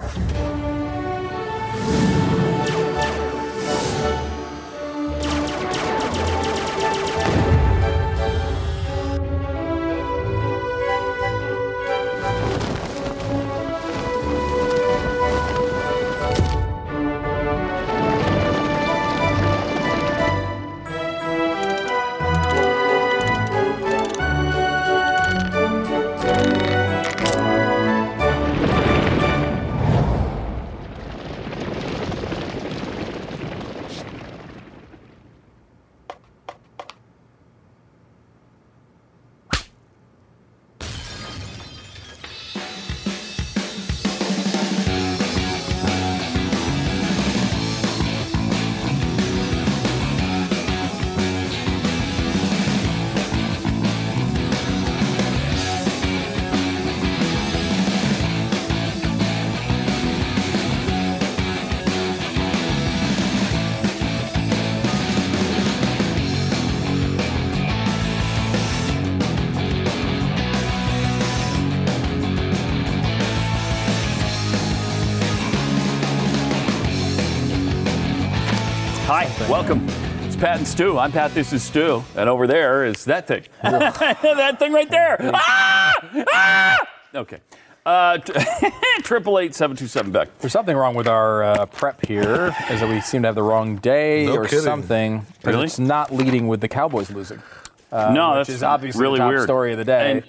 Hi, 0.00 0.55
welcome. 79.68 79.88
It's 80.24 80.36
Pat 80.36 80.58
and 80.58 80.66
Stu. 80.68 80.96
I'm 80.96 81.10
Pat. 81.10 81.32
This 81.34 81.52
is 81.52 81.60
Stu, 81.60 82.04
and 82.16 82.28
over 82.28 82.46
there 82.46 82.84
is 82.84 83.04
that 83.06 83.26
thing. 83.26 83.42
that 83.62 84.56
thing 84.60 84.72
right 84.72 84.88
there. 84.88 85.16
ah! 85.34 85.92
Ah! 86.32 86.78
Okay. 87.16 87.40
Uh, 87.84 88.18
Triple 89.02 89.40
eight 89.40 89.56
seven 89.56 89.76
two 89.76 89.88
seven 89.88 90.12
Beck. 90.12 90.38
There's 90.38 90.52
something 90.52 90.76
wrong 90.76 90.94
with 90.94 91.08
our 91.08 91.42
uh, 91.42 91.66
prep 91.66 92.04
here, 92.06 92.54
is 92.70 92.78
that 92.80 92.88
we 92.88 93.00
seem 93.00 93.22
to 93.22 93.28
have 93.28 93.34
the 93.34 93.42
wrong 93.42 93.76
day 93.78 94.26
No 94.26 94.36
or 94.36 94.44
kidding. 94.44 94.60
something. 94.60 95.20
'cause 95.20 95.26
Really? 95.44 95.64
It's 95.66 95.78
not 95.80 96.12
leading 96.14 96.46
with 96.46 96.60
the 96.60 96.68
Cowboys 96.68 97.10
losing. 97.10 97.42
Uh, 97.90 98.12
no, 98.12 98.38
which 98.38 98.46
that's 98.46 98.56
is 98.58 98.62
obviously 98.62 99.02
really 99.02 99.18
the 99.18 99.24
top 99.24 99.28
weird. 99.30 99.42
story 99.44 99.72
of 99.72 99.78
the 99.78 99.84
day. 99.84 100.10
And, 100.12 100.22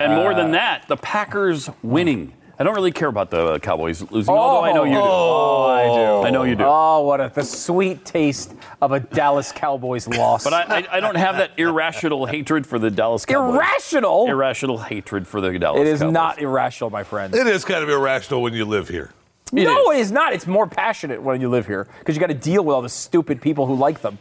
and 0.00 0.14
more 0.14 0.32
Uh, 0.32 0.36
than 0.36 0.52
that, 0.52 0.88
the 0.88 0.96
Packers 0.96 1.68
winning. 1.82 2.32
I 2.62 2.64
don't 2.64 2.76
really 2.76 2.92
care 2.92 3.08
about 3.08 3.28
the 3.28 3.58
Cowboys 3.58 4.08
losing, 4.12 4.32
although 4.32 4.62
I 4.64 4.72
know 4.72 4.84
you 4.84 4.92
do. 4.92 5.00
Oh, 5.02 5.64
I 5.64 5.86
do. 5.88 6.26
I 6.28 6.30
know 6.30 6.44
you 6.44 6.54
do. 6.54 6.62
Oh, 6.64 7.02
what 7.02 7.20
a 7.20 7.28
the 7.34 7.42
sweet 7.42 8.04
taste 8.04 8.54
of 8.80 8.92
a 8.92 9.00
Dallas 9.00 9.50
Cowboys 9.50 10.06
loss. 10.06 10.44
But 10.44 10.52
I, 10.52 10.62
I, 10.62 10.86
I 10.92 11.00
don't 11.00 11.16
have 11.16 11.38
that 11.38 11.50
irrational 11.58 12.24
hatred 12.24 12.64
for 12.64 12.78
the 12.78 12.88
Dallas 12.88 13.26
Cowboys. 13.26 13.56
irrational. 13.56 14.28
Irrational 14.28 14.78
hatred 14.78 15.26
for 15.26 15.40
the 15.40 15.58
Dallas 15.58 15.78
Cowboys. 15.78 15.88
it 15.88 15.92
is 15.92 16.00
Cowboys. 16.02 16.12
not 16.12 16.38
irrational, 16.40 16.90
my 16.90 17.02
friend. 17.02 17.34
It 17.34 17.48
is 17.48 17.64
kind 17.64 17.82
of 17.82 17.90
irrational 17.90 18.42
when 18.42 18.52
you 18.52 18.64
live 18.64 18.86
here. 18.88 19.10
It 19.52 19.64
no, 19.64 19.90
is. 19.90 19.96
it 19.96 20.00
is 20.02 20.12
not. 20.12 20.32
It's 20.32 20.46
more 20.46 20.68
passionate 20.68 21.20
when 21.20 21.40
you 21.40 21.48
live 21.48 21.66
here 21.66 21.88
because 21.98 22.14
you 22.14 22.20
got 22.20 22.28
to 22.28 22.34
deal 22.34 22.64
with 22.64 22.76
all 22.76 22.82
the 22.82 22.88
stupid 22.88 23.42
people 23.42 23.66
who 23.66 23.74
like 23.74 24.02
them. 24.02 24.18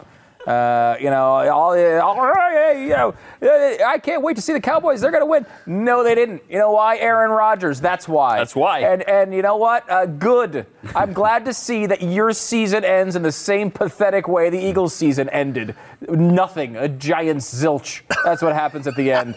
Uh, 0.47 0.96
you 1.00 1.09
know, 1.09 1.24
all, 1.24 1.74
all, 1.74 1.75
you 2.74 2.90
know, 2.90 3.13
I 3.41 4.00
can't 4.02 4.22
wait 4.24 4.35
to 4.38 4.41
see 4.41 4.53
the 4.53 4.62
Cowboys. 4.62 5.02
They're 5.02 5.12
going 5.12 5.22
to 5.22 5.28
win. 5.28 5.46
No, 5.66 6.03
they 6.03 6.16
didn't. 6.16 6.44
You 6.50 6.57
know 6.57 6.72
why? 6.72 6.97
Aaron 6.97 7.31
Rodgers. 7.31 7.79
That's 7.79 8.07
why. 8.07 8.38
That's 8.38 8.56
why. 8.56 8.79
And 8.79 9.03
and 9.03 9.34
you 9.34 9.41
know 9.41 9.57
what? 9.57 9.90
Uh, 9.90 10.06
good. 10.06 10.66
I'm 10.96 11.13
glad 11.13 11.46
to 11.46 11.53
see 11.53 11.85
that 11.85 12.02
your 12.02 12.34
season 12.34 12.84
ends 12.84 13.16
in 13.16 13.22
the 13.22 13.31
same 13.31 13.69
pathetic 13.72 14.28
way 14.28 14.50
the 14.50 14.59
Eagles' 14.59 14.96
season 14.96 15.29
ended. 15.29 15.75
Nothing. 16.07 16.75
A 16.75 16.88
giant 16.88 17.41
zilch. 17.41 18.02
That's 18.23 18.41
what 18.41 18.53
happens 18.53 18.88
at 18.88 18.96
the 18.96 19.12
end. 19.12 19.35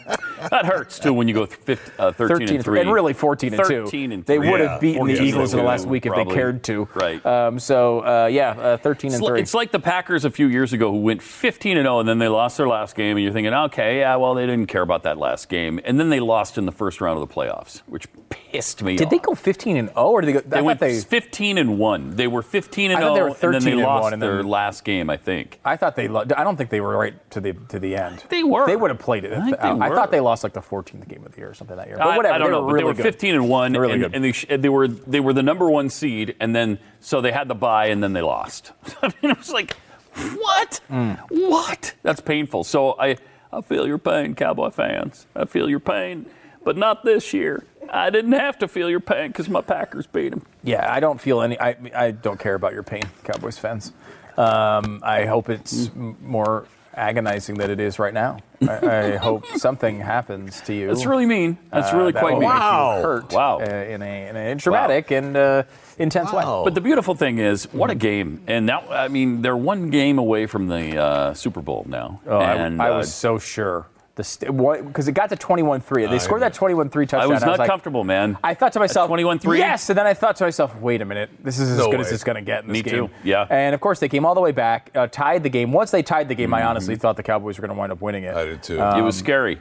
That 0.51 0.67
hurts 0.67 0.99
too 0.99 1.13
when 1.13 1.29
you 1.29 1.35
go 1.35 1.47
15, 1.47 1.95
uh, 1.99 2.13
13, 2.13 2.37
13 2.39 2.57
and 2.57 2.65
3. 2.65 2.81
and 2.81 2.93
really 2.93 3.13
14 3.13 3.55
and 3.55 3.63
2. 3.65 3.85
13 3.85 4.13
and 4.13 4.25
They 4.25 4.37
3. 4.37 4.51
would 4.51 4.61
Yeah, 4.61 4.73
have 4.73 4.81
beaten 4.81 5.07
the 5.07 5.23
Eagles 5.23 5.53
in 5.53 5.59
the 5.59 5.65
last 5.65 5.85
two, 5.85 5.89
week 5.91 6.07
if 6.07 6.15
they 6.15 6.25
cared 6.25 6.63
to. 6.65 6.89
Right. 6.95 7.25
Um, 7.25 7.59
so 7.59 8.01
uh, 8.01 8.27
yeah, 8.27 8.51
uh, 8.51 8.77
13 8.77 9.09
It's 9.09 9.15
and 9.17 9.23
li- 9.25 9.29
3. 9.31 9.41
It's 9.41 9.55
like 9.55 9.71
the 9.73 9.81
Packers 9.81 10.25
a 10.25 10.31
few 10.31 10.47
years 10.49 10.73
ago 10.73 10.91
who 10.91 10.99
went 11.01 11.23
15 11.23 11.77
and 11.77 11.85
0 11.87 12.01
and 12.01 12.09
then 12.09 12.19
they 12.19 12.29
lost 12.29 12.57
their 12.57 12.69
last 12.69 12.95
game 12.97 13.17
and 13.17 13.25
you're 13.25 13.33
thinking, 13.33 13.53
okay, 13.55 13.99
yeah, 14.01 14.17
well 14.17 14.35
they 14.35 14.47
didn't 14.47 14.67
care 14.67 14.83
about 14.83 15.03
that 15.05 15.19
last 15.19 15.49
game 15.49 15.81
and 15.85 15.99
then 15.99 16.09
they 16.11 16.21
lost 16.21 16.59
in 16.59 16.67
the 16.67 16.73
first 16.73 17.01
round 17.01 17.21
of 17.21 17.29
the 17.29 17.35
playoffs, 17.35 17.79
which 17.87 18.07
pissed 18.55 18.83
me 18.83 18.97
did 18.97 19.07
off. 19.07 19.11
they 19.11 19.19
go 19.19 19.35
15 19.35 19.77
and 19.77 19.89
0 19.89 20.01
or 20.11 20.21
did 20.21 20.27
they 20.29 20.33
go? 20.35 20.41
They 20.41 20.59
I 20.59 20.61
went 20.63 20.81
they. 20.81 21.01
15 21.01 21.59
and 21.59 21.79
1. 21.79 22.17
They 22.17 22.27
were 22.27 22.43
15 22.43 22.91
and 22.93 22.99
I 22.99 23.01
thought 23.01 23.15
0 23.15 23.15
they 23.15 23.21
were 23.23 23.27
and 23.29 23.37
then 23.37 23.53
13 23.53 23.65
they 23.65 23.73
and 23.73 23.83
lost 23.83 24.03
1 24.05 24.13
and 24.13 24.23
their 24.23 24.37
then- 24.37 24.47
last 24.49 24.85
game, 24.85 25.11
I 25.11 25.17
think. 25.17 25.61
I 25.65 25.77
thought 25.77 25.97
they. 25.97 26.09
Lo- 26.09 26.25
I 26.37 26.45
don't 26.45 26.57
think 26.57 26.71
they 26.71 26.81
were 26.81 26.97
right 26.97 27.31
to 27.31 27.41
the 27.41 27.53
to 27.69 27.79
the 27.79 27.97
end. 27.97 28.23
They 28.29 28.43
were. 28.45 28.67
They 28.67 28.77
would 28.77 28.91
have 28.91 28.99
played 29.01 29.25
it. 29.25 29.33
I 29.33 29.45
think 29.45 29.61
they 29.61 29.69
I 29.69 29.89
were. 29.89 29.95
thought 29.97 30.11
they 30.11 30.21
lost 30.21 30.45
like 30.45 30.53
the 30.53 30.61
14th 30.61 31.09
game 31.09 31.25
of 31.27 31.33
the 31.33 31.39
year 31.39 31.51
or 31.51 31.55
something 31.55 31.77
that 31.77 31.87
year. 31.89 31.97
But 31.99 32.07
I- 32.07 32.17
whatever. 32.17 32.35
I, 32.35 32.39
don't 32.39 32.47
they 32.49 32.53
know, 32.53 32.61
were 32.63 32.67
but 32.69 32.73
really 32.75 32.81
they 32.83 32.85
were 32.85 32.95
good. 32.95 33.03
15 33.03 33.35
and 33.35 33.49
1 33.49 33.73
They're 33.73 33.81
really 33.81 33.95
and, 33.95 34.03
good. 34.03 34.15
and 34.15 34.25
they, 34.25 34.33
sh- 34.33 34.47
they 34.49 34.69
were 34.69 34.89
they 34.89 35.21
were 35.21 35.33
the 35.33 35.43
number 35.43 35.69
1 35.69 35.91
seed 35.91 36.37
and 36.41 36.55
then 36.55 36.79
so 37.01 37.21
they 37.21 37.33
had 37.33 37.49
the 37.49 37.55
bye 37.55 37.87
and 37.87 38.03
then 38.03 38.13
they 38.13 38.23
lost. 38.23 38.73
I 39.03 39.09
mean 39.23 39.33
it 39.33 39.39
was 39.39 39.51
like 39.53 39.75
what? 40.15 40.81
Mm. 40.91 41.19
What? 41.31 41.95
That's 42.03 42.21
painful. 42.21 42.65
So 42.65 42.95
I 43.01 43.17
I 43.53 43.61
feel 43.63 43.87
your 43.87 43.99
pain, 43.99 44.35
Cowboy 44.35 44.71
fans. 44.71 45.27
I 45.37 45.45
feel 45.45 45.69
your 45.69 45.81
pain, 45.81 46.27
but 46.65 46.77
not 46.77 47.05
this 47.05 47.33
year. 47.33 47.65
I 47.91 48.11
didn't 48.11 48.33
have 48.33 48.59
to 48.59 48.69
feel 48.69 48.89
your 48.91 49.01
pain 49.01 49.33
cuz 49.33 49.49
my 49.49 49.61
Packers 49.61 50.07
beat 50.07 50.31
them. 50.31 50.43
Yeah, 50.63 50.87
I 50.91 51.01
don't 51.01 51.21
feel 51.21 51.43
any. 51.43 51.61
I 51.61 51.77
I 51.95 52.11
don't 52.11 52.41
care 52.41 52.55
about 52.55 52.73
your 52.73 52.83
pain, 52.83 53.03
Cowboys 53.25 53.59
fans. 53.59 53.93
Um, 54.37 55.01
I 55.05 55.27
hope 55.27 55.49
it's 55.49 55.89
Mm. 55.89 56.21
more 56.23 56.65
agonizing 56.97 57.57
than 57.57 57.71
it 57.71 57.81
is 57.81 57.99
right 57.99 58.15
now. 58.15 58.39
I, 58.69 58.87
I 59.13 59.17
hope 59.17 59.47
something 59.57 60.01
happens 60.01 60.61
to 60.63 60.73
you. 60.75 60.87
That's 60.89 61.07
really 61.07 61.27
mean. 61.27 61.59
That's 61.73 61.93
uh, 61.93 61.97
really 61.99 62.13
that 62.13 62.21
quite 62.21 62.35
will 62.35 62.41
mean. 62.41 62.51
you 62.51 62.55
Wow. 62.57 63.01
hurt. 63.03 63.33
Wow. 63.33 63.59
uh, 63.61 63.65
in 63.65 64.01
a 64.03 64.29
in 64.29 64.37
a 64.37 64.55
dramatic 64.55 65.11
and 65.11 65.37
uh, 65.37 65.63
intense 65.99 66.33
way. 66.33 66.43
But 66.43 66.75
the 66.75 66.81
beautiful 66.81 67.15
thing 67.15 67.39
is, 67.39 67.65
what 67.73 67.91
a 67.91 67.95
game! 67.95 68.43
And 68.47 68.67
now, 68.67 68.83
I 68.91 69.09
mean, 69.09 69.43
they're 69.43 69.57
one 69.57 69.91
game 69.91 70.19
away 70.19 70.47
from 70.47 70.69
the 70.69 70.97
uh, 70.99 71.35
Super 71.35 71.61
Bowl 71.61 71.85
now. 71.89 72.21
Oh, 72.27 72.39
I- 72.39 72.55
and 72.55 72.81
I, 72.81 72.89
uh, 72.91 72.99
was 72.99 73.13
so 73.15 73.39
sure. 73.39 73.87
Because 74.17 75.09
it 75.09 75.13
got 75.13 75.31
to 75.31 75.37
21-3. 75.37 76.09
They 76.09 76.19
scored 76.21 76.43
that 76.43 76.55
21-3 76.55 76.91
touchdown. 76.93 77.21
I 77.21 77.27
was 77.27 77.43
and 77.43 77.51
not 77.51 77.59
like- 77.59 77.69
comfortable, 77.69 78.05
man. 78.05 78.39
I 78.45 78.55
thought 78.55 78.73
to 78.75 78.79
myself, 78.79 79.11
21-3? 79.11 79.59
Yes, 79.59 79.89
and 79.91 79.99
then 79.99 80.07
I 80.07 80.15
thought 80.15 80.37
to 80.37 80.45
myself, 80.45 80.77
wait 80.77 81.03
a 81.03 81.05
minute, 81.05 81.31
this 81.43 81.59
is 81.59 81.71
as 81.71 81.79
No 81.79 81.91
good 81.91 82.01
as 82.01 82.13
it's 82.13 82.23
going 82.25 82.37
to 82.37 82.43
get 82.43 82.63
in 82.63 82.69
this 82.69 82.75
Me 82.75 82.83
game. 82.83 83.09
too, 83.09 83.15
yeah. 83.25 83.47
And 83.51 83.75
of 83.75 83.81
course, 83.81 83.99
they 83.99 84.09
came 84.09 84.25
all 84.25 84.35
the 84.35 84.41
way 84.41 84.53
back, 84.53 84.91
uh, 84.95 85.09
tied 85.09 85.43
the 85.43 85.49
game. 85.49 85.73
Once 85.73 85.91
they 85.91 86.03
tied 86.03 86.29
the 86.29 86.35
game, 86.35 86.45
Mm-hmm. 86.51 86.55
I 86.55 86.63
honestly 86.65 86.95
thought 86.97 87.17
the 87.17 87.23
Cowboys 87.23 87.59
were 87.59 87.63
going 87.67 87.75
to 87.75 87.79
wind 87.79 87.91
up 87.91 88.01
winning 88.03 88.23
it. 88.25 88.37
I 88.37 88.45
did 88.45 88.63
too. 88.63 88.81
it 88.81 89.01
was 89.03 89.17
scary. 89.17 89.59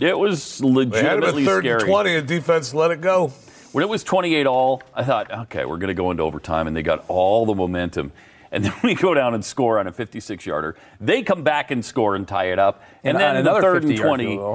It 0.00 0.18
was 0.18 0.60
legitimately 0.62 0.90
they 1.02 1.02
had 1.08 1.18
him 1.18 1.24
at 1.24 1.34
legitimately 1.34 1.44
third 1.44 1.66
and 1.66 1.80
scary. 1.80 1.90
20, 1.90 2.16
and 2.16 2.28
defense 2.28 2.72
let 2.74 2.90
it 2.92 3.00
go. 3.00 3.28
When 3.72 3.82
it 3.82 3.88
was 3.88 4.02
28 4.04 4.46
all, 4.46 4.82
I 4.94 5.02
thought, 5.04 5.30
okay, 5.32 5.64
we're 5.64 5.78
going 5.78 5.88
to 5.88 5.94
go 5.94 6.10
into 6.10 6.22
overtime, 6.22 6.66
and 6.66 6.76
they 6.76 6.82
got 6.82 7.04
all 7.08 7.46
the 7.46 7.54
momentum. 7.54 8.12
And 8.52 8.64
then 8.66 8.74
we 8.84 8.94
go 8.94 9.14
down 9.14 9.34
and 9.34 9.44
score 9.44 9.78
on 9.80 9.86
a 9.86 9.92
56 9.92 10.44
yarder. 10.46 10.76
They 11.00 11.22
come 11.22 11.42
back 11.42 11.70
and 11.70 11.84
score 11.84 12.14
and 12.14 12.28
tie 12.28 12.52
it 12.52 12.58
up. 12.58 12.82
And, 13.02 13.16
And 13.16 13.20
then 13.20 13.28
on 13.28 13.34
the 13.34 13.40
another 13.50 13.62
third 13.62 13.84
and 13.84 13.92
50-yard 13.92 14.08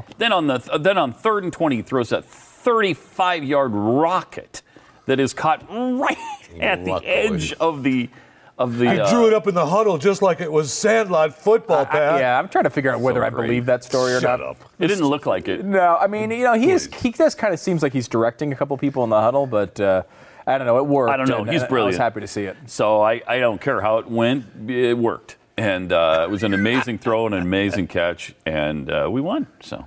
20. 0.05 0.15
Then 0.19 0.31
on 0.31 0.47
the 0.47 0.79
then 0.79 0.97
on 0.97 1.11
third 1.11 1.43
and 1.43 1.51
20, 1.51 1.75
he 1.77 1.81
throws 1.81 2.09
that 2.09 2.23
35 2.23 3.43
yard 3.43 3.71
rocket 3.73 4.61
that 5.07 5.19
is 5.19 5.33
caught 5.33 5.65
right 5.69 6.17
at 6.61 6.85
the 6.85 7.01
edge 7.05 7.53
of 7.53 7.83
the 7.83 8.09
of 8.57 8.77
the. 8.79 8.87
I 8.87 8.97
uh, 8.99 9.09
drew 9.09 9.27
it 9.27 9.33
up 9.33 9.47
in 9.47 9.55
the 9.55 9.65
huddle 9.65 9.97
just 9.97 10.21
like 10.21 10.41
it 10.41 10.51
was 10.51 10.71
Sandlot 10.73 11.33
football, 11.35 11.85
Pat. 11.85 12.19
yeah, 12.19 12.37
I'm 12.39 12.49
trying 12.49 12.63
to 12.63 12.69
figure 12.69 12.91
out 12.91 12.99
whether 13.01 13.23
I 13.23 13.29
believe 13.29 13.65
that 13.67 13.83
story 13.83 14.13
or 14.13 14.19
Shut 14.19 14.39
not. 14.39 14.49
up. 14.49 14.57
It 14.79 14.87
didn't 14.87 15.05
look 15.05 15.25
like 15.25 15.47
it. 15.47 15.63
No, 15.63 15.97
I 15.97 16.07
mean, 16.07 16.31
you 16.31 16.43
know, 16.43 16.53
he 16.53 16.71
is. 16.71 16.87
He 17.01 17.11
does 17.11 17.35
kind 17.35 17.53
of 17.53 17.59
seems 17.59 17.83
like 17.83 17.93
he's 17.93 18.07
directing 18.07 18.51
a 18.51 18.55
couple 18.55 18.75
people 18.77 19.03
in 19.03 19.09
the 19.09 19.21
huddle, 19.21 19.45
but 19.47 19.79
uh, 19.79 20.03
I 20.47 20.57
don't 20.57 20.65
know. 20.65 20.77
It 20.77 20.85
worked. 20.87 21.11
I 21.11 21.17
don't 21.17 21.29
know. 21.29 21.41
and- 21.41 21.51
He's 21.51 21.63
brilliant. 21.65 21.85
I 21.85 21.87
was 21.89 21.97
happy 21.97 22.21
to 22.21 22.27
see 22.27 22.45
it. 22.45 22.55
So 22.67 23.01
I, 23.01 23.21
I 23.27 23.39
don't 23.39 23.59
care 23.61 23.81
how 23.81 23.97
it 23.99 24.07
went. 24.07 24.45
It 24.69 24.97
worked. 24.97 25.35
And 25.57 25.91
uh, 25.91 26.25
it 26.27 26.31
was 26.31 26.43
an 26.43 26.53
amazing 26.53 26.99
throw 26.99 27.25
and 27.25 27.35
an 27.35 27.41
amazing 27.41 27.87
catch. 27.87 28.33
And 28.45 28.89
uh, 28.89 29.09
we 29.11 29.21
won. 29.21 29.47
So. 29.59 29.85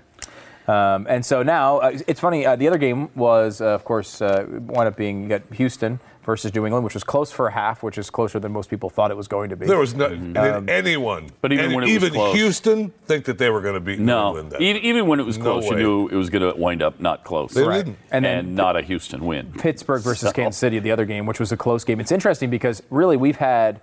Um, 0.68 1.06
and 1.08 1.24
so 1.24 1.42
now 1.42 1.78
uh, 1.78 1.98
it's 2.06 2.20
funny. 2.20 2.44
Uh, 2.46 2.54
the 2.56 2.68
other 2.68 2.78
game 2.78 3.08
was, 3.16 3.60
uh, 3.60 3.66
of 3.66 3.84
course, 3.84 4.20
uh, 4.20 4.44
wound 4.48 4.86
up 4.88 4.96
being 4.96 5.22
you 5.22 5.28
got 5.28 5.42
Houston 5.54 5.98
versus 6.30 6.54
New 6.54 6.64
England, 6.64 6.84
which 6.84 6.94
was 6.94 7.02
close 7.02 7.32
for 7.32 7.48
a 7.48 7.52
half, 7.52 7.82
which 7.82 7.98
is 7.98 8.08
closer 8.08 8.38
than 8.38 8.52
most 8.52 8.70
people 8.70 8.88
thought 8.88 9.10
it 9.10 9.16
was 9.16 9.26
going 9.26 9.50
to 9.50 9.56
be. 9.56 9.66
There 9.66 9.78
was 9.78 9.94
no, 9.94 10.08
did 10.10 10.68
anyone, 10.70 11.24
Um, 11.24 11.30
But 11.40 11.52
even 11.52 11.64
and 11.64 11.74
when 11.74 11.82
it 11.82 11.88
was 11.88 11.94
even 11.96 12.12
close- 12.12 12.34
Houston, 12.36 12.90
think 13.06 13.24
that 13.24 13.36
they 13.38 13.50
were 13.50 13.60
going 13.60 13.74
to 13.74 13.80
beat 13.80 13.98
New 13.98 14.12
England. 14.12 14.52
that 14.52 14.60
even, 14.60 14.82
even 14.82 15.06
when 15.08 15.18
it 15.18 15.26
was 15.26 15.38
No 15.38 15.44
close, 15.44 15.64
you 15.70 15.74
knew 15.76 16.06
it 16.08 16.14
was 16.14 16.30
going 16.30 16.48
to 16.48 16.56
wind 16.56 16.82
up 16.82 17.00
not 17.00 17.24
close. 17.24 17.52
They 17.52 17.62
didn't. 17.64 17.96
And 18.12 18.24
And, 18.24 18.48
then- 18.48 18.54
not 18.54 18.76
a 18.76 18.82
Houston 18.82 19.26
win. 19.26 19.52
Pittsburgh 19.58 20.02
versus 20.02 20.28
So- 20.28 20.32
Kansas 20.32 20.58
City, 20.58 20.78
the 20.78 20.92
other 20.92 21.04
game, 21.04 21.26
which 21.26 21.40
was 21.40 21.50
a 21.50 21.56
close 21.56 21.82
game. 21.82 21.98
It's 21.98 22.12
interesting 22.12 22.48
because 22.48 22.80
really 22.90 23.16
we've 23.16 23.36
had 23.38 23.80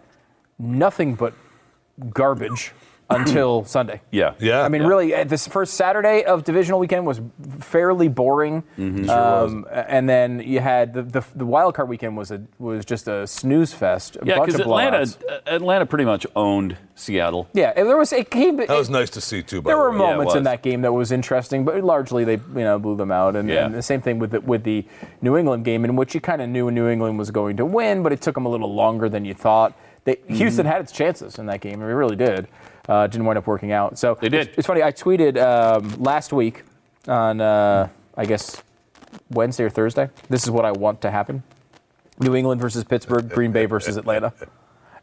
nothing 0.58 1.16
but 1.16 1.34
garbage 2.14 2.72
until 3.10 3.64
Sunday. 3.66 4.02
Yeah. 4.12 4.34
Yeah. 4.40 4.62
I 4.64 4.70
mean, 4.70 4.82
Yeah. 4.82 4.88
really, 4.88 5.16
uh, 5.16 5.24
this 5.24 5.48
first 5.48 5.76
Saturday 5.76 6.24
of 6.24 6.44
divisional 6.44 6.80
weekend 6.80 7.06
was 7.06 7.22
fairly 7.60 8.08
boring, 8.08 8.64
Mm-hmm. 8.78 9.10
um, 9.10 9.66
and 9.72 10.10
then 10.10 10.40
you 10.40 10.60
had 10.60 10.94
the, 10.94 11.04
the 11.04 11.24
the 11.36 11.46
wild 11.46 11.74
card 11.76 11.88
weekend 11.90 12.18
was 12.18 12.32
a 12.32 12.42
was 12.60 12.86
just 12.86 13.08
a 13.08 13.26
snooze 13.28 13.74
fest. 13.74 14.18
A 14.22 14.26
Yeah, 14.26 14.40
because 14.40 14.60
Atlanta, 14.60 14.98
blowouts. 15.00 15.24
uh, 15.32 15.40
Atlanta 15.48 15.86
pretty 15.86 16.06
much 16.06 16.26
owned 16.36 16.78
Seattle. 16.96 17.48
Yeah, 17.54 17.74
and 17.76 17.88
there 17.88 17.98
was 17.98 18.12
it 18.12 18.30
came. 18.30 18.58
That 18.58 18.70
was 18.70 18.90
nice 18.90 19.10
to 19.12 19.22
see 19.22 19.42
too. 19.44 19.62
By 19.62 19.70
There 19.70 19.78
the 19.78 19.82
were 19.84 19.92
way. 19.92 19.98
Yeah, 20.00 20.04
it 20.14 20.18
moments 20.18 20.36
in 20.36 20.44
that 20.44 20.62
game 20.62 20.82
that 20.82 20.92
was 20.92 21.12
interesting, 21.12 21.64
but 21.66 21.82
largely 21.84 22.24
they 22.26 22.34
you 22.34 22.64
know 22.64 22.78
blew 22.80 22.96
them 22.98 23.12
out. 23.12 23.36
And, 23.36 23.48
Yeah. 23.50 23.66
and 23.66 23.76
the 23.76 23.82
same 23.82 24.02
thing 24.02 24.20
with 24.20 24.32
the, 24.32 24.42
with 24.42 24.64
the 24.64 24.86
New 25.22 25.38
England 25.38 25.64
game, 25.66 25.86
in 25.86 25.96
which 25.96 26.14
you 26.14 26.22
kind 26.22 26.42
of 26.42 26.50
knew 26.50 26.70
New 26.72 26.88
England 26.90 27.18
was 27.18 27.32
going 27.32 27.58
to 27.58 27.66
win, 27.66 28.04
but 28.04 28.12
it 28.12 28.22
took 28.22 28.36
them 28.36 28.46
a 28.46 28.50
little 28.50 28.74
longer 28.74 29.08
than 29.10 29.24
you 29.26 29.34
thought. 29.34 29.74
They, 30.04 30.16
Mm-hmm. 30.16 30.36
Houston 30.36 30.66
had 30.66 30.82
its 30.82 30.92
chances 30.94 31.38
in 31.38 31.46
that 31.48 31.60
game, 31.62 31.82
and 31.82 31.84
it 31.92 31.94
really 31.94 32.16
did. 32.16 32.48
Uh, 32.88 33.08
didn't 33.08 33.26
wind 33.26 33.38
up 33.38 33.48
working 33.48 33.72
out. 33.72 33.98
So 34.00 34.18
They 34.20 34.30
did. 34.30 34.48
It's, 34.48 34.58
it's 34.60 34.68
funny. 34.68 34.82
I 34.82 34.92
tweeted 34.92 35.38
um, 35.38 36.02
last 36.02 36.32
week 36.32 36.64
on 37.08 37.42
uh, 37.42 37.90
I 38.16 38.26
guess 38.26 38.64
Wednesday 39.30 39.66
or 39.66 39.70
Thursday. 39.70 40.10
This 40.30 40.44
is 40.44 40.52
what 40.52 40.66
I 40.66 40.72
want 40.72 41.02
to 41.02 41.12
happen: 41.12 41.44
New 42.20 42.36
England 42.36 42.62
versus 42.62 42.84
Pittsburgh, 42.84 43.30
Green 43.30 43.52
Bay 43.52 43.66
versus 43.66 43.98
Atlanta. 43.98 44.34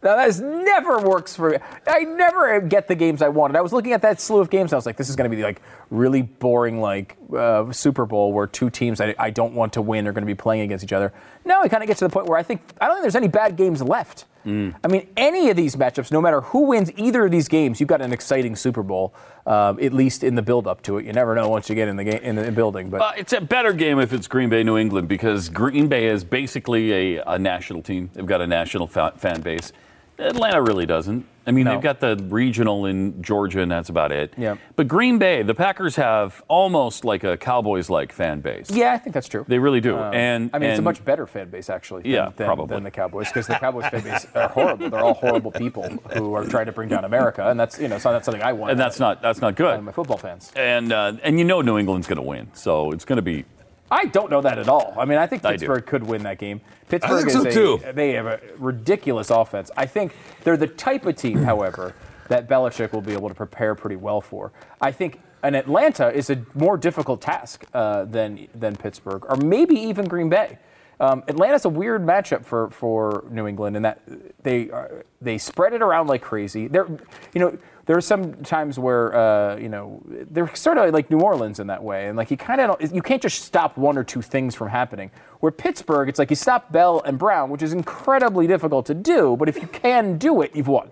Now 0.04 0.16
that 0.16 0.38
never 0.38 0.98
works 0.98 1.34
for 1.34 1.50
me. 1.50 1.56
I 1.86 2.00
never 2.00 2.60
get 2.60 2.88
the 2.88 2.94
games 2.94 3.22
I 3.22 3.28
wanted. 3.28 3.56
I 3.56 3.62
was 3.62 3.72
looking 3.72 3.94
at 3.94 4.02
that 4.02 4.20
slew 4.20 4.38
of 4.38 4.50
games. 4.50 4.70
And 4.70 4.74
I 4.74 4.76
was 4.76 4.84
like, 4.84 4.98
this 4.98 5.08
is 5.08 5.16
going 5.16 5.30
to 5.30 5.34
be 5.34 5.42
like 5.42 5.62
really 5.88 6.20
boring, 6.20 6.78
like 6.78 7.16
uh, 7.34 7.72
Super 7.72 8.04
Bowl 8.04 8.34
where 8.34 8.46
two 8.46 8.68
teams 8.68 9.00
I, 9.00 9.14
I 9.18 9.30
don't 9.30 9.54
want 9.54 9.72
to 9.72 9.82
win 9.82 10.06
are 10.06 10.12
going 10.12 10.22
to 10.22 10.26
be 10.26 10.34
playing 10.34 10.60
against 10.60 10.84
each 10.84 10.92
other. 10.92 11.14
Now 11.44 11.62
it 11.62 11.70
kind 11.70 11.82
of 11.82 11.86
gets 11.86 11.98
to 12.00 12.06
the 12.06 12.12
point 12.12 12.26
where 12.26 12.38
I 12.38 12.42
think 12.42 12.60
I 12.80 12.86
don't 12.86 12.96
think 12.96 13.02
there's 13.04 13.16
any 13.16 13.28
bad 13.28 13.56
games 13.56 13.82
left. 13.82 14.24
I 14.46 14.88
mean, 14.88 15.08
any 15.16 15.48
of 15.48 15.56
these 15.56 15.74
matchups, 15.74 16.12
no 16.12 16.20
matter 16.20 16.42
who 16.42 16.66
wins 16.66 16.92
either 16.98 17.24
of 17.24 17.30
these 17.30 17.48
games, 17.48 17.80
you've 17.80 17.88
got 17.88 18.02
an 18.02 18.12
exciting 18.12 18.56
Super 18.56 18.82
Bowl. 18.82 19.14
Um, 19.46 19.78
at 19.80 19.94
least 19.94 20.22
in 20.22 20.34
the 20.34 20.42
build 20.42 20.66
up 20.66 20.82
to 20.82 20.98
it, 20.98 21.06
you 21.06 21.12
never 21.14 21.34
know 21.34 21.48
once 21.48 21.70
you 21.70 21.74
get 21.74 21.88
in 21.88 21.96
the 21.96 22.04
game 22.04 22.20
in 22.22 22.36
the 22.36 22.52
building. 22.52 22.90
But 22.90 23.00
Uh, 23.00 23.12
it's 23.16 23.32
a 23.32 23.40
better 23.40 23.72
game 23.72 23.98
if 24.00 24.12
it's 24.12 24.26
Green 24.28 24.50
Bay, 24.50 24.62
New 24.62 24.76
England, 24.76 25.08
because 25.08 25.48
Green 25.48 25.86
Bay 25.88 26.06
is 26.08 26.24
basically 26.24 27.16
a, 27.16 27.22
a 27.26 27.38
national 27.38 27.80
team. 27.80 28.10
They've 28.12 28.26
got 28.26 28.42
a 28.42 28.46
national 28.46 28.86
fa- 28.86 29.14
fan 29.16 29.40
base. 29.40 29.72
Atlanta 30.18 30.62
really 30.62 30.86
doesn't. 30.86 31.26
I 31.46 31.50
mean, 31.50 31.64
No. 31.66 31.72
they've 31.72 31.82
got 31.82 32.00
the 32.00 32.16
regional 32.30 32.86
in 32.86 33.22
Georgia, 33.22 33.60
and 33.60 33.70
that's 33.70 33.90
about 33.90 34.12
it. 34.12 34.32
Yeah. 34.38 34.56
But 34.76 34.88
Green 34.88 35.18
Bay, 35.18 35.42
the 35.42 35.54
Packers 35.54 35.96
have 35.96 36.42
almost 36.48 37.04
like 37.04 37.22
a 37.22 37.36
Cowboys-like 37.36 38.12
fan 38.12 38.40
base. 38.40 38.70
yeah, 38.70 38.94
I 38.94 38.98
think 38.98 39.12
that's 39.12 39.28
true. 39.28 39.44
They 39.46 39.58
really 39.58 39.82
do. 39.82 39.98
Um, 39.98 40.14
and 40.14 40.50
I 40.54 40.58
mean, 40.58 40.70
it's 40.70 40.78
a 40.78 40.82
much 40.82 41.04
better 41.04 41.26
fan 41.26 41.50
base 41.50 41.68
actually. 41.68 42.02
Than, 42.02 42.12
Yeah, 42.12 42.30
than, 42.34 42.46
probably. 42.46 42.74
than 42.74 42.84
the 42.84 42.90
Cowboys 42.90 43.28
because 43.28 43.46
the 43.46 43.56
Cowboys 43.56 43.86
fan 43.88 44.00
base 44.02 44.26
are 44.34 44.48
horrible. 44.48 44.88
They're 44.88 45.00
all 45.00 45.12
horrible 45.14 45.50
people 45.50 45.82
who 46.14 46.32
are 46.32 46.46
trying 46.46 46.66
to 46.66 46.72
bring 46.72 46.88
down 46.88 47.04
America, 47.04 47.46
and 47.50 47.60
that's 47.60 47.78
you 47.78 47.88
know 47.88 47.98
so 47.98 48.10
that's 48.10 48.24
something 48.24 48.42
I 48.42 48.54
want. 48.54 48.70
and 48.70 48.80
that's 48.80 48.98
not 48.98 49.20
that's 49.20 49.42
not 49.42 49.54
good. 49.54 49.82
my 49.82 49.92
football 49.92 50.16
fans. 50.16 50.50
And 50.56 50.92
uh, 50.92 51.12
and 51.22 51.38
you 51.38 51.44
know 51.44 51.60
New 51.60 51.76
England's 51.76 52.06
going 52.06 52.16
to 52.16 52.22
win, 52.22 52.48
so 52.54 52.90
it's 52.92 53.04
going 53.04 53.16
to 53.16 53.22
be 53.22 53.44
I 53.94 54.06
don't 54.06 54.28
know 54.28 54.40
that 54.40 54.58
at 54.58 54.68
all. 54.68 54.92
I 54.98 55.04
mean, 55.04 55.18
I 55.18 55.26
think 55.28 55.44
I. 55.44 55.52
Pittsburgh 55.52 55.86
could 55.86 56.02
win 56.04 56.24
that 56.24 56.38
game. 56.38 56.60
Pittsburgh 56.88 57.26
think 57.26 57.46
is 57.46 57.54
so, 57.54 57.76
a, 57.76 57.78
too. 57.78 57.92
they 57.92 58.12
have 58.14 58.26
a 58.26 58.40
ridiculous 58.58 59.30
offense. 59.30 59.70
I 59.76 59.86
think 59.86 60.16
they're 60.42 60.56
the 60.56 60.66
type 60.66 61.06
of 61.06 61.14
team, 61.14 61.38
however, 61.38 61.94
that 62.28 62.48
Belichick 62.48 62.92
will 62.92 63.02
be 63.02 63.12
able 63.12 63.28
to 63.28 63.34
prepare 63.34 63.76
pretty 63.76 63.96
well 63.96 64.20
for. 64.20 64.52
I 64.80 64.90
think 64.90 65.20
an 65.44 65.54
Atlanta 65.54 66.10
is 66.10 66.28
a 66.28 66.44
more 66.54 66.76
difficult 66.76 67.22
task 67.22 67.64
uh, 67.72 68.04
than 68.06 68.48
than 68.54 68.74
Pittsburgh, 68.74 69.24
or 69.28 69.36
maybe 69.36 69.76
even 69.76 70.06
Green 70.06 70.28
Bay. 70.28 70.58
Um, 71.00 71.22
Atlanta's 71.28 71.64
a 71.64 71.68
weird 71.68 72.02
matchup 72.02 72.44
for, 72.44 72.70
for 72.70 73.24
New 73.28 73.46
England 73.46 73.76
in 73.76 73.82
that 73.82 74.00
they 74.42 74.70
are, 74.70 75.04
they 75.20 75.38
spread 75.38 75.72
it 75.72 75.82
around 75.82 76.06
like 76.06 76.22
crazy. 76.22 76.68
They're, 76.68 76.86
you 77.34 77.40
know, 77.40 77.58
there 77.86 77.96
are 77.96 78.00
some 78.00 78.34
times 78.44 78.78
where 78.78 79.14
uh, 79.14 79.56
you 79.56 79.68
know 79.68 80.02
they're 80.30 80.54
sort 80.54 80.78
of 80.78 80.92
like 80.94 81.10
New 81.10 81.20
Orleans 81.20 81.60
in 81.60 81.66
that 81.68 81.82
way, 81.82 82.06
and 82.06 82.16
like 82.16 82.30
you 82.30 82.36
kind 82.36 82.60
of 82.60 82.80
you 82.94 83.02
can't 83.02 83.20
just 83.22 83.42
stop 83.42 83.76
one 83.76 83.98
or 83.98 84.04
two 84.04 84.22
things 84.22 84.54
from 84.54 84.68
happening. 84.68 85.10
Where 85.40 85.52
Pittsburgh, 85.52 86.08
it's 86.08 86.18
like 86.18 86.30
you 86.30 86.36
stop 86.36 86.72
Bell 86.72 87.02
and 87.04 87.18
Brown, 87.18 87.50
which 87.50 87.62
is 87.62 87.72
incredibly 87.72 88.46
difficult 88.46 88.86
to 88.86 88.94
do, 88.94 89.36
but 89.36 89.48
if 89.48 89.56
you 89.60 89.66
can 89.68 90.16
do 90.18 90.40
it, 90.42 90.54
you've 90.56 90.68
won. 90.68 90.90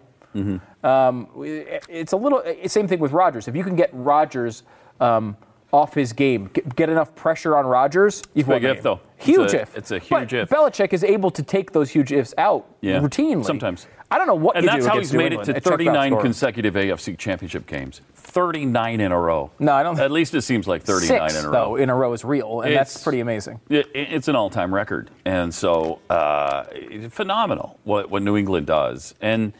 Um, 0.83 1.29
it- 1.37 1.85
it's 1.89 2.13
a 2.13 2.17
little 2.17 2.43
same 2.67 2.89
thing 2.89 2.99
with 2.99 3.13
Rodgers. 3.13 3.49
If 3.49 3.57
you 3.57 3.65
can 3.65 3.77
get 3.77 3.91
Rodgers 3.93 4.63
um, 5.01 5.37
off 5.73 5.95
his 5.95 6.13
game, 6.13 6.51
get, 6.53 6.77
get 6.77 6.89
enough 6.91 7.15
pressure 7.15 7.57
on 7.57 7.65
Rodgers, 7.67 8.23
you've 8.35 8.47
won 8.47 8.61
big 8.61 8.77
if, 8.77 8.83
though. 8.83 9.01
It's 9.17 9.27
Huge 9.27 9.55
a- 9.55 9.63
if. 9.63 9.77
it's 9.77 9.91
a 9.91 9.99
huge 9.99 10.11
but 10.11 10.33
if. 10.33 10.49
Belichick 10.51 10.93
is 10.93 11.03
able 11.03 11.31
to 11.31 11.43
take 11.43 11.73
those 11.73 11.89
huge 11.91 12.13
ifs 12.13 12.35
out 12.37 12.67
Yeah, 12.83 13.01
routinely. 13.01 13.45
sometimes. 13.45 13.87
I 14.11 14.19
don't 14.19 14.27
know 14.27 14.35
what 14.35 14.57
And 14.59 14.69
that's 14.69 14.85
how 14.85 14.99
he's 14.99 15.11
New 15.13 15.19
made 15.19 15.33
it 15.33 15.37
to 15.45 15.57
at 15.57 15.65
check 15.65 15.65
back 15.65 15.79
39 15.79 16.21
consecutive 16.21 16.75
AFC 16.75 17.17
championship 17.17 17.67
games. 17.67 18.03
39 18.15 19.01
in 19.01 19.11
a 19.13 19.19
row. 19.19 19.51
No, 19.59 19.73
I 19.73 19.83
don't- 19.83 19.99
At 19.99 20.11
least 20.11 20.35
it 20.35 20.43
seems 20.43 20.69
like 20.69 20.83
39 20.83 21.31
Six, 21.31 21.41
in 21.41 21.47
a 21.47 21.51
row. 21.51 21.53
though, 21.71 21.77
in 21.77 21.89
a 21.89 21.95
row 21.95 22.13
is 22.13 22.23
real, 22.25 22.61
and 22.61 22.77
that's 22.77 23.03
pretty 23.03 23.21
amazing. 23.21 23.61
It, 23.71 23.89
it's 23.95 24.29
an 24.29 24.37
all-time 24.37 24.75
record, 24.75 25.11
and 25.25 25.55
so 25.55 26.01
uh, 26.11 26.65
phenomenal 27.09 27.79
what, 27.85 28.11
what 28.11 28.23
New 28.23 28.37
England 28.37 28.67
does, 28.67 29.15
and 29.23 29.53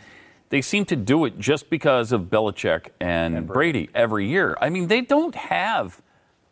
they 0.53 0.61
seem 0.61 0.85
to 0.85 0.97
do 0.97 1.25
it 1.25 1.39
just 1.39 1.71
because 1.71 2.13
of 2.13 2.25
Belichick 2.25 2.89
and, 3.01 3.47
Brady. 3.47 3.89
every 3.95 4.29
year. 4.29 4.55
I 4.61 4.69
mean, 4.69 4.87
they 4.87 5.01
don't 5.01 5.35
have 5.35 6.03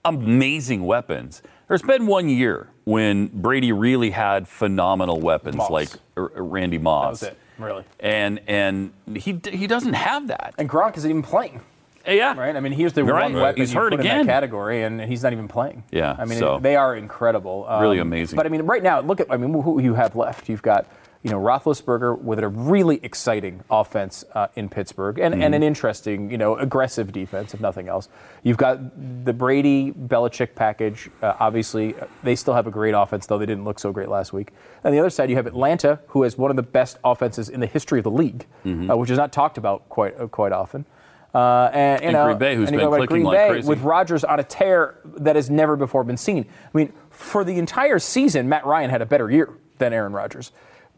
amazing 0.07 0.87
weapons. 0.87 1.43
There's 1.69 1.83
been 1.83 2.07
one 2.07 2.31
year 2.31 2.69
when 2.85 3.27
Brady 3.27 3.73
really 3.73 4.09
had 4.11 4.49
phenomenal 4.49 5.21
weapons, 5.21 5.57
Moss. 5.57 5.71
like 5.71 5.89
R- 6.17 6.33
Randy 6.35 6.79
Moss. 6.79 7.21
That 7.21 7.27
was 7.27 7.33
it, 7.35 7.63
really. 7.63 7.85
And 8.01 8.41
and 8.49 8.93
he 9.15 9.33
d- 9.35 9.55
he 9.55 9.67
doesn't 9.67 9.93
have 9.93 10.29
that. 10.29 10.55
And 10.57 10.67
Gronk 10.67 10.97
isn't 10.97 11.09
even 11.11 11.23
playing, 11.23 11.61
yeah, 12.07 12.35
right? 12.39 12.57
I 12.57 12.61
mean, 12.61 12.73
here's 12.73 12.95
the 12.95 13.05
one 13.05 13.35
weapon 13.35 13.61
He's 13.61 13.75
you 13.75 13.81
hurt 13.81 13.91
put 13.91 14.01
in 14.01 14.07
again. 14.07 14.27
that 14.27 14.33
category, 14.33 14.83
and 14.83 14.99
he's 15.03 15.23
not 15.23 15.35
even 15.35 15.47
playing. 15.47 15.85
Yeah, 15.93 16.17
I 16.19 16.25
mean, 16.25 16.39
so- 16.39 16.59
they 16.59 16.75
are 16.75 16.97
incredible. 16.97 17.67
Um, 17.69 17.83
Really 17.83 17.99
amazing. 17.99 18.37
But 18.39 18.47
I 18.47 18.49
mean, 18.49 18.63
right 18.63 18.83
now, 18.83 19.01
look 19.01 19.21
at 19.21 19.31
I 19.31 19.37
mean, 19.37 19.53
who 19.53 19.79
you 19.83 19.93
have 19.93 20.17
left? 20.17 20.49
You've 20.49 20.63
got 20.63 20.87
you 21.23 21.31
know 21.31 21.39
Roethlisberger 21.39 22.19
with 22.19 22.39
a 22.39 22.49
really 22.49 22.99
exciting 23.03 23.63
offense 23.71 24.25
uh, 24.35 24.47
in 24.57 24.69
Pittsburgh, 24.71 25.19
and, 25.19 25.35
Mm-hmm. 25.35 25.43
and 25.43 25.55
an 25.55 25.63
interesting, 25.63 26.31
you 26.31 26.39
know, 26.39 26.57
aggressive 26.57 27.13
defense, 27.13 27.53
if 27.53 27.61
nothing 27.61 27.89
else. 27.89 28.09
You've 28.43 28.57
got 28.57 28.79
the 29.27 29.33
Brady 29.35 29.93
Belichick 29.93 30.55
package. 30.55 31.11
Uh, 31.23 31.35
obviously, 31.39 31.95
uh, 31.95 32.07
they 32.23 32.35
still 32.37 32.55
have 32.55 32.67
a 32.67 32.71
great 32.71 32.93
offense, 32.95 33.27
though 33.27 33.37
they 33.37 33.45
didn't 33.47 33.65
look 33.65 33.79
so 33.79 33.93
great 33.93 34.09
last 34.09 34.33
week. 34.33 34.51
On 34.85 34.93
the 34.93 34.99
other 34.99 35.11
side, 35.11 35.29
you 35.29 35.37
have 35.37 35.47
Atlanta, 35.47 36.01
who 36.09 36.23
has 36.23 36.39
one 36.39 36.51
of 36.51 36.57
the 36.57 36.63
best 36.63 36.97
offenses 37.05 37.51
in 37.51 37.61
the 37.61 37.67
history 37.67 37.99
of 38.01 38.05
the 38.05 38.11
league, 38.11 38.47
Mm-hmm. 38.65 38.91
uh, 38.91 38.97
which 38.97 39.11
is 39.11 39.19
not 39.19 39.31
talked 39.33 39.59
about 39.59 39.89
quite 39.91 40.19
uh, 40.19 40.27
quite 40.27 40.53
often. 40.53 40.87
Uh, 41.35 41.71
and, 41.73 42.01
you 42.01 42.07
And 42.09 42.15
know, 42.15 42.25
Green 42.25 42.39
Bay, 42.39 42.57
who's 42.57 42.69
and 42.71 42.79
been 42.79 42.89
clicking 42.89 43.07
Green 43.07 43.23
like 43.25 43.37
Bay 43.39 43.49
crazy. 43.51 43.69
with 43.69 43.83
Rodgers 43.83 44.25
on 44.25 44.41
a 44.41 44.43
tear 44.43 44.99
that 45.05 45.37
has 45.37 45.49
never 45.49 45.77
before 45.77 46.03
been 46.03 46.17
seen. 46.17 46.45
I 46.75 46.77
mean, 46.77 46.93
for 47.11 47.45
the 47.45 47.57
entire 47.59 47.99
season, 48.01 48.49
Matt 48.49 48.67
Ryan 48.67 48.91
had 48.91 49.01
a 49.03 49.07
better 49.07 49.31
year 49.31 49.51
than 49.79 49.93
Aaron 49.93 50.13
Rodgers. 50.13 50.51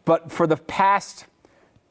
But 0.05 0.31
for 0.31 0.47
the 0.47 0.57
past 0.57 1.25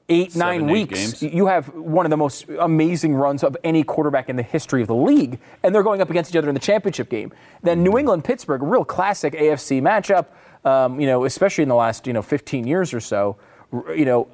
eight, 0.08 0.32
Seven, 0.32 0.46
nine 0.46 0.70
eight 0.70 0.72
weeks, 0.72 1.12
games. 1.20 1.34
you 1.34 1.46
have 1.46 1.72
one 1.74 2.06
of 2.06 2.10
the 2.10 2.16
most 2.16 2.46
amazing 2.58 3.14
runs 3.14 3.42
of 3.42 3.56
any 3.64 3.82
quarterback 3.82 4.28
in 4.28 4.36
the 4.36 4.42
history 4.42 4.82
of 4.82 4.88
the 4.88 4.94
league, 4.94 5.38
and 5.62 5.74
they're 5.74 5.82
going 5.82 6.00
up 6.00 6.10
against 6.10 6.30
each 6.30 6.36
other 6.36 6.48
in 6.48 6.54
the 6.54 6.60
championship 6.60 7.08
game. 7.08 7.32
Then 7.62 7.82
New 7.82 7.98
England, 7.98 8.24
Pittsburgh, 8.24 8.62
real 8.62 8.84
classic 8.84 9.34
AFC 9.34 9.80
matchup. 9.80 10.26
Um, 10.64 11.00
you 11.00 11.08
know, 11.08 11.24
especially 11.24 11.62
in 11.62 11.68
the 11.68 11.74
last 11.74 12.06
you 12.06 12.12
know 12.12 12.22
15 12.22 12.66
years 12.66 12.94
or 12.94 13.00
so. 13.00 13.36
You 13.72 14.04
know, 14.04 14.28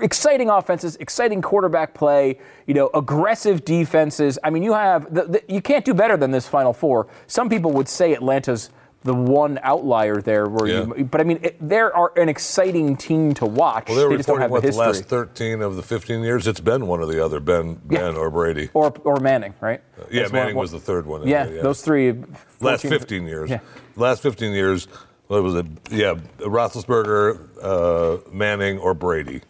exciting 0.00 0.50
offenses, 0.50 0.96
exciting 0.96 1.40
quarterback 1.42 1.94
play, 1.94 2.38
you 2.66 2.74
know, 2.74 2.90
aggressive 2.94 3.64
defenses. 3.64 4.38
I 4.44 4.50
mean, 4.50 4.62
you 4.62 4.72
have 4.72 5.12
the, 5.12 5.24
the, 5.24 5.42
you 5.48 5.62
can't 5.62 5.84
do 5.84 5.94
better 5.94 6.16
than 6.16 6.30
this 6.30 6.46
Final 6.46 6.72
Four. 6.72 7.08
Some 7.26 7.48
people 7.48 7.72
would 7.72 7.88
say 7.88 8.12
Atlanta's 8.12 8.70
the 9.04 9.14
one 9.14 9.58
outlier 9.62 10.20
there. 10.22 10.46
Where 10.48 10.68
Yeah. 10.68 10.84
you, 10.96 11.04
but 11.04 11.20
I 11.20 11.24
mean, 11.24 11.40
it, 11.42 11.56
they 11.60 11.78
are 11.80 12.12
an 12.16 12.28
exciting 12.28 12.96
team 12.96 13.34
to 13.34 13.46
watch. 13.46 13.88
Well, 13.88 13.96
they 13.98 14.04
were 14.04 14.10
they 14.10 14.16
reporting 14.18 14.42
have 14.42 14.50
the 14.52 14.60
the 14.60 14.66
history. 14.68 14.86
last 14.86 15.04
13 15.06 15.62
of 15.62 15.76
the 15.76 15.82
15 15.82 16.22
years. 16.22 16.46
It's 16.46 16.60
been 16.60 16.86
one 16.86 17.00
or 17.00 17.06
the 17.06 17.24
other, 17.24 17.40
Ben, 17.40 17.80
Ben 17.84 18.14
or 18.16 18.30
Brady. 18.30 18.70
or 18.74 18.92
or 19.04 19.18
Manning, 19.20 19.54
right? 19.60 19.80
yeah, 20.10 20.22
That's 20.22 20.32
one- 20.32 20.40
Manning 20.40 20.56
was 20.56 20.70
the 20.70 20.78
third 20.80 21.06
one. 21.06 21.26
Yeah, 21.26 21.46
there, 21.46 21.62
those 21.62 21.82
three. 21.82 22.14
last 22.60 22.82
15 22.82 23.26
years. 23.26 23.50
Yeah. 23.50 23.60
Last 23.96 24.22
15 24.22 24.52
years, 24.52 24.86
what 25.26 25.42
was 25.42 25.54
it? 25.54 25.66
Yeah, 25.90 26.14
Roethlisberger, 26.38 27.38
uh, 27.62 28.30
Manning, 28.32 28.78
or 28.78 28.94
Brady. 28.94 29.42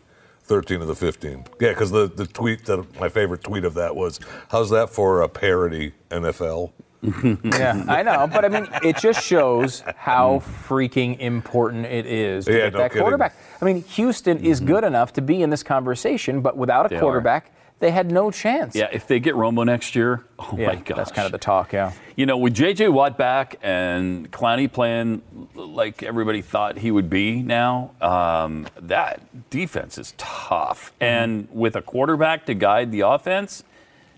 13 0.45 0.81
of 0.83 0.89
the 0.89 0.95
15. 0.95 1.45
Yeah, 1.61 1.69
because 1.71 1.93
the, 1.93 2.09
the 2.09 2.27
tweet 2.27 2.65
that 2.67 2.99
my 3.01 3.09
favorite 3.09 3.45
tweet 3.45 3.65
of 3.65 3.75
that 3.75 3.95
was, 3.95 4.19
"How's 4.51 4.71
that 4.71 4.91
for 4.91 5.23
a 5.23 5.29
parody 5.29 5.93
NFL?" 6.11 6.73
Yeah, 7.45 7.85
I 7.89 8.03
know, 8.03 8.29
but 8.33 8.45
I 8.45 8.49
mean, 8.49 8.69
it 8.83 8.97
just 8.97 9.25
shows 9.25 9.83
how 9.97 10.43
freaking 10.69 11.19
important 11.19 11.87
it 11.87 12.07
is 12.07 12.45
to 12.47 12.53
Yeah, 12.53 12.59
get 12.67 12.73
no 12.75 12.79
that 12.79 12.91
kidding. 12.91 13.03
quarterback. 13.03 13.35
I 13.61 13.65
mean, 13.65 13.83
Houston 13.83 14.39
is 14.39 14.61
good 14.61 14.85
enough 14.85 15.13
to 15.15 15.21
be 15.23 15.43
in 15.43 15.51
this 15.51 15.63
conversation, 15.63 16.41
but 16.43 16.57
without 16.57 16.87
a 16.87 16.89
They 16.91 16.97
are. 16.97 17.01
quarterback, 17.01 17.51
they 17.81 17.91
had 17.91 18.13
no 18.13 18.31
chance. 18.31 18.77
Yeah, 18.77 18.89
if 18.93 19.09
they 19.09 19.19
get 19.19 19.35
Romo 19.35 19.67
next 19.67 19.97
year, 19.97 20.25
oh 20.39 20.57
Yeah, 20.57 20.69
my 20.69 20.75
gosh. 20.77 20.97
that's 20.97 21.11
kind 21.11 21.27
of 21.27 21.33
the 21.33 21.39
talk. 21.39 21.73
Yeah. 21.73 21.91
You 22.15 22.27
know, 22.27 22.37
with 22.37 22.55
J.J. 22.55 22.89
Watt 22.91 23.19
back 23.19 23.57
and 23.63 24.31
Clowney 24.31 24.71
playing 24.71 25.23
like 25.57 26.05
everybody 26.05 26.41
thought 26.43 26.79
he 26.79 26.93
would 26.93 27.11
be 27.11 27.43
now, 27.43 27.91
um, 28.01 28.69
that 28.81 29.51
defense 29.51 29.99
is 29.99 30.15
tough. 30.19 30.93
Mm-hmm. 30.93 31.05
And 31.05 31.49
with 31.51 31.75
a 31.75 31.83
quarterback 31.83 32.47
to 32.47 32.55
guide 32.55 32.93
the 32.93 33.01
offense, 33.01 33.65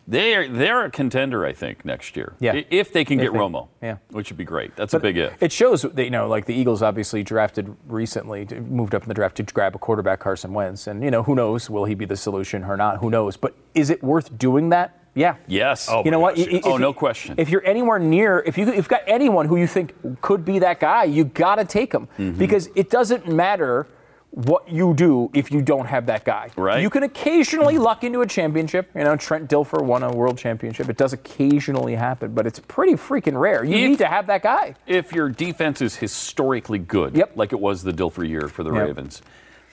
they're 0.07 0.49
they're 0.49 0.85
a 0.85 0.91
contender, 0.91 1.45
I 1.47 1.53
think, 1.53 1.85
next 1.85 2.17
year. 2.17 2.35
Yeah. 2.39 2.61
If 2.71 2.93
they 2.93 3.05
can 3.05 3.19
If 3.19 3.27
get 3.27 3.33
they- 3.33 3.39
Romo. 3.39 3.69
yeah. 3.83 3.97
Which 4.11 4.31
would 4.31 4.37
be 4.37 4.45
great. 4.45 4.77
That's 4.77 4.93
a 4.95 5.01
big 5.01 5.17
if. 5.17 5.43
It 5.43 5.51
shows 5.53 5.83
that, 5.83 6.05
you 6.05 6.11
know, 6.11 6.29
like 6.29 6.45
the 6.47 6.55
Eagles 6.55 6.83
obviously 6.83 7.23
drafted 7.23 7.75
recently, 7.87 8.45
moved 8.69 8.95
up 8.95 9.03
in 9.03 9.09
the 9.09 9.15
draft 9.15 9.37
to 9.37 9.43
grab 9.45 9.75
a 9.75 9.79
quarterback, 9.79 10.21
Carson 10.21 10.53
Wentz. 10.53 10.87
And, 10.87 11.03
you 11.03 11.11
know, 11.11 11.23
who 11.23 11.35
knows? 11.35 11.71
Will 11.71 11.85
he 11.87 11.95
be 11.95 12.05
the 12.05 12.17
solution 12.17 12.65
or 12.65 12.77
not? 12.77 12.99
Who 12.99 13.09
knows? 13.11 13.37
But 13.37 13.55
is 13.75 13.91
it 13.91 14.03
worth 14.03 14.37
doing 14.37 14.69
that? 14.71 14.99
Yeah. 15.17 15.37
yes. 15.47 15.89
Oh, 15.89 16.03
you 16.05 16.11
know 16.11 16.19
what? 16.19 16.35
gosh, 16.35 16.47
Y- 16.47 16.53
yes. 16.55 16.63
Oh, 16.67 16.77
no 16.77 16.93
question. 16.93 17.37
If 17.39 17.49
you're 17.49 17.65
anywhere 17.65 18.01
near, 18.01 18.43
if 18.45 18.59
you 18.59 18.67
if 18.69 18.75
you've 18.75 18.89
got 18.89 19.03
anyone 19.07 19.47
who 19.47 19.57
you 19.57 19.69
think 19.69 19.95
could 20.21 20.45
be 20.45 20.59
that 20.59 20.81
guy, 20.81 21.05
you 21.05 21.25
got 21.25 21.55
to 21.57 21.65
take 21.65 21.93
him 21.95 22.09
Mm-hmm. 22.19 22.37
because 22.37 22.69
it 22.75 22.91
doesn't 22.91 23.29
matter 23.29 23.87
what 24.35 24.69
you 24.69 24.93
do 24.95 25.31
if 25.33 25.53
you 25.53 25.63
don't 25.63 25.87
have 25.87 26.07
that 26.07 26.25
guy. 26.25 26.51
Right. 26.57 26.83
You 26.83 26.91
can 26.91 27.05
occasionally 27.05 27.79
luck 27.79 28.03
into 28.03 28.21
a 28.21 28.27
championship. 28.27 28.91
You 28.95 29.05
know, 29.05 29.15
Trent 29.17 29.49
Dilfer 29.49 29.81
won 29.81 30.03
a 30.03 30.11
world 30.13 30.37
championship. 30.39 30.89
It 30.89 30.97
does 30.97 31.13
occasionally 31.13 31.95
happen, 31.95 32.35
but 32.35 32.45
it's 32.45 32.59
pretty 32.59 32.95
freaking 32.95 33.39
rare. 33.39 33.63
You 33.65 33.77
If- 33.77 33.89
need 33.91 33.99
to 33.99 34.07
have 34.09 34.27
that 34.27 34.43
guy. 34.43 34.75
if 34.89 35.13
your 35.13 35.29
defense 35.29 35.81
is 35.81 35.97
historically 35.97 36.81
good, 36.81 37.17
Yep. 37.17 37.33
like 37.37 37.53
it 37.53 37.61
was 37.61 37.85
the 37.85 37.93
Dilfer 37.93 38.29
year 38.29 38.49
for 38.49 38.65
the 38.65 38.73
Yep. 38.73 38.87
Ravens, 38.89 39.23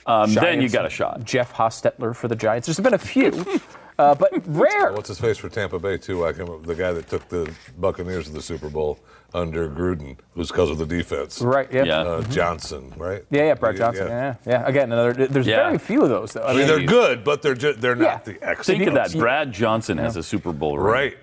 um, 0.05 0.31
then 0.33 0.61
you 0.61 0.69
got 0.69 0.85
a 0.85 0.89
shot. 0.91 1.23
Jeff 1.23 1.53
Hostetler 1.53 2.15
for 2.15 2.27
the 2.27 2.35
Giants. 2.35 2.67
There's 2.67 2.79
been 2.79 2.93
a 2.93 2.97
few, 2.99 3.43
uh, 3.97 4.13
but 4.13 4.31
rare. 4.45 4.91
What's 4.93 5.09
his 5.09 5.19
face 5.19 5.37
for 5.39 5.49
Tampa 5.49 5.79
Bay 5.79 5.97
too? 5.97 6.23
I 6.25 6.33
can 6.33 6.45
remember 6.45 6.67
the 6.67 6.75
guy 6.75 6.91
that 6.93 7.09
took 7.09 7.27
the 7.29 7.51
Buccaneers 7.79 8.25
to 8.27 8.31
the 8.31 8.41
Super 8.43 8.69
Bowl 8.69 8.99
under 9.33 9.69
Gruden, 9.69 10.17
who's 10.33 10.49
because 10.49 10.69
of 10.69 10.77
the 10.77 10.85
defense. 10.85 11.41
Right. 11.41 11.71
Yeah. 11.71 11.83
Yeah. 11.83 11.99
Uh, 12.01 12.21
Johnson, 12.23 12.93
right? 12.97 13.23
Yeah, 13.29 13.45
yeah, 13.45 13.53
Brett 13.53 13.77
Johnson. 13.77 14.07
Yeah, 14.07 14.35
yeah. 14.45 14.65
Again, 14.65 14.91
another. 14.91 15.13
There's 15.13 15.47
Yeah. 15.47 15.63
very 15.67 15.77
few 15.77 16.03
of 16.03 16.09
those. 16.09 16.33
Though. 16.33 16.41
I 16.41 16.47
I 16.47 16.49
mean, 16.49 16.57
mean, 16.59 16.67
they're 16.67 16.85
good, 16.85 17.23
but 17.23 17.41
they're 17.41 17.55
just, 17.55 17.79
they're 17.81 17.95
not 17.95 18.25
Yeah. 18.27 18.33
the 18.33 18.43
excellent. 18.43 18.79
Think 18.79 18.87
of 18.87 18.93
that. 18.95 19.17
Brad 19.17 19.51
Johnson 19.51 19.97
has 19.97 20.17
a 20.17 20.23
Super 20.23 20.51
Bowl 20.51 20.77
ring. 20.77 20.93
Right. 20.93 21.17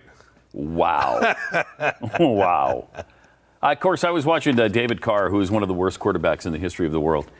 Wow. 0.52 1.34
wow. 2.18 2.88
Uh, 2.96 3.02
of 3.72 3.80
course, 3.80 4.04
I 4.04 4.10
was 4.10 4.24
watching 4.24 4.58
uh, 4.58 4.68
David 4.68 5.00
Carr, 5.00 5.30
who 5.30 5.40
is 5.40 5.50
one 5.50 5.62
of 5.62 5.68
the 5.68 5.74
worst 5.74 5.98
quarterbacks 6.00 6.46
in 6.46 6.52
the 6.52 6.58
history 6.58 6.86
of 6.86 6.92
the 6.92 7.00
world. 7.00 7.30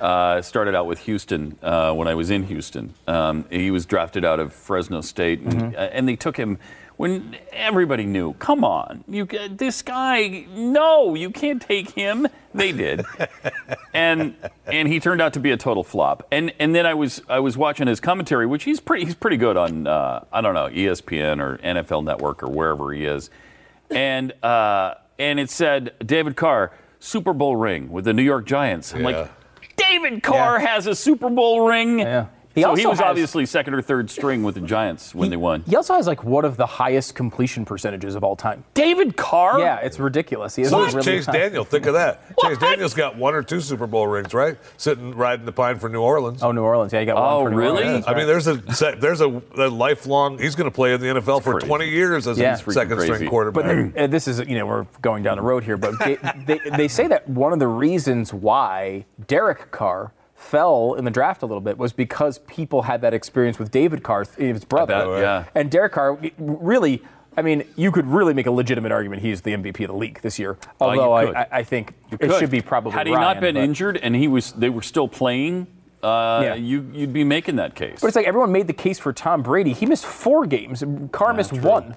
Uh, 0.00 0.42
started 0.42 0.74
out 0.74 0.86
with 0.86 0.98
Houston 1.00 1.56
uh, 1.62 1.90
when 1.94 2.06
I 2.06 2.14
was 2.14 2.30
in 2.30 2.42
Houston. 2.44 2.92
Um, 3.06 3.46
he 3.50 3.70
was 3.70 3.86
drafted 3.86 4.26
out 4.26 4.40
of 4.40 4.52
Fresno 4.52 5.00
State, 5.00 5.40
and, 5.40 5.74
uh, 5.74 5.78
and 5.78 6.06
they 6.06 6.16
took 6.16 6.36
him 6.36 6.58
when 6.96 7.36
everybody 7.52 8.04
knew. 8.04 8.32
Come 8.34 8.64
on, 8.64 9.04
you 9.08 9.26
this 9.50 9.82
guy. 9.82 10.46
No, 10.50 11.14
you 11.14 11.30
can't 11.30 11.60
take 11.62 11.90
him. 11.90 12.26
They 12.54 12.72
did, 12.72 13.04
and 13.94 14.34
and 14.66 14.88
he 14.88 15.00
turned 15.00 15.20
out 15.20 15.32
to 15.34 15.40
be 15.40 15.50
a 15.50 15.56
total 15.56 15.84
flop. 15.84 16.26
And 16.30 16.52
and 16.58 16.74
then 16.74 16.86
I 16.86 16.94
was 16.94 17.22
I 17.28 17.40
was 17.40 17.56
watching 17.56 17.86
his 17.86 18.00
commentary, 18.00 18.46
which 18.46 18.64
he's 18.64 18.80
pretty 18.80 19.04
he's 19.04 19.14
pretty 19.14 19.36
good 19.36 19.56
on. 19.56 19.86
Uh, 19.86 20.24
I 20.32 20.40
don't 20.40 20.54
know 20.54 20.68
ESPN 20.68 21.40
or 21.40 21.58
NFL 21.58 22.04
Network 22.04 22.42
or 22.42 22.48
wherever 22.48 22.92
he 22.92 23.04
is 23.04 23.30
and 23.90 24.32
uh, 24.42 24.94
and 25.18 25.38
it 25.38 25.48
said 25.50 25.92
David 26.04 26.34
Carr 26.36 26.72
Super 26.98 27.32
Bowl 27.32 27.56
ring 27.56 27.90
with 27.90 28.04
the 28.04 28.12
New 28.12 28.22
York 28.22 28.46
Giants. 28.46 28.92
I'm 28.94 29.00
Yeah. 29.02 29.06
like, 29.06 29.30
David 29.76 30.22
Carr 30.22 30.58
Yeah. 30.58 30.66
has 30.74 30.86
a 30.88 30.94
Super 30.96 31.28
Bowl 31.30 31.68
ring. 31.68 32.00
Yeah. 32.00 32.26
He 32.56 32.62
so 32.62 32.74
he 32.74 32.86
was 32.86 32.98
has- 33.00 33.06
obviously 33.10 33.44
second 33.44 33.74
or 33.74 33.82
third 33.82 34.08
string 34.10 34.42
with 34.42 34.54
the 34.54 34.62
Giants 34.62 35.14
when 35.14 35.28
they 35.28 35.36
won. 35.36 35.62
He 35.68 35.76
also 35.76 35.94
has 35.94 36.06
like 36.06 36.24
one 36.24 36.46
of 36.46 36.56
the 36.56 36.64
highest 36.64 37.14
completion 37.14 37.66
percentages 37.66 38.14
of 38.14 38.24
all 38.24 38.34
time. 38.34 38.64
David 38.72 39.14
Carr. 39.16 39.60
Yeah, 39.60 39.76
it's 39.82 39.98
ridiculous. 39.98 40.56
He 40.56 40.62
has 40.62 40.70
So 40.70 40.82
a 40.82 40.86
really 40.86 41.02
Chase 41.02 41.26
high- 41.26 41.32
Daniel. 41.32 41.64
Think 41.64 41.84
of 41.84 41.92
that. 41.92 42.22
Chase 42.42 42.56
Daniel's 42.56 42.94
got 42.94 43.14
one 43.16 43.34
or 43.34 43.42
two 43.42 43.60
Super 43.60 43.86
Bowl 43.86 44.06
rings, 44.06 44.32
right? 44.32 44.56
Sitting 44.78 45.14
riding 45.14 45.44
the 45.44 45.52
pine 45.52 45.78
for 45.78 45.90
New 45.90 46.00
Orleans. 46.00 46.42
Oh, 46.42 46.50
New 46.50 46.62
Orleans. 46.62 46.94
Yeah, 46.94 47.00
he 47.00 47.06
got 47.06 47.18
Oh, 47.18 47.42
one 47.42 47.44
for 47.44 47.50
New 47.50 47.56
really? 47.58 47.84
Orleans. 47.84 48.04
I 48.08 48.14
mean, 48.14 48.26
there's 48.26 48.46
a 48.46 48.72
se- 48.72 48.96
there's 49.00 49.20
a, 49.20 49.28
a 49.56 49.68
lifelong. 49.68 50.38
He's 50.38 50.54
going 50.54 50.70
to 50.70 50.74
play 50.74 50.94
in 50.94 51.00
the 51.02 51.08
NFL 51.08 51.42
for 51.42 51.52
crazy. 51.52 51.66
20 51.66 51.88
years 51.90 52.26
as 52.26 52.38
Yeah. 52.38 52.54
a 52.54 52.56
second 52.72 52.96
crazy. 52.96 53.12
string 53.12 53.28
quarterback. 53.28 53.92
But 53.94 54.00
uh, 54.00 54.06
this 54.06 54.26
is, 54.26 54.38
you 54.40 54.56
know, 54.56 54.64
we're 54.64 54.86
going 55.02 55.22
down 55.22 55.36
the 55.36 55.42
road 55.42 55.62
here, 55.62 55.76
but 55.76 55.92
they, 55.98 56.16
they, 56.46 56.58
they 56.74 56.88
say 56.88 57.06
that 57.08 57.28
one 57.28 57.52
of 57.52 57.58
the 57.58 57.68
reasons 57.68 58.32
why 58.32 59.04
Derek 59.26 59.70
Carr 59.72 60.12
fell 60.46 60.94
in 60.94 61.04
the 61.04 61.10
draft 61.10 61.42
a 61.42 61.46
little 61.46 61.60
bit 61.60 61.76
was 61.76 61.92
because 61.92 62.38
people 62.38 62.82
had 62.82 63.00
that 63.02 63.12
experience 63.12 63.58
with 63.58 63.70
David 63.70 64.02
Carr, 64.02 64.24
his 64.38 64.64
brother. 64.64 64.94
bet, 64.94 65.20
yeah. 65.20 65.44
And 65.54 65.70
Derek 65.70 65.92
Carr 65.92 66.18
really, 66.38 67.02
I 67.36 67.42
mean, 67.42 67.64
you 67.76 67.90
could 67.92 68.06
really 68.06 68.32
make 68.32 68.46
a 68.46 68.50
legitimate 68.50 68.92
argument 68.92 69.22
he's 69.22 69.40
the 69.42 69.52
MVP 69.52 69.80
of 69.84 69.88
the 69.88 69.96
league 69.96 70.20
this 70.22 70.38
year. 70.38 70.56
Oh, 70.80 70.90
Although 70.90 71.26
could. 71.26 71.36
I, 71.36 71.48
I, 71.52 71.62
think 71.64 71.92
it 72.10 72.20
Good. 72.20 72.38
should 72.38 72.50
be 72.50 72.60
probably 72.60 72.92
Had 72.92 73.06
he 73.06 73.12
Ryan, 73.12 73.22
not 73.34 73.40
been 73.40 73.54
but- 73.56 73.64
injured 73.64 73.96
and 73.98 74.14
he 74.14 74.28
was, 74.28 74.52
they 74.52 74.70
were 74.70 74.82
still 74.82 75.08
playing. 75.08 75.66
Uh, 76.02 76.40
Yeah. 76.44 76.54
you, 76.54 76.88
you'd 76.94 77.12
be 77.12 77.24
making 77.24 77.56
that 77.56 77.74
case. 77.74 77.98
But 78.00 78.06
it's 78.08 78.16
like 78.16 78.26
everyone 78.26 78.52
made 78.52 78.68
the 78.68 78.72
case 78.72 78.98
for 78.98 79.12
Tom 79.12 79.42
Brady. 79.42 79.72
He 79.72 79.86
missed 79.86 80.06
four 80.06 80.46
games. 80.46 80.84
Carr 81.10 81.34
missed 81.34 81.52
one. 81.52 81.96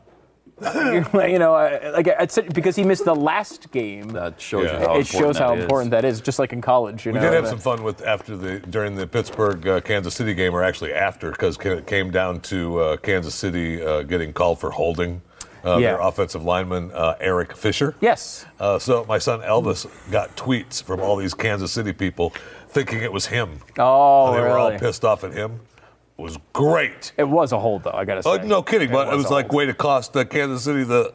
you 1.13 1.39
know, 1.39 1.54
like 1.94 2.08
I 2.08 2.28
said, 2.28 2.54
because 2.54 2.75
he 2.75 2.84
missed 2.84 3.06
the 3.06 3.16
last 3.16 3.72
game. 3.72 4.10
that 4.10 4.39
shows 4.42 4.66
Yeah. 4.66 4.80
you 4.82 4.88
how 4.88 4.98
it 5.00 5.08
shows 5.08 5.38
how 5.38 5.50
that 5.50 5.58
is. 5.60 5.63
important 5.63 5.92
that 5.92 6.06
is. 6.06 6.22
Just 6.22 6.39
like 6.39 6.51
in 6.54 6.62
college, 6.62 7.06
you 7.06 7.12
We 7.13 7.20
know. 7.20 7.25
did 7.25 7.34
have 7.34 7.48
some 7.48 7.60
fun 7.60 7.84
with 7.84 8.06
after 8.06 8.36
the 8.36 8.60
during 8.60 8.96
the 8.96 9.08
Pittsburgh 9.08 9.68
uh, 9.68 9.82
Kansas 9.82 10.13
City 10.16 10.34
game, 10.34 10.54
or 10.54 10.63
actually 10.63 10.94
after, 10.94 11.32
because 11.32 11.58
it 11.58 11.88
came 11.88 12.12
down 12.12 12.42
to 12.42 12.80
uh, 12.80 12.98
Kansas 12.98 13.36
City 13.36 13.82
uh, 13.84 14.04
getting 14.04 14.34
called 14.34 14.60
for 14.60 14.72
holding 14.72 15.22
uh, 15.66 15.78
Yeah. 15.78 15.92
their 15.94 16.01
offensive 16.01 16.44
lineman 16.44 16.92
uh, 16.94 17.16
Eric 17.20 17.56
Fisher. 17.56 17.96
Yes. 18.01 18.46
Uh, 18.60 18.80
so 18.80 19.06
my 19.08 19.18
son 19.18 19.42
Elvis 19.42 19.88
got 20.12 20.36
tweets 20.36 20.82
from 20.84 21.00
all 21.01 21.16
these 21.16 21.34
Kansas 21.34 21.72
City 21.72 21.94
people 21.94 22.34
thinking 22.70 23.01
it 23.01 23.12
was 23.12 23.25
him. 23.28 23.60
Oh, 23.78 24.34
they 24.34 24.39
were 24.42 24.58
all 24.58 24.78
pissed 24.78 25.04
off 25.04 25.24
at 25.24 25.34
him. 25.34 25.60
It 26.20 26.24
was 26.24 26.38
great. 26.52 27.14
It 27.16 27.24
was 27.24 27.54
a 27.54 27.60
hold, 27.60 27.84
though. 27.84 27.92
I 27.94 28.04
gotta 28.04 28.22
say. 28.22 28.30
Oh, 28.30 28.38
no 28.38 28.62
kidding, 28.62 28.92
but 28.92 29.08
it 29.08 29.16
was, 29.16 29.30
like 29.30 29.46
hold. 29.46 29.56
way 29.56 29.66
to 29.68 29.74
cost 29.74 30.18
uh, 30.18 30.26
Kansas 30.26 30.66
City 30.66 30.84
the 30.84 31.14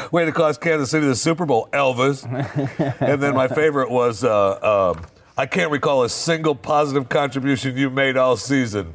way 0.12 0.26
to 0.26 0.32
cost 0.32 0.60
Kansas 0.60 0.90
City 0.90 1.06
the 1.06 1.16
Super 1.16 1.46
Bowl, 1.46 1.70
Elvis. 1.72 2.22
and 3.00 3.22
then 3.22 3.34
my 3.34 3.48
favorite 3.48 3.90
was 3.90 4.22
uh, 4.22 4.94
um, 4.94 5.06
I 5.38 5.46
can't 5.46 5.70
recall 5.70 6.04
a 6.04 6.10
single 6.10 6.54
positive 6.54 7.08
contribution 7.08 7.74
you 7.78 7.88
made 7.88 8.18
all 8.18 8.36
season. 8.36 8.92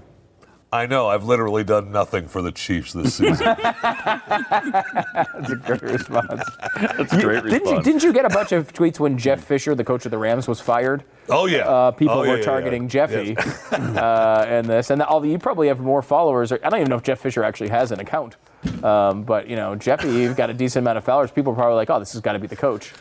I 0.72 0.86
know 0.86 1.08
I've 1.08 1.24
literally 1.24 1.64
done 1.64 1.94
nothing 1.94 2.28
for 2.28 2.42
the 2.42 2.52
Chiefs 2.52 2.92
this 2.92 3.16
season. 3.16 3.46
That's 3.58 5.50
a 5.50 5.56
great 5.66 5.82
response. 5.82 6.44
That's 6.76 7.14
a 7.14 7.22
great 7.22 7.44
Didn't 7.44 7.52
you, 7.54 7.60
response. 7.62 7.86
didn't 7.86 8.04
you 8.04 8.12
get 8.14 8.26
a 8.26 8.30
bunch 8.30 8.52
of 8.52 8.74
tweets 8.74 9.00
when 9.00 9.18
Jeff 9.18 9.44
Fisher, 9.44 9.76
the 9.76 9.84
coach 9.86 10.06
of 10.06 10.12
the 10.12 10.18
Rams, 10.18 10.48
was 10.48 10.60
fired? 10.60 11.04
oh 11.30 11.46
yeah, 11.46 11.60
Uh, 11.68 11.92
people 11.92 12.16
Oh, 12.16 12.24
yeah, 12.24 12.32
were 12.32 12.44
targeting 12.44 12.84
yeah. 12.84 12.90
Jeffy 12.90 13.36
Yes. 13.38 13.72
uh, 13.74 14.46
and 14.48 14.68
this, 14.68 14.90
and 14.90 15.02
although 15.04 15.28
you 15.28 15.38
probably 15.40 15.68
have 15.70 15.80
more 15.80 16.02
followers. 16.02 16.52
Or, 16.52 16.60
I 16.64 16.70
don't 16.70 16.80
even 16.80 16.90
know 16.90 16.98
if 16.98 17.04
Jeff 17.04 17.20
Fisher 17.20 17.44
actually 17.44 17.70
has 17.70 17.92
an 17.92 18.00
account, 18.02 18.36
um, 18.84 19.24
but 19.24 19.48
you 19.48 19.56
know, 19.56 19.76
Jeffy, 19.76 20.10
you've 20.10 20.36
got 20.36 20.50
a 20.50 20.54
decent 20.54 20.84
amount 20.84 20.98
of 20.98 21.04
followers. 21.06 21.32
People 21.32 21.54
are 21.54 21.56
probably 21.56 21.76
like, 21.76 21.90
"Oh, 21.90 22.00
this 22.00 22.12
has 22.14 22.22
got 22.22 22.34
to 22.34 22.40
be 22.40 22.48
the 22.48 22.56
coach." 22.58 22.94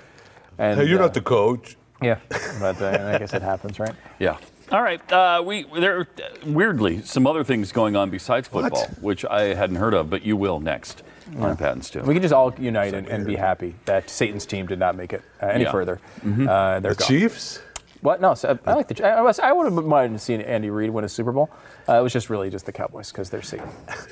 And 0.58 0.78
Hey, 0.80 0.86
you're 0.86 0.98
uh, 1.00 1.02
not 1.02 1.14
the 1.14 1.20
coach. 1.20 1.76
yeah, 2.02 2.18
but 2.60 2.80
uh, 2.80 3.10
I 3.14 3.18
guess 3.18 3.32
it 3.34 3.42
happens, 3.42 3.78
right? 3.80 3.94
Yeah. 4.18 4.36
All 4.72 4.82
right. 4.82 5.00
Uh, 5.12 5.42
we 5.46 5.64
there 5.78 5.98
are 6.00 6.08
uh, 6.18 6.28
weirdly 6.46 7.02
some 7.02 7.26
other 7.26 7.44
things 7.44 7.70
going 7.72 7.94
on 7.96 8.10
besides 8.10 8.48
football, 8.48 8.86
which 9.00 9.24
I 9.24 9.54
hadn't 9.54 9.76
heard 9.76 9.94
of, 9.94 10.10
but 10.10 10.22
you 10.24 10.36
will 10.36 10.58
next 10.60 11.02
on 11.38 11.56
Pat 11.56 11.72
and 11.72 11.84
Stu. 11.84 12.00
We 12.02 12.14
can 12.14 12.22
just 12.22 12.34
all 12.34 12.52
unite 12.58 12.94
and, 12.94 13.06
and 13.08 13.26
be 13.26 13.36
happy 13.36 13.74
that 13.84 14.10
Satan's 14.10 14.44
team 14.46 14.66
did 14.66 14.78
not 14.78 14.96
make 14.96 15.12
it 15.12 15.22
uh, 15.42 15.46
any 15.46 15.64
Yeah. 15.64 15.72
further. 15.72 16.00
Uh, 16.24 16.80
they're 16.80 16.94
The 16.94 16.98
gone. 16.98 17.08
Chiefs? 17.08 17.60
What? 18.00 18.20
No, 18.20 18.34
so 18.34 18.58
I 18.66 18.74
like 18.74 18.88
the. 18.88 19.06
I, 19.06 19.22
was- 19.22 19.38
I 19.40 19.52
would 19.52 19.72
have 19.72 19.84
minded 19.84 20.20
seeing 20.20 20.40
Andy 20.42 20.70
Reid 20.70 20.90
win 20.90 21.04
a 21.04 21.08
Super 21.08 21.32
Bowl. 21.32 21.48
Uh, 21.88 21.94
it 21.98 22.02
was 22.02 22.12
just 22.12 22.28
really 22.30 22.50
just 22.50 22.66
the 22.66 22.72
Cowboys 22.72 23.10
because 23.10 23.30
they're 23.30 23.42
Satan. 23.42 23.68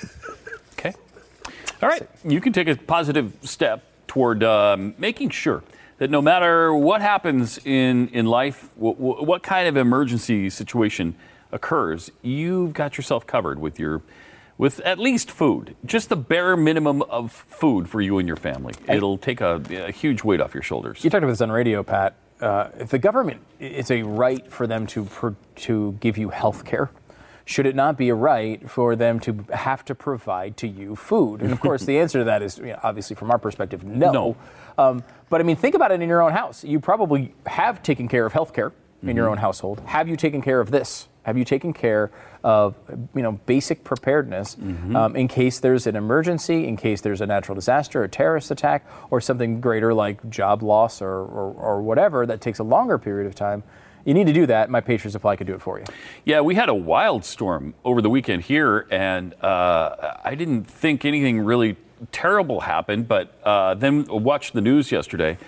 Okay. 0.78 0.92
All 1.82 1.88
right. 1.88 2.06
You 2.24 2.40
can 2.42 2.52
take 2.52 2.68
a 2.68 2.76
positive 2.76 3.32
step 3.42 3.82
toward 4.06 4.42
um, 4.44 4.94
making 4.98 5.30
sure 5.30 5.62
that 5.98 6.10
no 6.10 6.20
matter 6.20 6.74
what 6.74 7.00
happens 7.00 7.58
in, 7.64 8.08
in 8.08 8.26
life, 8.26 8.68
w- 8.76 8.94
w- 8.94 9.24
what 9.24 9.42
kind 9.42 9.68
of 9.68 9.76
emergency 9.76 10.50
situation 10.50 11.14
occurs, 11.52 12.10
you've 12.22 12.72
got 12.72 12.96
yourself 12.96 13.26
covered 13.26 13.58
with 13.58 13.78
your 13.78 14.02
with 14.56 14.78
at 14.80 15.00
least 15.00 15.32
food, 15.32 15.74
just 15.84 16.08
the 16.08 16.16
bare 16.16 16.56
minimum 16.56 17.02
of 17.02 17.32
food 17.32 17.88
for 17.88 18.00
you 18.00 18.18
and 18.18 18.28
your 18.28 18.36
family. 18.36 18.72
It'll 18.88 19.18
take 19.18 19.40
a, 19.40 19.60
a 19.70 19.90
huge 19.90 20.22
weight 20.22 20.40
off 20.40 20.54
your 20.54 20.62
shoulders. 20.62 21.02
You 21.02 21.10
talked 21.10 21.24
about 21.24 21.32
this 21.32 21.40
on 21.40 21.50
radio, 21.50 21.82
Pat. 21.82 22.14
Uh, 22.40 22.68
if 22.78 22.90
the 22.90 22.98
government, 22.98 23.40
it's 23.58 23.90
a 23.90 24.02
right 24.02 24.48
for 24.52 24.68
them 24.68 24.86
to 24.88 25.06
pro- 25.06 25.36
to 25.56 25.92
give 26.00 26.16
you 26.16 26.28
health 26.28 26.64
care. 26.64 26.90
Should 27.46 27.66
it 27.66 27.74
not 27.74 27.98
be 27.98 28.08
a 28.08 28.14
right 28.14 28.68
for 28.70 28.96
them 28.96 29.20
to 29.20 29.44
have 29.52 29.84
to 29.86 29.94
provide 29.94 30.56
to 30.58 30.68
you 30.68 30.96
food? 30.96 31.42
And 31.42 31.52
of 31.52 31.60
course, 31.60 31.84
the 31.86 31.98
answer 31.98 32.20
to 32.20 32.24
that 32.24 32.40
is 32.42 32.58
you 32.58 32.66
know, 32.66 32.80
obviously 32.82 33.16
from 33.16 33.30
our 33.30 33.38
perspective, 33.38 33.84
no. 33.84 34.12
No. 34.12 34.36
Um, 34.78 35.04
but 35.30 35.40
I 35.40 35.44
mean, 35.44 35.56
think 35.56 35.74
about 35.74 35.92
it 35.92 36.00
in 36.00 36.08
your 36.08 36.22
own 36.22 36.32
house. 36.32 36.64
You 36.64 36.80
probably 36.80 37.34
have 37.46 37.82
taken 37.82 38.08
care 38.08 38.26
of 38.26 38.32
health 38.32 38.52
care 38.52 38.72
in 39.02 39.16
your 39.16 39.28
own 39.28 39.36
household. 39.38 39.80
Have 39.86 40.08
you 40.08 40.16
taken 40.16 40.40
care 40.40 40.60
of 40.60 40.70
this? 40.70 41.08
Have 41.24 41.36
you 41.38 41.44
taken 41.44 41.72
care 41.72 42.10
of 42.42 42.74
you 43.14 43.22
know 43.22 43.32
basic 43.32 43.82
preparedness 43.82 44.56
um, 44.94 45.16
in 45.16 45.28
case 45.28 45.60
there's 45.60 45.86
an 45.86 45.96
emergency, 45.96 46.66
in 46.66 46.76
case 46.76 47.00
there's 47.00 47.20
a 47.22 47.26
natural 47.26 47.54
disaster, 47.54 48.04
a 48.04 48.08
terrorist 48.08 48.50
attack, 48.50 48.86
or 49.10 49.20
something 49.20 49.60
greater 49.60 49.94
like 49.94 50.28
job 50.28 50.62
loss 50.62 51.00
or, 51.00 51.08
or, 51.08 51.52
or 51.54 51.82
whatever 51.82 52.26
that 52.26 52.40
takes 52.40 52.58
a 52.58 52.62
longer 52.62 52.98
period 52.98 53.26
of 53.26 53.34
time? 53.34 53.62
You 54.04 54.12
need 54.12 54.26
to 54.26 54.34
do 54.34 54.44
that. 54.46 54.68
My 54.68 54.82
Patriot 54.82 55.12
Supply 55.12 55.34
could 55.36 55.46
do 55.46 55.54
it 55.54 55.62
for 55.62 55.78
you. 55.78 55.84
Yeah, 56.26 56.42
we 56.42 56.54
had 56.54 56.68
a 56.68 56.74
wild 56.74 57.24
storm 57.24 57.74
over 57.84 58.02
the 58.02 58.10
weekend 58.10 58.42
here, 58.42 58.86
and 58.90 59.32
uh, 59.42 60.18
I 60.22 60.34
didn't 60.34 60.64
think 60.64 61.06
anything 61.06 61.40
really 61.40 61.76
terrible 62.12 62.60
happened, 62.60 63.08
but 63.08 63.38
uh, 63.44 63.74
then 63.74 64.06
watched 64.08 64.52
the 64.52 64.60
news 64.60 64.92
yesterday, 64.92 65.38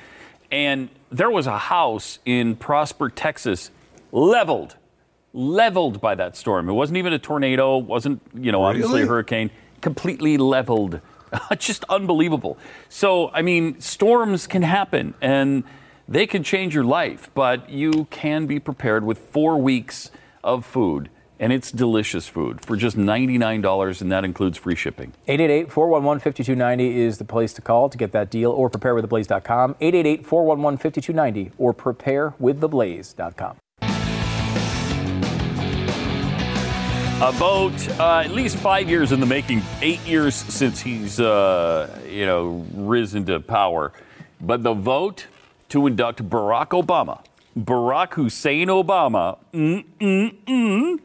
and 0.50 0.88
there 1.10 1.30
was 1.30 1.46
a 1.46 1.58
house 1.58 2.18
in 2.24 2.56
Prosper, 2.56 3.08
Texas, 3.08 3.70
leveled, 4.12 4.76
leveled 5.32 6.00
by 6.00 6.14
that 6.14 6.36
storm. 6.36 6.68
It 6.68 6.72
wasn't 6.72 6.98
even 6.98 7.12
a 7.12 7.18
tornado, 7.18 7.78
wasn't 7.78 8.20
you 8.34 8.52
know 8.52 8.62
obviously 8.62 9.02
a 9.02 9.06
hurricane, 9.06 9.50
completely 9.80 10.36
leveled. 10.36 11.00
Just 11.58 11.84
unbelievable. 11.88 12.56
So 12.88 13.30
I 13.30 13.42
mean, 13.42 13.80
storms 13.80 14.46
can 14.46 14.62
happen, 14.62 15.14
and 15.20 15.64
they 16.08 16.26
can 16.26 16.42
change 16.42 16.74
your 16.74 16.84
life, 16.84 17.30
but 17.34 17.68
you 17.68 18.06
can 18.10 18.46
be 18.46 18.60
prepared 18.60 19.04
with 19.04 19.18
four 19.18 19.56
weeks 19.56 20.10
of 20.44 20.64
food, 20.64 21.10
and 21.38 21.52
it's 21.52 21.70
delicious 21.70 22.28
food 22.28 22.64
for 22.64 22.76
just 22.76 22.96
$99, 22.96 24.00
and 24.00 24.12
that 24.12 24.24
includes 24.24 24.58
free 24.58 24.74
shipping. 24.74 25.12
888 25.28 25.70
411 25.70 26.20
5290 26.20 27.00
is 27.00 27.18
the 27.18 27.24
place 27.24 27.52
to 27.54 27.62
call 27.62 27.88
to 27.88 27.98
get 27.98 28.12
that 28.12 28.30
deal, 28.30 28.50
or 28.50 28.70
preparewiththeblaze.com. 28.70 29.76
888 29.80 30.26
411 30.26 30.78
5290 30.78 31.52
or 31.58 31.74
preparewiththeblaze.com. 31.74 33.56
About 37.16 37.88
uh, 37.98 38.18
at 38.26 38.32
least 38.32 38.58
five 38.58 38.90
years 38.90 39.10
in 39.10 39.20
the 39.20 39.26
making, 39.26 39.62
eight 39.80 40.06
years 40.06 40.34
since 40.34 40.80
he's, 40.80 41.18
uh, 41.18 41.88
you 42.06 42.26
know, 42.26 42.66
risen 42.74 43.24
to 43.24 43.40
power. 43.40 43.94
But 44.38 44.62
the 44.62 44.74
vote 44.74 45.26
to 45.70 45.86
induct 45.86 46.28
Barack 46.28 46.68
Obama, 46.68 47.24
Barack 47.56 48.14
Hussein 48.14 48.68
Obama, 48.68 49.38
mm, 49.52 49.84
mm, 49.98 50.34
mm, 50.46 50.98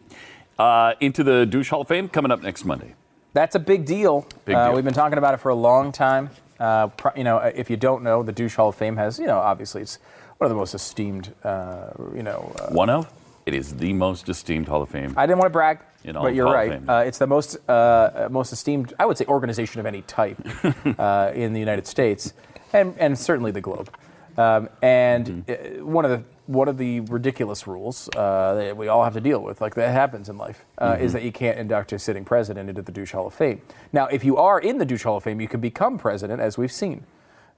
uh, 0.59 0.93
into 0.99 1.23
the 1.23 1.45
Douche 1.45 1.69
Hall 1.69 1.81
of 1.81 1.87
Fame 1.87 2.09
coming 2.09 2.31
up 2.31 2.41
next 2.43 2.65
Monday. 2.65 2.93
That's 3.33 3.55
a 3.55 3.59
big 3.59 3.85
deal. 3.85 4.27
Big 4.43 4.55
Uh, 4.55 4.71
we've 4.75 4.83
been 4.83 4.93
talking 4.93 5.17
about 5.17 5.33
it 5.33 5.37
for 5.37 5.49
a 5.49 5.55
long 5.55 5.91
time. 5.93 6.29
Uh, 6.59 6.87
pro- 6.87 7.13
you 7.15 7.23
know, 7.23 7.37
if 7.37 7.69
you 7.69 7.77
don't 7.77 8.03
know, 8.03 8.21
the 8.21 8.33
Douche 8.33 8.55
Hall 8.55 8.69
of 8.69 8.75
Fame 8.75 8.97
has, 8.97 9.17
you 9.17 9.27
know, 9.27 9.37
obviously 9.39 9.81
it's 9.81 9.97
one 10.37 10.45
of 10.45 10.49
the 10.49 10.55
most 10.59 10.73
esteemed, 10.73 11.33
uh, 11.43 11.91
you 12.13 12.23
know, 12.23 12.51
uh, 12.59 12.73
One 12.73 12.89
of? 12.89 13.09
It 13.45 13.53
is 13.55 13.75
the 13.75 13.93
most 13.93 14.27
esteemed 14.29 14.67
Hall 14.67 14.81
of 14.81 14.89
Fame. 14.89 15.13
I 15.17 15.25
didn't 15.25 15.39
want 15.39 15.47
to 15.47 15.53
brag, 15.53 15.79
but 16.03 16.35
you're 16.35 16.45
Hall 16.45 16.53
right. 16.53 16.81
Uh, 16.87 17.03
it's 17.07 17.17
the 17.17 17.25
most 17.27 17.57
uh, 17.69 18.27
most 18.29 18.51
esteemed, 18.53 18.93
I 18.99 19.05
would 19.05 19.17
say, 19.17 19.25
organization 19.25 19.79
of 19.79 19.85
any 19.85 20.01
type 20.03 20.37
uh, 20.99 21.31
in 21.33 21.53
the 21.53 21.59
United 21.59 21.87
States, 21.87 22.33
and 22.73 22.93
and 22.99 23.17
certainly 23.17 23.51
the 23.51 23.61
globe. 23.61 23.89
Um, 24.37 24.69
and 24.81 25.43
Mm-hmm. 25.47 25.81
uh, 25.81 25.85
one 25.85 26.05
of 26.05 26.11
the 26.11 26.23
one 26.51 26.67
of 26.67 26.77
the 26.77 26.99
ridiculous 27.01 27.65
rules 27.67 28.09
uh, 28.15 28.53
that 28.55 28.75
we 28.77 28.87
all 28.87 29.03
have 29.03 29.13
to 29.13 29.21
deal 29.21 29.39
with, 29.41 29.61
like 29.61 29.75
that 29.75 29.91
happens 29.91 30.29
in 30.29 30.37
life, 30.37 30.65
uh, 30.77 30.93
Mm-hmm. 30.93 31.03
is 31.03 31.13
that 31.13 31.23
you 31.23 31.31
can't 31.31 31.57
induct 31.57 31.93
a 31.93 31.99
sitting 31.99 32.25
president 32.25 32.69
into 32.69 32.81
the 32.81 32.91
Douche 32.91 33.11
Hall 33.13 33.27
of 33.27 33.33
Fame. 33.33 33.61
Now, 33.93 34.07
if 34.07 34.23
you 34.23 34.37
are 34.37 34.59
in 34.59 34.77
the 34.77 34.85
Douche 34.85 35.03
Hall 35.03 35.17
of 35.17 35.23
Fame, 35.23 35.39
you 35.39 35.47
can 35.47 35.61
become 35.61 35.97
president, 35.97 36.41
as 36.41 36.57
we've 36.57 36.71
seen. 36.71 37.05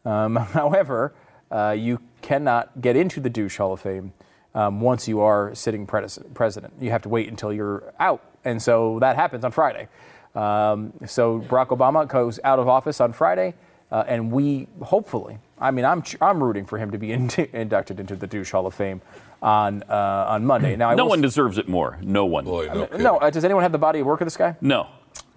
Um, 0.06 0.36
however, 0.60 1.14
uh, 1.52 1.76
you 1.78 2.00
cannot 2.22 2.82
get 2.82 2.96
into 2.96 3.20
the 3.20 3.30
Douche 3.30 3.58
Hall 3.58 3.74
of 3.74 3.82
Fame 3.82 4.14
um, 4.56 4.82
once 4.82 5.08
you 5.08 5.20
are 5.22 5.54
sitting 5.56 5.86
pres- 5.88 6.20
president. 6.34 6.74
You 6.80 6.92
have 6.92 7.02
to 7.04 7.10
wait 7.10 7.28
until 7.30 7.52
you're 7.52 7.94
out. 8.00 8.22
And 8.46 8.62
so 8.62 9.00
that 9.00 9.16
happens 9.16 9.44
on 9.44 9.52
Friday. 9.52 9.88
Um, 10.36 10.94
so 11.08 11.40
Barack 11.42 11.68
Obama 11.68 12.08
goes 12.08 12.40
out 12.44 12.60
of 12.60 12.68
office 12.68 13.00
on 13.02 13.14
Friday, 13.14 13.54
uh, 13.92 14.04
and 14.08 14.32
we 14.32 14.68
hopefully, 14.82 15.38
I 15.64 15.72
mean, 15.72 15.86
I'm, 15.86 16.04
I'm 16.22 16.44
rooting 16.44 16.66
for 16.66 16.78
him 16.78 16.92
to 16.92 16.98
be 16.98 17.12
in- 17.18 17.30
inducted 17.54 18.00
into 18.00 18.16
the 18.16 18.28
Douche 18.28 18.52
Hall 18.52 18.68
of 18.68 18.74
Fame 18.76 19.02
on, 19.42 19.84
uh, 19.90 20.26
on 20.30 20.46
Monday. 20.46 20.76
Now, 20.76 20.90
I 20.92 20.96
No 20.96 21.06
one 21.06 21.20
s- 21.20 21.24
deserves 21.32 21.58
it 21.58 21.68
more. 21.68 21.98
No 22.02 22.26
one. 22.26 22.46
Boy, 22.46 22.68
no 22.68 22.86
kidding. 22.86 23.04
no, 23.04 23.18
uh, 23.18 23.30
does 23.30 23.44
anyone 23.44 23.64
have 23.64 23.72
the 23.72 23.78
body 23.78 24.00
of 24.02 24.06
work 24.06 24.22
of 24.22 24.26
this 24.26 24.38
guy? 24.38 24.56
No. 24.62 24.88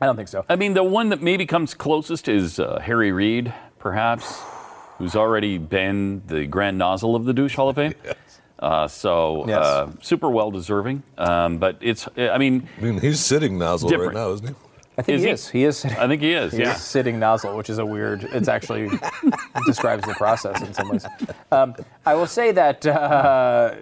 I 0.00 0.06
don't 0.06 0.16
think 0.16 0.28
so. 0.28 0.44
I 0.48 0.56
mean, 0.56 0.74
the 0.74 0.84
one 0.84 1.08
that 1.10 1.22
maybe 1.22 1.46
comes 1.46 1.72
closest 1.74 2.28
is 2.28 2.58
uh, 2.58 2.80
Harry 2.80 3.12
Reid, 3.12 3.54
perhaps, 3.78 4.40
who's 4.98 5.14
already 5.16 5.58
been 5.58 6.22
the 6.26 6.46
grand 6.46 6.76
nozzle 6.78 7.14
of 7.16 7.24
the 7.24 7.32
douche 7.32 7.54
Hall 7.56 7.68
of 7.70 7.76
Fame. 7.76 7.94
Uh, 8.58 8.88
so 8.88 9.44
Yes. 9.46 9.58
uh, 9.62 9.90
super 10.00 10.30
well 10.30 10.50
deserving. 10.50 11.02
Um, 11.18 11.58
but 11.58 11.76
it's, 11.82 12.08
I 12.16 12.38
mean, 12.38 12.66
I 12.78 12.80
mean, 12.80 12.98
he's 13.00 13.20
sitting 13.20 13.58
nozzle 13.58 13.90
Different. 13.90 14.14
right 14.14 14.20
now, 14.28 14.32
isn't 14.32 14.46
he? 14.48 14.54
I 14.98 15.02
think 15.02 15.16
Is 15.16 15.22
he 15.22 15.26
he? 15.28 15.32
is. 15.32 15.48
He 15.48 15.64
is. 15.64 15.76
Sitting, 15.78 15.98
I 15.98 16.09
think 16.09 16.22
he 16.22 16.32
is. 16.32 16.52
he 16.52 16.61
yeah. 16.61 16.74
is 16.74 16.82
sitting 16.82 17.18
nozzle, 17.18 17.56
which 17.56 17.68
is 17.68 17.78
a 17.78 17.85
weird. 17.85 18.24
It's 18.24 18.48
actually 18.48 18.88
describes 19.66 20.06
the 20.06 20.14
process 20.14 20.61
in 20.62 20.72
some 20.72 20.88
ways. 20.88 21.04
Um, 21.52 21.74
I 22.06 22.14
will 22.14 22.26
say 22.26 22.50
that 22.52 22.87
uh, 22.87 23.74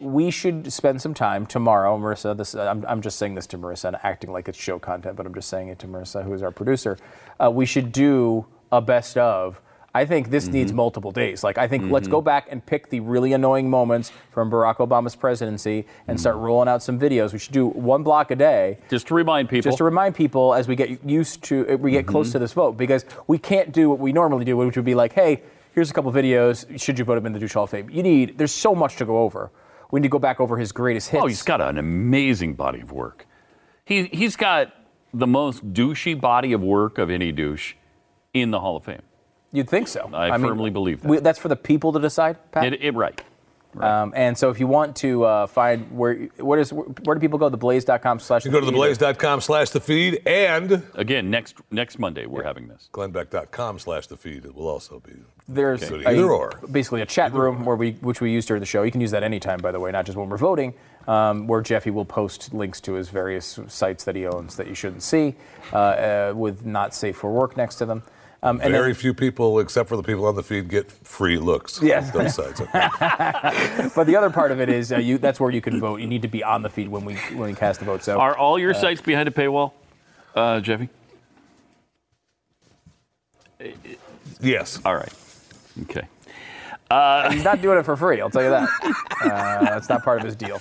we 0.00 0.30
should 0.30 0.72
spend 0.72 1.00
some 1.00 1.14
time 1.14 1.46
tomorrow, 1.46 1.96
Marissa. 1.96 2.36
This 2.36 2.54
I'm, 2.56 2.84
I'm 2.88 3.00
just 3.02 3.18
saying 3.18 3.36
this 3.36 3.46
to 3.48 3.58
Marissa 3.58 3.86
and 3.86 3.96
acting 4.02 4.32
like 4.32 4.48
it's 4.48 4.58
show 4.58 4.78
content, 4.80 5.16
but 5.16 5.26
I'm 5.26 5.34
just 5.34 5.48
saying 5.48 5.68
it 5.68 5.78
to 5.80 5.86
Marissa, 5.86 6.24
who 6.24 6.32
is 6.34 6.42
our 6.42 6.50
producer. 6.50 6.98
Uh, 7.38 7.50
we 7.50 7.64
should 7.64 7.92
do 7.92 8.46
a 8.72 8.80
best 8.80 9.16
of. 9.16 9.60
I 9.94 10.04
think 10.04 10.30
this 10.30 10.44
mm-hmm. 10.44 10.54
needs 10.54 10.72
multiple 10.72 11.10
days. 11.10 11.42
Like 11.42 11.56
I 11.56 11.66
think 11.66 11.90
let's 11.90 12.04
mm-hmm. 12.04 12.12
go 12.12 12.20
back 12.20 12.46
and 12.50 12.64
pick 12.64 12.90
the 12.90 13.00
really 13.00 13.32
annoying 13.32 13.70
moments 13.70 14.12
from 14.30 14.50
Barack 14.50 14.76
Obama's 14.76 15.16
presidency 15.16 15.86
and 16.06 16.20
start 16.20 16.36
mm-hmm. 16.36 16.44
rolling 16.44 16.68
out 16.68 16.82
some 16.82 16.98
videos. 16.98 17.32
We 17.32 17.38
should 17.38 17.54
do 17.54 17.68
one 17.68 18.02
block 18.02 18.30
a 18.30 18.36
day 18.36 18.78
Just 18.90 19.06
to 19.08 19.14
remind 19.14 19.48
people. 19.48 19.62
just 19.62 19.78
to 19.78 19.84
remind 19.84 20.14
people 20.14 20.54
as 20.54 20.68
we 20.68 20.76
get 20.76 21.02
used 21.04 21.42
to, 21.44 21.68
uh, 21.68 21.76
we 21.76 21.90
get 21.90 22.06
close 22.06 22.32
to 22.32 22.38
this 22.38 22.52
vote, 22.52 22.76
because 22.76 23.04
we 23.26 23.38
can't 23.38 23.72
do 23.72 23.88
what 23.88 23.98
we 23.98 24.12
normally 24.12 24.44
do, 24.44 24.56
which 24.56 24.76
would 24.76 24.84
be 24.84 24.94
like, 24.94 25.14
hey, 25.14 25.42
here's 25.72 25.90
a 25.90 25.94
couple 25.94 26.12
videos. 26.12 26.66
Should 26.80 26.98
you 26.98 27.04
vote 27.04 27.18
him 27.18 27.26
in 27.26 27.32
the 27.32 27.38
Douche 27.38 27.54
Hall 27.54 27.64
of 27.64 27.70
Fame? 27.70 27.88
You 27.88 28.02
need, 28.02 28.36
there's 28.36 28.52
so 28.52 28.74
much 28.74 28.96
to 28.96 29.06
go 29.06 29.18
over. 29.18 29.50
We 29.90 30.00
need 30.00 30.08
to 30.08 30.12
go 30.12 30.18
back 30.18 30.38
over 30.38 30.58
his 30.58 30.70
greatest 30.70 31.08
hits. 31.08 31.22
oh, 31.22 31.26
he's 31.26 31.42
got 31.42 31.62
an 31.62 31.78
amazing 31.78 32.54
body 32.54 32.80
of 32.80 32.92
work. 32.92 33.26
He, 33.84 34.04
he's 34.04 34.36
got 34.36 34.74
the 35.14 35.26
most 35.26 35.72
douchey 35.72 36.20
body 36.20 36.52
of 36.52 36.60
work 36.60 36.98
of 36.98 37.10
any 37.10 37.32
douche 37.32 37.74
in 38.34 38.50
the 38.50 38.60
Hall 38.60 38.76
of 38.76 38.84
Fame. 38.84 39.02
You'd 39.52 39.68
think 39.68 39.88
so. 39.88 40.10
I 40.12 40.36
firmly 40.38 40.70
believe 40.70 41.00
that. 41.02 41.08
we- 41.08 41.18
that's 41.20 41.38
for 41.38 41.48
the 41.48 41.56
people 41.56 41.92
to 41.92 41.98
decide, 42.00 42.36
Pat. 42.52 42.64
It, 42.72 42.82
it, 42.82 42.94
right. 42.94 43.20
Um, 43.78 44.12
and 44.16 44.36
so 44.36 44.50
if 44.50 44.58
you 44.58 44.66
want 44.66 44.96
to 44.96 45.24
uh, 45.24 45.46
find 45.46 45.90
where, 45.96 46.14
where, 46.38 46.58
does, 46.58 46.72
where 46.72 47.14
do 47.14 47.20
people 47.20 47.38
go? 47.38 47.48
Theblaze.com 47.50 48.18
slash. 48.18 48.44
You 48.44 48.50
go 48.50 48.60
to 48.60 48.66
theblaze.com 48.66 49.40
slash 49.42 49.70
the 49.70 49.78
feed 49.80 50.20
and 50.26 50.82
Again, 50.94 51.30
next 51.30 51.54
next 51.70 51.98
Monday 51.98 52.26
we're 52.26 52.42
having 52.44 52.66
this. 52.66 52.88
glennbeck.com 52.92 53.78
slash 53.78 54.06
the 54.08 54.16
feed. 54.16 54.46
It 54.46 54.54
will 54.54 54.68
also 54.68 55.00
be. 55.00 55.12
There's 55.46 55.82
Okay. 55.84 56.02
a- 56.04 56.08
Either 56.10 56.30
or. 56.32 56.50
basically 56.72 57.02
a 57.02 57.06
chat 57.06 57.32
room 57.34 57.64
where 57.64 57.76
we, 57.76 57.92
which 58.00 58.20
we 58.20 58.32
use 58.32 58.46
during 58.46 58.60
the 58.60 58.66
show. 58.66 58.82
You 58.82 58.90
can 58.90 59.00
use 59.02 59.12
that 59.12 59.22
anytime, 59.22 59.60
by 59.60 59.70
the 59.70 59.78
way, 59.80 59.92
not 59.92 60.06
just 60.06 60.16
when 60.18 60.28
we're 60.28 60.38
voting. 60.38 60.74
Um, 61.06 61.46
where 61.46 61.60
Jeffy 61.62 61.90
will 61.90 62.04
post 62.04 62.52
links 62.52 62.80
to 62.82 62.94
his 62.94 63.08
various 63.10 63.58
sites 63.68 64.04
that 64.04 64.14
he 64.16 64.26
owns 64.26 64.56
that 64.56 64.66
you 64.66 64.74
shouldn't 64.74 65.02
see, 65.02 65.36
uh, 65.72 65.76
uh, 65.76 66.32
with 66.36 66.66
not 66.66 66.94
safe 66.94 67.16
for 67.16 67.32
work 67.32 67.56
next 67.56 67.76
to 67.76 67.86
them. 67.86 68.02
Um, 68.40 68.60
and 68.60 68.70
Very 68.70 68.92
then, 68.92 68.94
few 68.94 69.14
people, 69.14 69.58
except 69.58 69.88
for 69.88 69.96
the 69.96 70.02
people 70.02 70.24
on 70.26 70.36
the 70.36 70.44
feed, 70.44 70.68
get 70.68 70.92
free 70.92 71.38
looks. 71.38 71.82
Yeah. 71.82 72.04
on 72.14 72.24
Those 72.24 72.34
sites. 72.34 72.60
Okay. 72.60 72.88
but 73.96 74.04
the 74.06 74.14
other 74.16 74.30
part 74.30 74.52
of 74.52 74.60
it 74.60 74.68
is 74.68 74.92
uh, 74.92 74.98
you, 74.98 75.18
that's 75.18 75.40
where 75.40 75.50
you 75.50 75.60
can 75.60 75.80
vote. 75.80 76.00
You 76.00 76.06
need 76.06 76.22
to 76.22 76.28
be 76.28 76.44
on 76.44 76.62
the 76.62 76.70
feed 76.70 76.88
when 76.88 77.04
we 77.04 77.16
when 77.34 77.50
we 77.50 77.54
cast 77.54 77.80
the 77.80 77.86
vote. 77.86 78.04
So 78.04 78.20
Are 78.20 78.36
all 78.36 78.58
your 78.58 78.74
sites 78.74 79.00
behind 79.00 79.28
a 79.28 79.32
paywall, 79.32 79.72
uh, 80.36 80.60
Jeffy? 80.60 80.88
yes. 84.40 84.80
All 84.84 84.94
right. 84.94 85.12
Okay. 85.82 86.06
he's 87.32 87.44
not 87.44 87.60
doing 87.60 87.78
it 87.78 87.84
for 87.84 87.96
free. 87.96 88.20
I'll 88.20 88.30
tell 88.30 88.42
you 88.42 88.50
that. 88.50 88.68
Uh, 89.18 89.64
that's 89.64 89.88
not 89.88 90.04
part 90.04 90.20
of 90.20 90.24
his 90.24 90.36
deal. 90.36 90.60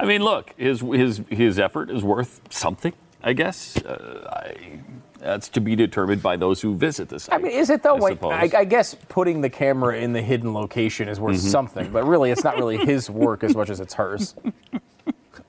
I 0.00 0.06
mean, 0.06 0.22
look, 0.22 0.54
his 0.56 0.80
his 0.80 1.20
his 1.28 1.58
effort 1.58 1.90
is 1.90 2.02
worth 2.02 2.40
something. 2.48 2.94
I 3.22 3.34
guess 3.34 3.76
uh, 3.84 4.26
I, 4.32 4.80
that's 5.18 5.48
to 5.50 5.60
be 5.60 5.74
determined 5.76 6.22
by 6.22 6.36
those 6.36 6.60
who 6.60 6.74
visit 6.74 7.08
the 7.08 7.18
site. 7.20 7.34
I 7.34 7.38
mean, 7.42 7.52
is 7.52 7.70
it 7.70 7.82
though? 7.82 7.96
I 7.96 8.00
Like, 8.00 8.12
suppose. 8.14 8.32
I, 8.54 8.58
I 8.60 8.64
guess 8.64 8.94
putting 9.08 9.40
the 9.40 9.50
camera 9.50 9.96
in 9.98 10.12
the 10.12 10.22
hidden 10.22 10.54
location 10.54 11.08
is 11.08 11.18
worth 11.20 11.36
Mm-hmm. 11.36 11.48
something, 11.48 11.90
but 11.90 12.04
really, 12.06 12.30
it's 12.30 12.44
not 12.44 12.56
really 12.56 12.76
his 12.78 13.10
work 13.10 13.42
as 13.44 13.54
much 13.56 13.70
as 13.70 13.80
it's 13.80 13.94
hers. 13.94 14.34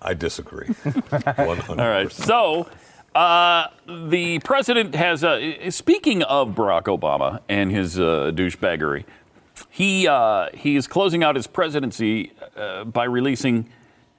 I 0.01 0.13
disagree. 0.13 0.67
100%. 0.67 1.69
All 1.69 1.75
right. 1.75 2.11
So, 2.11 2.67
uh, 3.15 3.67
the 4.07 4.39
president 4.39 4.95
has, 4.95 5.23
uh, 5.23 5.69
speaking 5.71 6.23
of 6.23 6.49
Barack 6.51 6.83
Obama 6.83 7.41
and 7.49 7.71
his 7.71 7.99
uh, 7.99 8.31
douchebaggery, 8.33 9.03
he, 9.69 10.07
uh, 10.07 10.47
he 10.53 10.75
is 10.77 10.87
closing 10.87 11.21
out 11.23 11.35
his 11.35 11.47
presidency 11.47 12.31
uh, 12.55 12.85
by 12.85 13.03
releasing 13.03 13.69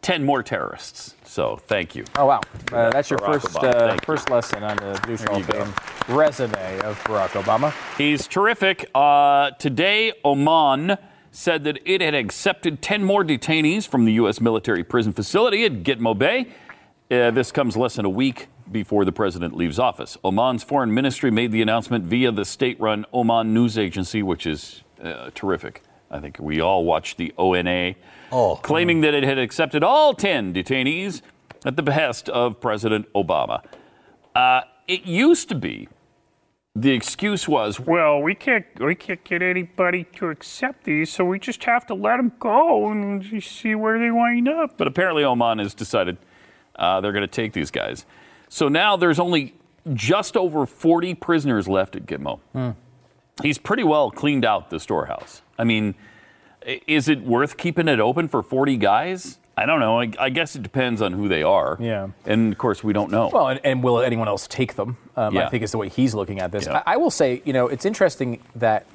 10 0.03 0.25
more 0.25 0.43
terrorists. 0.43 1.15
So, 1.31 1.61
thank 1.69 1.95
you. 1.95 2.05
Oh 2.17 2.27
wow, 2.27 2.41
uh, 2.73 2.91
that's 2.91 3.09
your 3.09 3.21
Barack 3.21 3.43
first 3.43 3.57
uh, 3.59 3.89
Thank 3.89 4.01
you. 4.01 4.05
first 4.05 4.31
lesson 4.31 4.65
on 4.65 4.77
the 4.79 5.01
douche 5.07 5.23
Hall 5.23 5.37
of. 5.37 5.47
Fame 5.47 5.75
resume 6.09 6.81
of 6.81 6.99
Barack 7.05 7.41
Obama. 7.41 7.73
He's 7.97 8.27
terrific. 8.27 8.91
Uh, 8.97 9.53
today, 9.53 10.13
Oman 10.25 10.99
said 11.31 11.63
that 11.63 11.79
it 11.85 12.01
had 12.01 12.17
accepted 12.17 12.83
10 12.83 13.05
more 13.05 13.23
detainees 13.23 13.87
from 13.87 14.07
the 14.07 14.15
U.S. 14.15 14.41
military 14.41 14.83
prison 14.83 15.13
facility 15.13 15.65
at 15.65 15.85
Gitmo 15.85 16.19
Bay. 16.19 16.49
Uh, 17.09 17.31
this 17.31 17.53
comes 17.53 17.77
less 17.77 17.95
than 17.95 18.05
a 18.05 18.11
week 18.11 18.49
before 18.73 19.05
the 19.05 19.13
president 19.13 19.57
leaves 19.57 19.79
office. 19.79 20.19
Oman's 20.25 20.65
foreign 20.65 20.93
ministry 20.93 21.31
made 21.31 21.53
the 21.53 21.63
announcement 21.63 22.07
via 22.07 22.33
the 22.33 22.45
state 22.45 22.81
run 22.81 23.07
Oman 23.15 23.55
news 23.55 23.79
agency, 23.79 24.21
which 24.25 24.49
is 24.49 24.83
uh, 25.01 25.31
terrific. 25.37 25.85
I 26.11 26.19
think 26.19 26.41
we 26.41 26.61
all 26.61 26.85
watched 26.85 27.19
the 27.19 27.33
ONA 27.39 27.95
Oh. 28.33 28.57
claiming 28.57 29.01
that 29.01 29.15
it 29.15 29.25
had 29.25 29.39
accepted 29.39 29.83
all 29.83 30.15
10 30.15 30.55
detainees 30.55 31.23
at 31.65 31.77
the 31.77 31.83
behest 31.83 32.29
of 32.29 32.61
President 32.61 33.13
Obama. 33.15 33.63
Uh, 34.35 34.63
it 34.87 35.05
used 35.05 35.49
to 35.49 35.55
be 35.55 35.89
the 36.75 36.93
excuse 36.93 37.49
was, 37.49 37.81
well, 37.81 38.21
we 38.23 38.35
can't 38.35 38.65
we 38.79 38.95
can't 38.95 39.23
get 39.25 39.43
anybody 39.43 40.05
to 40.15 40.29
accept 40.29 40.85
these, 40.85 41.11
so 41.11 41.25
we 41.25 41.39
just 41.39 41.65
have 41.65 41.85
to 41.87 41.95
let 41.95 42.17
them 42.19 42.33
go 42.39 42.91
and 42.91 43.43
see 43.43 43.75
where 43.75 43.99
they 43.99 44.11
wind 44.11 44.49
up. 44.49 44.79
But 44.79 44.87
apparently, 44.87 45.25
Oman 45.25 45.59
has 45.59 45.75
decided 45.75 46.17
uh, 46.77 47.01
they're 47.01 47.13
going 47.13 47.23
to 47.23 47.27
take 47.27 47.53
these 47.53 47.71
guys. 47.71 48.07
So 48.49 48.69
now 48.69 48.97
there's 48.97 49.19
only 49.19 49.55
just 49.95 50.37
over 50.37 50.65
40 50.65 51.15
prisoners 51.15 51.67
left 51.67 51.97
at 51.97 52.07
Gitmo. 52.07 52.41
He's 53.43 53.59
pretty 53.59 53.85
well 53.85 54.11
cleaned 54.11 54.45
out 54.45 54.71
the 54.71 54.79
storehouse. 54.79 55.43
I 55.59 55.65
mean, 55.65 55.95
is 56.67 57.09
it 57.09 57.23
worth 57.23 57.57
keeping 57.57 57.89
it 57.89 58.01
open 58.01 58.29
for 58.29 58.43
40 58.43 58.77
guys? 58.77 59.39
I 59.57 59.67
don't 59.67 59.81
know. 59.81 60.01
I, 60.01 60.11
I 60.19 60.31
guess 60.31 60.57
it 60.57 60.63
depends 60.63 61.03
on 61.03 61.13
who 61.13 61.29
they 61.29 61.43
are. 61.43 61.77
Yeah. 61.81 62.09
And 62.25 62.53
of 62.53 62.59
course, 62.59 62.83
we 62.83 62.93
don't 62.93 63.11
know. 63.11 63.29
Well, 63.33 63.49
and, 63.49 63.61
and 63.65 63.83
will 63.83 64.01
anyone 64.01 64.27
else 64.29 64.47
take 64.47 64.75
them? 64.75 64.97
Um, 65.17 65.37
I 65.37 65.49
think 65.49 65.63
is 65.63 65.73
the 65.73 65.79
way 65.79 65.89
he's 65.89 66.15
looking 66.15 66.39
at 66.41 66.51
this. 66.53 66.67
Yeah. 66.67 66.83
I, 66.87 66.95
I 66.95 66.97
will 66.97 67.11
say, 67.11 67.43
you 67.45 67.53
know, 67.53 67.69
it's 67.69 67.85
interesting 67.85 68.43
that 68.57 68.87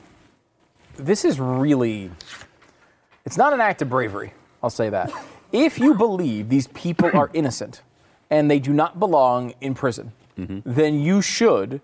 this 0.98 1.24
is 1.26 1.40
really, 1.40 2.10
it's 3.26 3.38
not 3.38 3.54
an 3.54 3.62
act 3.62 3.82
of 3.82 3.90
bravery. 3.90 4.34
I'll 4.64 4.70
say 4.72 4.90
that. 4.90 5.12
if 5.52 5.78
you 5.78 5.94
believe 5.94 6.50
these 6.50 6.68
people 6.68 7.12
are 7.14 7.30
innocent 7.34 7.82
and 8.32 8.50
they 8.50 8.58
do 8.60 8.74
not 8.74 9.00
belong 9.00 9.54
in 9.62 9.74
prison, 9.76 10.12
Mm-hmm. 10.38 10.60
then 10.70 11.00
you 11.00 11.22
should 11.22 11.80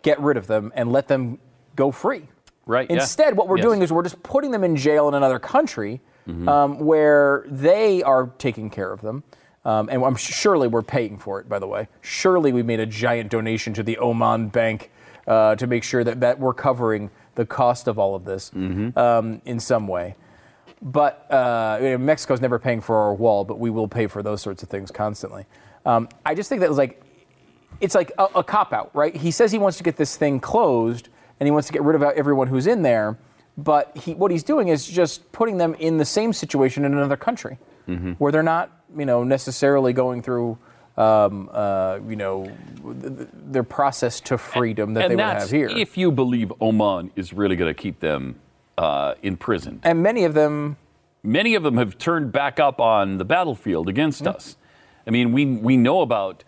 get 0.00 0.18
rid 0.20 0.38
of 0.38 0.46
them 0.46 0.72
and 0.74 0.90
let 0.90 1.08
them 1.08 1.38
go 1.76 1.90
free. 1.90 2.28
Right, 2.70 2.88
yeah. 2.88 2.96
Instead, 2.96 3.36
what 3.36 3.48
we're 3.48 3.56
Yes. 3.56 3.64
Mm-hmm. 3.64 3.70
doing 3.72 3.82
is 3.82 3.92
we're 3.92 4.02
just 4.04 4.22
putting 4.22 4.52
them 4.52 4.62
in 4.64 4.76
jail 4.76 5.08
in 5.08 5.14
another 5.14 5.38
country 5.38 6.00
um, 6.46 6.78
where 6.78 7.44
they 7.48 8.02
are 8.04 8.28
taking 8.38 8.70
care 8.70 8.92
of 8.92 9.00
them. 9.00 9.24
Um, 9.64 9.88
and 9.90 10.02
I'm 10.04 10.14
surely 10.14 10.68
we're 10.68 10.80
paying 10.82 11.18
for 11.18 11.40
it, 11.40 11.48
by 11.48 11.58
the 11.58 11.66
way. 11.66 11.88
Surely 12.00 12.52
we 12.52 12.62
made 12.62 12.78
a 12.78 12.86
giant 12.86 13.30
donation 13.30 13.74
to 13.74 13.82
the 13.82 13.98
Oman 13.98 14.48
Bank 14.48 14.90
uh, 15.26 15.56
to 15.56 15.66
make 15.66 15.82
sure 15.82 16.04
that, 16.04 16.20
that 16.20 16.38
we're 16.38 16.54
covering 16.54 17.10
the 17.34 17.44
cost 17.44 17.88
of 17.88 17.98
all 17.98 18.14
of 18.14 18.24
this 18.24 18.50
Mm-hmm. 18.50 18.96
um, 18.98 19.42
in 19.44 19.58
some 19.60 19.86
way. 19.88 20.14
But 20.80 21.30
uh, 21.30 21.78
you 21.82 21.90
know, 21.90 21.98
Mexico's 21.98 22.40
never 22.40 22.58
paying 22.58 22.80
for 22.80 22.96
our 22.96 23.12
wall, 23.12 23.44
but 23.44 23.58
we 23.58 23.68
will 23.68 23.88
pay 23.88 24.06
for 24.06 24.22
those 24.22 24.40
sorts 24.40 24.62
of 24.62 24.70
things 24.70 24.90
constantly. 24.90 25.44
Um, 25.84 26.08
I 26.24 26.34
just 26.34 26.48
think 26.48 26.60
that 26.60 26.68
was 26.70 26.78
like 26.78 27.02
it's 27.80 27.94
like 27.94 28.12
a, 28.18 28.24
a 28.36 28.44
cop 28.44 28.72
out, 28.72 28.90
right? 28.94 29.14
He 29.14 29.30
says 29.30 29.52
he 29.52 29.58
wants 29.58 29.76
to 29.78 29.82
get 29.84 29.96
this 29.96 30.16
thing 30.16 30.40
closed 30.40 31.09
and 31.40 31.46
he 31.46 31.50
wants 31.50 31.66
to 31.68 31.72
get 31.72 31.82
rid 31.82 31.96
of 31.96 32.02
everyone 32.02 32.46
who's 32.48 32.66
in 32.66 32.82
there, 32.82 33.16
but 33.58 33.96
he, 33.96 34.14
what 34.14 34.30
he's 34.30 34.42
doing 34.44 34.68
is 34.68 34.86
just 34.86 35.32
putting 35.32 35.56
them 35.56 35.74
in 35.78 35.96
the 35.96 36.04
same 36.04 36.32
situation 36.32 36.84
in 36.84 36.92
another 36.92 37.16
country 37.16 37.58
Mm-hmm. 37.88 38.12
where 38.12 38.30
they're 38.30 38.42
not, 38.42 38.70
you 38.96 39.04
know, 39.06 39.24
necessarily 39.24 39.92
going 39.92 40.22
through, 40.22 40.56
um, 40.96 41.50
uh, 41.52 41.98
you 42.08 42.14
know, 42.14 42.44
th- 42.44 43.16
th- 43.16 43.28
their 43.32 43.64
process 43.64 44.20
to 44.20 44.38
freedom 44.38 44.94
that 44.94 45.04
and 45.10 45.10
they 45.12 45.16
would 45.16 45.24
have 45.24 45.50
here. 45.50 45.68
if 45.70 45.96
you 45.98 46.12
believe 46.12 46.52
Oman 46.60 47.10
is 47.16 47.32
really 47.32 47.56
going 47.56 47.74
to 47.74 47.82
keep 47.82 47.98
them 47.98 48.36
uh, 48.78 49.14
in 49.22 49.36
prison. 49.36 49.80
and 49.82 50.02
many 50.04 50.22
of 50.24 50.34
them, 50.34 50.76
Many 51.24 51.54
of 51.56 51.64
them 51.64 51.78
have 51.78 51.98
turned 51.98 52.30
back 52.32 52.60
up 52.60 52.80
on 52.80 53.18
the 53.18 53.24
battlefield 53.24 53.88
against 53.88 54.24
us. 54.26 54.56
I 55.06 55.10
mean, 55.10 55.32
we, 55.32 55.44
we 55.46 55.76
know 55.76 56.00
about 56.02 56.44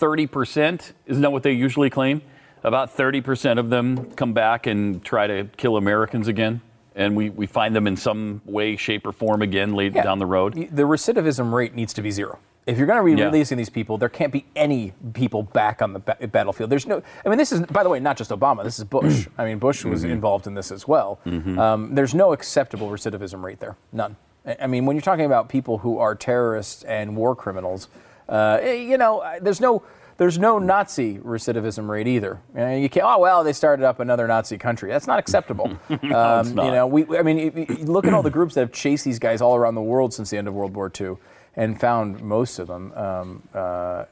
30%, 0.00 0.92
isn't 1.06 1.22
that 1.22 1.32
what 1.32 1.42
they 1.42 1.52
usually 1.52 1.88
claim? 1.90 2.20
About 2.64 2.96
30% 2.96 3.58
of 3.58 3.68
them 3.70 4.10
come 4.12 4.32
back 4.32 4.66
and 4.66 5.04
try 5.04 5.26
to 5.26 5.44
kill 5.56 5.76
Americans 5.76 6.28
again. 6.28 6.60
And 6.96 7.14
we, 7.16 7.28
we 7.28 7.46
find 7.46 7.74
them 7.76 7.86
in 7.86 7.96
some 7.96 8.40
way, 8.46 8.76
shape, 8.76 9.06
or 9.06 9.12
form 9.12 9.42
again 9.42 9.74
later 9.74 9.96
Yeah. 9.96 10.04
down 10.04 10.18
the 10.18 10.26
road. 10.26 10.54
the 10.54 10.84
recidivism 10.84 11.52
rate 11.52 11.74
needs 11.74 11.92
to 11.94 12.02
be 12.02 12.10
zero. 12.10 12.38
If 12.66 12.78
you're 12.78 12.86
going 12.86 12.98
to 13.00 13.04
be 13.04 13.20
Yeah. 13.20 13.26
releasing 13.26 13.58
these 13.58 13.68
people, 13.68 13.98
there 13.98 14.08
can't 14.08 14.32
be 14.32 14.46
any 14.56 14.92
people 15.12 15.42
back 15.42 15.82
on 15.82 15.92
the 15.92 15.98
ba- 15.98 16.16
battlefield. 16.28 16.70
There's 16.70 16.86
no. 16.86 17.02
I 17.26 17.28
mean, 17.28 17.36
this 17.36 17.52
is, 17.52 17.60
by 17.66 17.82
the 17.82 17.90
way, 17.90 18.00
not 18.00 18.16
just 18.16 18.30
Obama. 18.30 18.64
This 18.64 18.78
is 18.78 18.84
Bush. 18.84 19.26
I 19.38 19.44
mean, 19.44 19.58
Bush 19.58 19.84
was 19.84 20.02
involved 20.04 20.46
in 20.46 20.54
this 20.54 20.70
as 20.72 20.88
well. 20.88 21.18
Um, 21.26 21.94
there's 21.94 22.14
no 22.14 22.32
acceptable 22.32 22.88
recidivism 22.88 23.42
rate 23.42 23.60
there. 23.60 23.76
None. 23.92 24.16
I 24.60 24.66
mean, 24.66 24.86
when 24.86 24.96
you're 24.96 25.02
talking 25.02 25.26
about 25.26 25.48
people 25.50 25.78
who 25.78 25.98
are 25.98 26.14
terrorists 26.14 26.84
and 26.84 27.16
war 27.16 27.34
criminals, 27.36 27.88
uh, 28.30 28.60
you 28.64 28.96
know, 28.96 29.22
there's 29.42 29.60
no. 29.60 29.82
There's 30.16 30.38
no 30.38 30.58
Nazi 30.58 31.18
recidivism 31.18 31.88
rate 31.88 32.06
either. 32.06 32.40
You, 32.54 32.60
know, 32.60 32.76
you 32.76 32.88
can't. 32.88 33.06
Oh 33.06 33.18
well, 33.18 33.42
they 33.42 33.52
started 33.52 33.84
up 33.84 33.98
another 33.98 34.28
Nazi 34.28 34.58
country. 34.58 34.90
That's 34.90 35.06
not 35.06 35.18
acceptable. 35.18 35.66
um, 35.90 35.98
not. 36.02 36.66
You 36.66 36.70
know, 36.70 36.86
we. 36.86 37.18
I 37.18 37.22
mean, 37.22 37.66
look 37.82 38.06
at 38.06 38.14
all 38.14 38.22
the 38.22 38.30
groups 38.30 38.54
that 38.54 38.60
have 38.60 38.72
chased 38.72 39.04
these 39.04 39.18
guys 39.18 39.40
all 39.40 39.56
around 39.56 39.74
the 39.74 39.82
world 39.82 40.14
since 40.14 40.30
the 40.30 40.38
end 40.38 40.46
of 40.46 40.54
World 40.54 40.74
War 40.74 40.90
II, 40.98 41.16
and 41.56 41.80
found 41.80 42.22
most 42.22 42.58
of 42.60 42.68
them. 42.68 42.92
Um, 42.92 43.42
uh, 43.52 44.04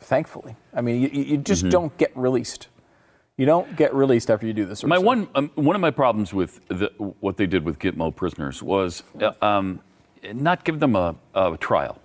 thankfully, 0.00 0.56
I 0.74 0.80
mean, 0.80 1.02
you, 1.02 1.08
you 1.08 1.36
just 1.36 1.68
don't 1.68 1.96
get 1.98 2.16
released. 2.16 2.68
You 3.36 3.46
don't 3.46 3.76
get 3.76 3.94
released 3.94 4.30
after 4.30 4.46
you 4.48 4.52
do 4.52 4.64
this. 4.64 4.82
My 4.82 4.98
one 4.98 5.28
um, 5.36 5.52
one 5.54 5.76
of 5.76 5.80
my 5.80 5.92
problems 5.92 6.34
with 6.34 6.66
the, 6.66 6.88
what 7.20 7.36
they 7.36 7.46
did 7.46 7.64
with 7.64 7.78
Gitmo 7.78 8.14
prisoners 8.14 8.60
was 8.60 9.04
uh, 9.20 9.32
um, 9.40 9.80
not 10.34 10.64
give 10.64 10.80
them 10.80 10.96
a, 10.96 11.14
a 11.34 11.56
trial, 11.56 12.00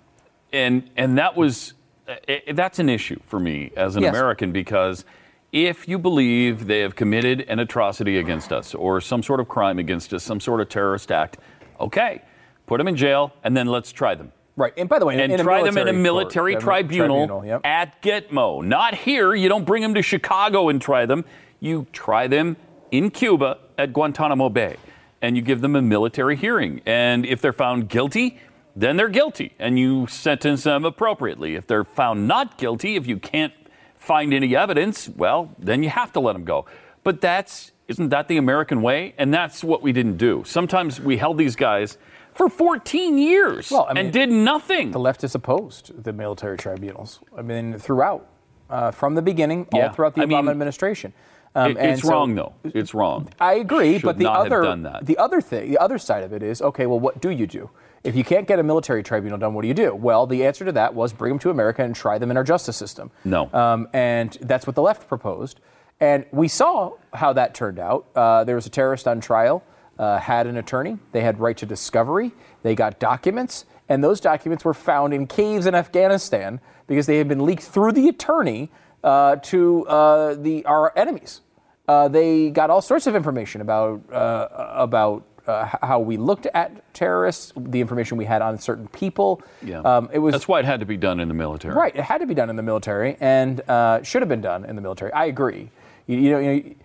and 0.52 0.88
and 0.96 1.18
that 1.18 1.36
was 1.36 1.74
uh, 2.08 2.14
that's 2.52 2.78
an 2.78 2.88
issue 2.88 3.18
for 3.24 3.40
me 3.40 3.72
as 3.76 3.96
an 3.96 4.02
Yes. 4.02 4.10
American 4.10 4.52
because 4.52 5.04
if 5.52 5.86
you 5.88 5.98
believe 5.98 6.66
they 6.66 6.80
have 6.80 6.96
committed 6.96 7.42
an 7.42 7.60
atrocity 7.60 8.18
against 8.18 8.52
us 8.52 8.74
or 8.74 9.00
some 9.00 9.22
sort 9.22 9.40
of 9.40 9.48
crime 9.48 9.78
against 9.78 10.12
us, 10.12 10.22
some 10.24 10.40
sort 10.40 10.60
of 10.60 10.68
terrorist 10.68 11.12
act, 11.12 11.38
okay, 11.80 12.22
put 12.66 12.78
them 12.78 12.88
in 12.88 12.96
jail 12.96 13.32
and 13.44 13.56
then 13.56 13.66
let's 13.66 13.92
try 13.92 14.14
them. 14.14 14.32
Right, 14.56 14.72
and 14.76 14.88
by 14.88 14.98
the 15.00 15.06
way, 15.06 15.20
And 15.20 15.32
in 15.32 15.40
try 15.40 15.62
them 15.62 15.76
in 15.78 15.88
a 15.88 15.92
military 15.92 16.52
military 16.52 16.52
court, 16.54 16.62
tribunal, 16.62 17.26
tribunal, 17.26 17.44
yep. 17.44 17.60
at 17.64 18.00
Gitmo. 18.02 18.64
Not 18.64 18.94
here. 18.94 19.34
You 19.34 19.48
don't 19.48 19.64
bring 19.64 19.82
them 19.82 19.94
to 19.94 20.02
Chicago 20.02 20.68
and 20.68 20.80
try 20.80 21.06
them. 21.06 21.24
You 21.58 21.86
try 21.92 22.28
them 22.28 22.56
in 22.92 23.10
Cuba 23.10 23.58
at 23.78 23.92
Guantanamo 23.92 24.48
Bay. 24.48 24.76
And 25.22 25.36
you 25.36 25.42
give 25.42 25.60
them 25.60 25.74
a 25.74 25.82
military 25.82 26.36
hearing. 26.36 26.82
And 26.86 27.26
if 27.26 27.40
they're 27.40 27.52
found 27.52 27.88
guilty, 27.88 28.38
then 28.76 28.96
they're 28.96 29.08
guilty. 29.08 29.54
And 29.58 29.78
you 29.78 30.06
sentence 30.06 30.64
them 30.64 30.84
appropriately. 30.84 31.54
If 31.54 31.66
they're 31.66 31.84
found 31.84 32.26
not 32.28 32.58
guilty, 32.58 32.96
if 32.96 33.06
you 33.06 33.18
can't 33.18 33.52
find 33.96 34.34
any 34.34 34.54
evidence, 34.56 35.08
well, 35.08 35.54
then 35.58 35.82
you 35.82 35.88
have 35.90 36.12
to 36.12 36.20
let 36.20 36.32
them 36.34 36.44
go. 36.44 36.66
But 37.02 37.20
that's, 37.20 37.72
isn't 37.88 38.08
that 38.10 38.28
the 38.28 38.36
American 38.36 38.82
way? 38.82 39.14
And 39.18 39.32
that's 39.32 39.62
what 39.62 39.82
we 39.82 39.92
didn't 39.92 40.16
do. 40.16 40.42
Sometimes 40.46 41.00
we 41.00 41.16
held 41.16 41.38
these 41.38 41.56
guys 41.56 41.98
for 42.32 42.48
14 42.48 43.16
years 43.16 43.70
Well, 43.70 43.86
I 43.88 43.94
mean, 43.94 44.06
and 44.06 44.12
did 44.12 44.28
nothing. 44.30 44.90
The 44.90 44.98
left 44.98 45.22
is 45.22 45.34
opposed 45.34 46.02
the 46.02 46.12
military 46.12 46.56
tribunals. 46.56 47.20
I 47.36 47.42
mean, 47.42 47.78
throughout, 47.78 48.26
uh, 48.68 48.90
from 48.90 49.14
the 49.14 49.22
beginning, 49.22 49.68
Yeah, 49.72 49.86
all 49.88 49.92
throughout 49.94 50.14
the 50.16 50.22
I 50.22 50.24
Obama 50.26 50.42
mean, 50.42 50.48
administration. 50.50 51.12
Um, 51.54 51.70
It- 51.70 51.76
and 51.78 51.90
it's 51.92 52.02
so- 52.02 52.10
wrong, 52.10 52.34
though. 52.34 52.54
It's 52.64 52.92
wrong. 52.92 53.28
I 53.38 53.54
agree, 53.54 53.98
but 53.98 54.18
the 54.18 54.28
other 54.28 54.62
the 55.02 55.16
other 55.18 55.40
thing, 55.40 55.70
the 55.70 55.78
other 55.78 55.98
side 55.98 56.24
of 56.24 56.32
it 56.32 56.42
is 56.42 56.60
okay. 56.60 56.86
Well, 56.86 56.98
what 56.98 57.20
do 57.20 57.30
you 57.30 57.46
do 57.46 57.70
if 58.04 58.14
you 58.14 58.22
can't 58.22 58.46
get 58.46 58.58
a 58.58 58.62
military 58.62 59.02
tribunal 59.02 59.38
done? 59.38 59.54
What 59.54 59.62
do 59.62 59.68
you 59.68 59.74
do? 59.74 59.94
Well, 59.94 60.26
the 60.26 60.44
answer 60.44 60.64
to 60.64 60.72
that 60.72 60.94
was 60.94 61.12
bring 61.12 61.30
them 61.30 61.38
to 61.40 61.50
America 61.50 61.82
and 61.82 61.94
try 61.96 62.18
them 62.18 62.30
in 62.30 62.36
our 62.36 62.44
justice 62.44 62.76
system. 62.76 63.10
No. 63.24 63.52
um, 63.52 63.88
and 63.92 64.36
that's 64.42 64.66
what 64.66 64.76
the 64.76 64.82
left 64.82 65.08
proposed, 65.08 65.60
and 66.00 66.26
we 66.30 66.48
saw 66.48 66.92
how 67.12 67.32
that 67.32 67.54
turned 67.54 67.78
out. 67.78 68.06
Uh, 68.14 68.44
there 68.44 68.54
was 68.54 68.66
a 68.66 68.70
terrorist 68.70 69.08
on 69.08 69.20
trial 69.20 69.64
uh, 69.98 70.18
had 70.18 70.46
an 70.46 70.56
attorney. 70.56 70.98
They 71.12 71.20
had 71.20 71.38
right 71.38 71.56
to 71.58 71.66
discovery. 71.66 72.32
They 72.62 72.74
got 72.74 72.98
documents, 72.98 73.64
and 73.88 74.02
those 74.02 74.20
documents 74.20 74.64
were 74.64 74.74
found 74.74 75.14
in 75.14 75.26
caves 75.26 75.66
in 75.66 75.74
Afghanistan 75.74 76.60
because 76.86 77.06
they 77.06 77.18
had 77.18 77.28
been 77.28 77.44
leaked 77.44 77.62
through 77.62 77.92
the 77.92 78.08
attorney 78.08 78.70
uh, 79.02 79.36
to 79.36 79.86
uh, 79.86 80.34
the 80.34 80.64
our 80.66 80.92
enemies. 80.96 81.40
Uh, 81.86 82.08
they 82.08 82.50
got 82.50 82.70
all 82.70 82.80
sorts 82.80 83.06
of 83.06 83.14
information 83.14 83.60
about 83.60 84.00
uh, 84.10 84.48
about 84.74 85.26
uh, 85.46 85.76
how 85.82 86.00
we 86.00 86.16
looked 86.16 86.46
at 86.46 86.94
terrorists, 86.94 87.52
the 87.56 87.80
information 87.80 88.16
we 88.16 88.24
had 88.24 88.42
on 88.42 88.58
certain 88.58 88.88
people. 88.88 89.42
Yeah. 89.62 89.80
Um, 89.80 90.08
it 90.12 90.18
was 90.18 90.32
That's 90.32 90.48
why 90.48 90.60
it 90.60 90.64
had 90.64 90.80
to 90.80 90.86
be 90.86 90.96
done 90.96 91.20
in 91.20 91.28
the 91.28 91.34
military. 91.34 91.74
Right. 91.74 91.94
It 91.94 92.02
had 92.02 92.18
to 92.18 92.26
be 92.26 92.34
done 92.34 92.50
in 92.50 92.56
the 92.56 92.62
military 92.62 93.16
and 93.20 93.60
uh, 93.68 94.02
should 94.02 94.22
have 94.22 94.28
been 94.28 94.40
done 94.40 94.64
in 94.64 94.76
the 94.76 94.82
military. 94.82 95.12
I 95.12 95.26
agree. 95.26 95.70
You, 96.06 96.18
you 96.18 96.30
know, 96.30 96.38
you, 96.38 96.76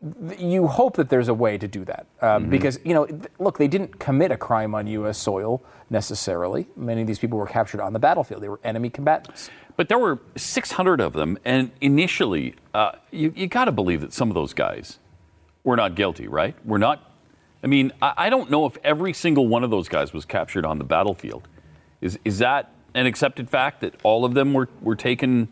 know, 0.00 0.34
you 0.38 0.66
hope 0.66 0.96
that 0.96 1.08
there's 1.08 1.28
a 1.28 1.34
way 1.34 1.58
to 1.58 1.66
do 1.66 1.84
that 1.84 2.06
um, 2.22 2.48
because 2.48 2.78
you 2.84 2.94
know, 2.94 3.06
th- 3.06 3.24
look, 3.38 3.58
they 3.58 3.66
didn't 3.66 3.98
commit 3.98 4.30
a 4.30 4.36
crime 4.36 4.74
on 4.74 4.86
U.S. 4.86 5.18
soil 5.18 5.62
necessarily. 5.90 6.68
Many 6.76 7.00
of 7.00 7.06
these 7.06 7.18
people 7.18 7.38
were 7.38 7.46
captured 7.46 7.80
on 7.80 7.92
the 7.92 7.98
battlefield. 7.98 8.42
They 8.42 8.48
were 8.48 8.60
enemy 8.62 8.90
combatants. 8.90 9.50
But 9.76 9.88
there 9.88 9.98
were 9.98 10.20
600 10.36 11.00
of 11.00 11.12
them, 11.12 11.38
and 11.44 11.70
initially, 11.80 12.54
uh, 12.74 12.92
you, 13.12 13.32
you 13.36 13.46
got 13.46 13.66
to 13.66 13.72
believe 13.72 14.00
that 14.00 14.12
some 14.12 14.28
of 14.28 14.34
those 14.34 14.52
guys 14.52 14.98
were 15.68 15.76
not 15.76 15.94
guilty, 15.94 16.26
right? 16.26 16.56
We're 16.64 16.78
not. 16.78 17.04
I 17.62 17.66
mean, 17.66 17.92
I, 18.00 18.14
I 18.16 18.30
don't 18.30 18.50
know 18.50 18.64
if 18.66 18.76
every 18.82 19.12
single 19.12 19.46
one 19.46 19.62
of 19.62 19.70
those 19.70 19.88
guys 19.88 20.12
was 20.14 20.24
captured 20.24 20.64
on 20.64 20.78
the 20.78 20.84
battlefield. 20.84 21.46
Is 22.00 22.18
is 22.24 22.38
that 22.38 22.72
an 22.94 23.04
accepted 23.06 23.50
fact 23.50 23.82
that 23.82 23.94
all 24.02 24.24
of 24.24 24.32
them 24.34 24.54
were, 24.54 24.68
were 24.80 24.96
taken 24.96 25.48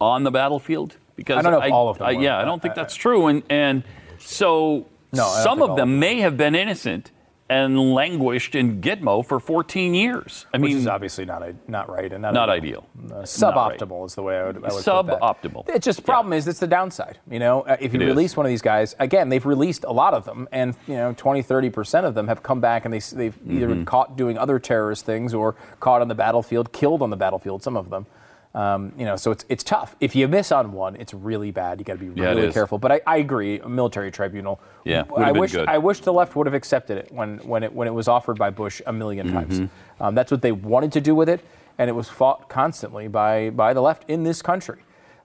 on 0.00 0.22
the 0.22 0.30
battlefield? 0.30 0.96
Because 1.16 1.38
I 1.38 1.42
don't 1.42 1.52
know 1.52 1.62
if 1.66 1.72
all 1.72 1.88
of 1.88 1.98
them 1.98 2.06
I- 2.06 2.14
were. 2.14 2.22
yeah, 2.22 2.38
I 2.38 2.44
don't 2.44 2.62
think 2.62 2.74
that's 2.74 2.94
true, 2.94 3.26
and 3.26 3.42
and 3.50 3.82
so 4.18 4.86
No, 5.12 5.26
some 5.42 5.60
of 5.62 5.76
them 5.76 5.98
may 5.98 6.20
have 6.20 6.36
been 6.36 6.54
innocent 6.54 7.10
and 7.50 7.92
languished 7.94 8.54
in 8.54 8.80
Gitmo 8.80 9.26
for 9.26 9.40
14 9.40 9.92
years. 9.92 10.46
I 10.54 10.58
Which 10.58 10.68
mean, 10.70 10.78
is 10.78 10.86
obviously 10.86 11.24
not 11.24 11.42
not 11.68 11.90
right 11.90 12.10
and 12.12 12.22
not, 12.22 12.32
not 12.32 12.48
ideal. 12.48 12.86
Uh, 12.96 13.08
Not 13.08 13.16
right. 13.16 13.24
suboptimal 13.26 14.06
is 14.06 14.14
the 14.14 14.22
way 14.22 14.38
I 14.38 14.46
would, 14.46 14.56
I 14.58 14.60
would. 14.60 14.84
Suboptimal. 14.84 15.68
It's 15.68 15.84
just 15.84 15.98
the 15.98 16.04
problem 16.04 16.32
is 16.32 16.46
it's 16.46 16.60
the 16.60 16.68
downside. 16.68 17.18
You 17.28 17.40
know, 17.40 17.62
uh, 17.62 17.76
if 17.80 17.92
you 17.92 18.00
It 18.00 18.04
is. 18.04 18.08
release 18.08 18.36
one 18.36 18.46
of 18.46 18.50
these 18.50 18.62
guys, 18.62 18.94
again, 19.00 19.28
they've 19.30 19.44
released 19.44 19.84
a 19.84 19.92
lot 19.92 20.14
of 20.14 20.24
them, 20.24 20.48
and 20.52 20.76
you 20.86 20.94
know, 20.94 21.12
20, 21.16 21.42
30 21.42 21.70
percent 21.70 22.06
of 22.06 22.14
them 22.14 22.28
have 22.28 22.42
come 22.42 22.60
back 22.60 22.84
and 22.84 22.94
they 22.94 23.00
they've 23.00 23.36
either 23.46 23.66
Mm-hmm. 23.66 23.68
been 23.74 23.84
caught 23.84 24.16
doing 24.16 24.38
other 24.38 24.58
terrorist 24.60 25.04
things 25.04 25.34
or 25.34 25.56
caught 25.80 26.00
on 26.02 26.08
the 26.08 26.14
battlefield, 26.14 26.72
killed 26.72 27.02
on 27.02 27.10
the 27.10 27.16
battlefield. 27.16 27.62
Some 27.64 27.76
of 27.76 27.90
them. 27.90 28.06
Um, 28.52 28.92
you 28.98 29.04
know, 29.04 29.14
so 29.16 29.30
it's 29.30 29.44
it's 29.48 29.62
tough. 29.62 29.94
If 30.00 30.16
you 30.16 30.26
miss 30.26 30.50
on 30.50 30.72
one, 30.72 30.96
it's 30.96 31.14
really 31.14 31.52
bad. 31.52 31.78
You 31.78 31.84
got 31.84 31.98
to 32.00 32.04
be 32.04 32.20
Yeah, 32.20 32.30
really 32.30 32.52
careful. 32.52 32.78
But 32.78 32.90
I, 32.90 33.00
I 33.06 33.16
agree, 33.18 33.60
a 33.60 33.68
military 33.68 34.10
tribunal. 34.10 34.60
Yeah, 34.84 35.04
I 35.16 35.30
wish 35.30 35.52
good. 35.52 35.68
I 35.68 35.78
wish 35.78 36.00
the 36.00 36.12
left 36.12 36.34
would 36.34 36.46
have 36.48 36.54
accepted 36.54 36.98
it 36.98 37.12
when 37.12 37.38
when 37.38 37.62
it 37.62 37.72
when 37.72 37.86
it 37.86 37.92
was 37.94 38.08
offered 38.08 38.38
by 38.38 38.50
Bush 38.50 38.80
a 38.86 38.92
1000000 38.92 39.20
Mm-hmm. 39.24 39.32
times. 39.34 39.70
Um, 40.00 40.14
that's 40.16 40.32
what 40.32 40.42
they 40.42 40.50
wanted 40.50 40.90
to 40.92 41.00
do 41.00 41.14
with 41.14 41.28
it, 41.28 41.44
and 41.78 41.88
it 41.88 41.92
was 41.92 42.08
fought 42.08 42.48
constantly 42.48 43.06
by 43.06 43.50
by 43.50 43.72
the 43.72 43.80
left 43.82 44.10
in 44.10 44.24
this 44.24 44.42
country, 44.42 44.80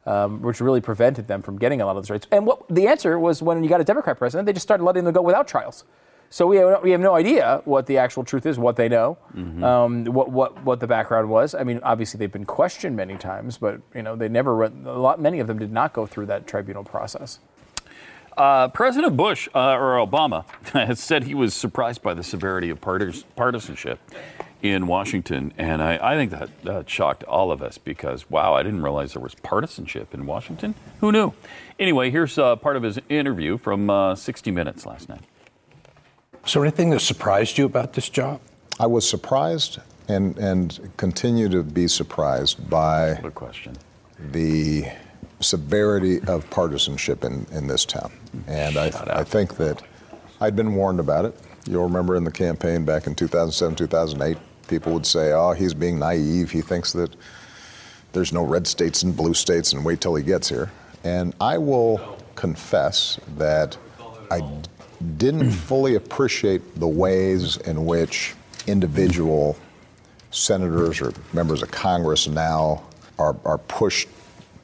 um, 0.05 0.43
which 0.43 0.61
really 0.61 0.81
prevented 0.81 1.27
them 1.27 1.41
from 1.41 1.57
getting 1.57 1.81
a 1.81 1.85
lot 1.85 1.97
of 1.97 2.03
those 2.03 2.11
rights. 2.11 2.27
And 2.31 2.45
what 2.45 2.61
the 2.69 2.85
answer 2.87 3.17
was 3.17 3.41
when 3.41 3.63
you 3.63 3.69
got 3.69 3.81
a 3.81 3.85
Democrat 3.85 4.19
president, 4.19 4.45
they 4.45 4.53
just 4.53 4.67
started 4.67 4.83
letting 4.83 5.03
them 5.03 5.13
go 5.13 5.23
without 5.23 5.47
trials. 5.47 5.83
So 6.29 6.47
we 6.47 6.57
have, 6.57 6.83
we 6.83 6.91
have 6.91 6.99
no 6.99 7.15
idea 7.15 7.61
what 7.65 7.85
the 7.85 7.97
actual 7.97 8.23
truth 8.25 8.45
is, 8.45 8.57
what 8.59 8.75
they 8.75 8.89
know, 8.89 9.17
um, 9.63 10.05
what, 10.05 10.31
what 10.31 10.63
what 10.65 10.79
the 10.81 10.87
background 10.87 11.29
was. 11.29 11.55
I 11.55 11.63
mean, 11.63 11.79
obviously 11.83 12.17
they've 12.17 12.31
been 12.31 12.45
questioned 12.45 12.95
many 12.97 13.15
times, 13.15 13.57
but 13.57 13.79
you 13.93 14.01
know 14.01 14.15
they 14.15 14.27
never. 14.27 14.55
went- 14.57 14.85
A 14.85 14.91
lot, 14.93 15.21
many 15.21 15.39
of 15.39 15.47
them 15.47 15.59
did 15.59 15.71
not 15.71 15.93
go 15.93 16.05
through 16.05 16.25
that 16.27 16.45
tribunal 16.47 16.83
process. 16.83 17.39
Uh, 18.37 18.67
President 18.67 19.15
Bush 19.15 19.47
uh, 19.55 19.77
or 19.77 19.95
Obama 20.05 20.43
has 20.73 20.99
said 21.09 21.23
he 21.23 21.33
was 21.33 21.53
surprised 21.53 22.01
by 22.01 22.13
the 22.13 22.23
severity 22.23 22.69
of 22.69 22.81
partis- 22.81 23.23
partisanship 23.37 23.97
in 24.61 24.87
Washington, 24.87 25.53
and 25.57 25.81
I, 25.81 25.97
I 26.01 26.15
think 26.15 26.31
that, 26.31 26.49
that 26.63 26.89
shocked 26.89 27.23
all 27.23 27.49
of 27.51 27.61
us 27.61 27.77
because 27.77 28.29
wow, 28.29 28.53
I 28.53 28.61
didn't 28.63 28.81
realize 28.83 29.13
there 29.13 29.21
was 29.21 29.35
partisanship 29.35 30.13
in 30.13 30.25
Washington. 30.25 30.75
Who 30.99 31.13
knew? 31.13 31.31
Anyway, 31.79 32.09
here's 32.11 32.37
uh, 32.37 32.57
part 32.57 32.75
of 32.75 32.83
his 32.83 32.99
interview 33.07 33.57
from 33.57 33.89
uh, 33.89 34.15
60 34.15 34.51
Minutes 34.51 34.85
last 34.85 35.07
night. 35.07 35.21
Is 36.45 36.53
there 36.53 36.63
anything 36.63 36.89
that 36.91 36.99
surprised 37.01 37.57
you 37.57 37.65
about 37.65 37.93
this 37.93 38.09
job? 38.09 38.39
I 38.79 38.87
was 38.87 39.07
surprised 39.09 39.79
and, 40.07 40.37
and 40.37 40.91
continue 40.97 41.49
to 41.49 41.63
be 41.63 41.87
surprised 41.87 42.69
by 42.69 43.19
Good 43.21 43.35
question. 43.35 43.75
the 44.31 44.85
severity 45.39 46.19
of 46.27 46.47
partisanship 46.49 47.23
in, 47.23 47.45
in 47.51 47.67
this 47.67 47.85
town. 47.85 48.11
And 48.47 48.77
I, 48.77 48.87
I 49.09 49.23
think 49.23 49.57
that 49.57 49.81
I'd 50.39 50.55
been 50.55 50.75
warned 50.75 50.99
about 50.99 51.25
it. 51.25 51.35
You'll 51.67 51.83
remember 51.85 52.15
in 52.15 52.23
the 52.23 52.31
campaign 52.31 52.85
back 52.85 53.07
in 53.07 53.15
2007, 53.15 53.75
2008, 53.75 54.37
people 54.67 54.93
would 54.93 55.05
say, 55.05 55.31
oh, 55.33 55.51
he's 55.53 55.73
being 55.73 55.97
naive. 55.97 56.51
He 56.51 56.61
thinks 56.61 56.93
that 56.93 57.15
there's 58.13 58.31
no 58.31 58.43
red 58.45 58.67
states 58.67 59.03
and 59.03 59.15
blue 59.15 59.33
states, 59.33 59.73
and 59.73 59.83
wait 59.83 59.99
till 59.99 60.15
he 60.15 60.23
gets 60.23 60.47
here. 60.47 60.71
And 61.03 61.33
I 61.41 61.57
will 61.57 62.17
confess 62.35 63.19
that 63.37 63.77
I 64.31 64.39
d- 64.41 64.69
didn't 65.17 65.51
fully 65.69 65.95
appreciate 65.95 66.79
the 66.79 66.87
ways 66.87 67.57
in 67.57 67.85
which 67.85 68.33
individual 68.67 69.57
senators 70.31 71.01
or 71.01 71.13
members 71.33 71.61
of 71.61 71.71
Congress 71.71 72.27
now 72.27 72.83
are, 73.17 73.35
are 73.45 73.57
pushed 73.57 74.07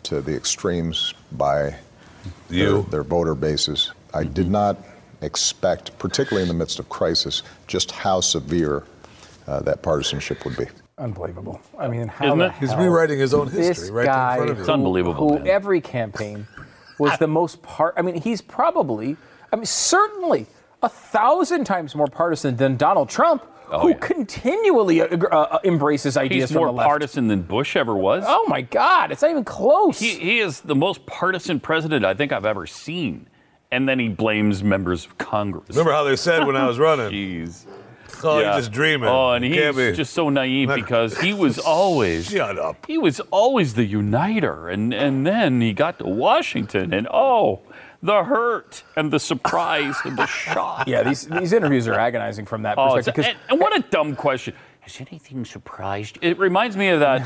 to 0.04 0.22
the 0.22 0.36
extremes 0.36 1.14
by 1.32 1.76
their, 2.50 2.58
You. 2.58 2.88
their 2.90 3.04
voter 3.04 3.36
bases. 3.36 3.92
I 4.14 4.24
did 4.26 4.50
not 4.50 4.78
expect, 5.22 5.98
particularly 6.00 6.42
in 6.44 6.48
the 6.48 6.54
midst 6.56 6.80
of 6.80 6.90
crisis, 6.90 7.44
just 7.68 7.92
how 7.92 8.20
severe 8.20 8.84
uh, 9.48 9.62
that 9.62 9.82
partisanship 9.82 10.44
would 10.46 10.58
be. 10.58 10.66
Unbelievable. 10.98 11.60
I 11.80 11.88
mean, 11.88 12.08
how 12.08 12.26
Isn't 12.28 12.40
the 12.40 12.46
it? 12.48 12.54
He's 12.60 12.76
rewriting 12.76 13.20
his 13.20 13.34
own 13.34 13.48
history 13.50 13.92
right 13.92 14.06
guy 14.06 14.34
in 14.34 14.38
front 14.38 14.50
of 14.52 14.58
you. 14.58 14.62
It's 14.64 14.70
unbelievable, 14.70 15.30
Who 15.30 15.40
man. 15.40 15.48
every 15.48 15.82
campaign 15.82 16.48
was 17.00 17.18
the 17.18 17.28
most 17.28 17.62
part. 17.64 17.94
I 17.98 18.02
mean, 18.02 18.22
he's 18.22 18.42
probably, 18.42 19.18
I 19.52 19.56
mean, 19.58 19.66
certainly 19.66 20.48
a 20.82 20.90
thousand 20.90 21.66
times 21.66 21.94
more 21.96 22.08
partisan 22.08 22.56
than 22.58 22.78
Donald 22.78 23.10
Trump, 23.10 23.46
Oh, 23.74 23.80
who 23.80 23.90
yeah. 23.92 23.98
continually 24.00 25.02
uh, 25.02 25.06
uh, 25.08 25.60
embraces 25.64 26.18
ideas 26.18 26.50
He's 26.50 26.52
from 26.52 26.60
more 26.60 26.68
the 26.68 26.74
left. 26.74 26.88
partisan 26.90 27.28
than 27.30 27.42
Bush 27.44 27.78
ever 27.78 27.96
was. 27.96 28.26
Oh 28.28 28.46
my 28.50 28.62
God, 28.62 29.14
it's 29.14 29.22
not 29.22 29.32
even 29.32 29.46
close. 29.46 29.98
He, 29.98 30.16
he 30.20 30.40
is 30.40 30.60
the 30.60 30.76
most 30.76 31.06
partisan 31.06 31.62
president 31.62 32.04
I 32.04 32.14
think 32.14 32.34
I've 32.34 32.46
ever 32.46 32.68
seen. 32.68 33.28
And 33.72 33.88
then 33.88 33.98
he 33.98 34.10
blames 34.10 34.62
members 34.62 35.06
of 35.06 35.18
Congress. 35.18 35.70
Remember 35.70 35.94
how 35.94 36.04
they 36.04 36.18
said 36.18 36.46
when 36.46 36.58
I 36.58 36.68
was 36.68 36.80
running? 36.80 37.12
Jeez. 37.14 37.66
Oh, 38.26 38.40
Yeah. 38.40 38.52
you're 38.52 38.60
just 38.60 38.74
dreaming. 38.74 39.08
Oh, 39.08 39.32
and 39.32 39.46
You 39.46 39.68
he's 39.68 39.76
be- 39.76 39.94
just 39.94 40.12
so 40.14 40.28
naive 40.28 40.68
because 40.76 41.18
he 41.18 41.34
was 41.46 41.58
always 41.58 42.30
Shut 42.30 42.60
up. 42.60 42.86
he 42.88 42.98
was 42.98 43.22
always 43.32 43.76
the 43.76 43.86
uniter, 43.86 44.68
and 44.68 44.94
and 44.94 45.26
then 45.26 45.62
he 45.62 45.72
got 45.72 45.98
to 46.00 46.06
Washington, 46.06 46.94
and 46.94 47.08
oh, 47.10 47.62
the 48.04 48.24
hurt 48.24 48.84
and 48.96 49.12
the 49.12 49.20
surprise 49.20 49.96
and 50.06 50.18
the 50.18 50.26
shock. 50.44 50.88
yeah, 50.88 51.04
these 51.04 51.28
these 51.28 51.54
interviews 51.54 51.88
are 51.88 52.00
agonizing 52.00 52.46
from 52.46 52.64
that 52.64 52.78
Oh, 52.78 52.96
perspective. 52.96 53.26
and, 53.26 53.38
and 53.50 53.60
what 53.60 53.76
a 53.78 53.82
dumb 53.90 54.16
question. 54.16 54.54
Has 54.82 55.00
anything 55.00 55.46
surprised? 55.46 56.18
you? 56.22 56.32
It 56.32 56.40
reminds 56.40 56.76
me 56.76 56.88
of 56.90 57.00
that 57.02 57.22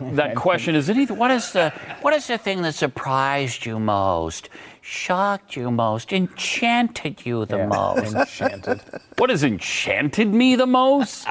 that 0.00 0.34
question. 0.34 0.74
Is 0.74 0.88
anything? 0.88 1.18
What 1.18 1.30
is 1.30 1.52
the 1.52 1.70
what 2.00 2.14
is 2.14 2.26
the 2.26 2.38
thing 2.38 2.62
that 2.62 2.74
surprised 2.74 3.66
you 3.66 3.78
most, 3.78 4.48
shocked 4.80 5.56
you 5.56 5.70
most, 5.70 6.12
enchanted 6.12 7.26
you 7.26 7.44
the 7.44 7.58
Yeah, 7.58 7.66
most? 7.66 8.14
enchanted. 8.14 8.80
What 9.18 9.28
has 9.30 9.44
enchanted 9.44 10.32
me 10.32 10.56
the 10.56 10.66
most? 10.66 11.26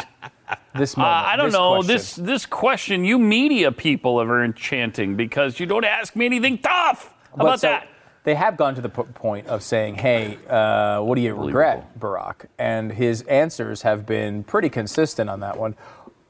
This 0.77 0.95
Uh, 0.95 1.01
moment, 1.01 1.27
I 1.27 1.35
don't 1.35 1.45
this 1.47 1.53
know. 1.53 1.69
question. 1.73 1.87
This 1.95 2.15
this 2.15 2.45
question, 2.45 3.03
you 3.05 3.17
media 3.17 3.71
people 3.71 4.21
are 4.21 4.43
enchanting 4.43 5.15
because 5.15 5.59
you 5.59 5.65
don't 5.65 5.85
ask 5.85 6.15
me 6.15 6.25
anything 6.27 6.59
tough. 6.59 7.11
How 7.31 7.37
But 7.37 7.43
about 7.45 7.59
so 7.61 7.67
that? 7.69 7.87
They 8.25 8.35
have 8.35 8.57
gone 8.57 8.75
to 8.75 8.81
the 8.81 8.89
po- 8.89 9.03
point 9.03 9.47
of 9.47 9.63
saying, 9.63 9.95
"Hey, 9.95 10.37
uh, 10.49 10.99
what 11.01 11.15
do 11.15 11.21
you 11.21 11.33
regret, 11.35 11.97
Barack?" 11.99 12.47
And 12.59 12.91
his 12.91 13.21
answers 13.23 13.83
have 13.83 14.05
been 14.05 14.43
pretty 14.43 14.67
consistent 14.69 15.29
on 15.29 15.39
that 15.41 15.57
one. 15.57 15.75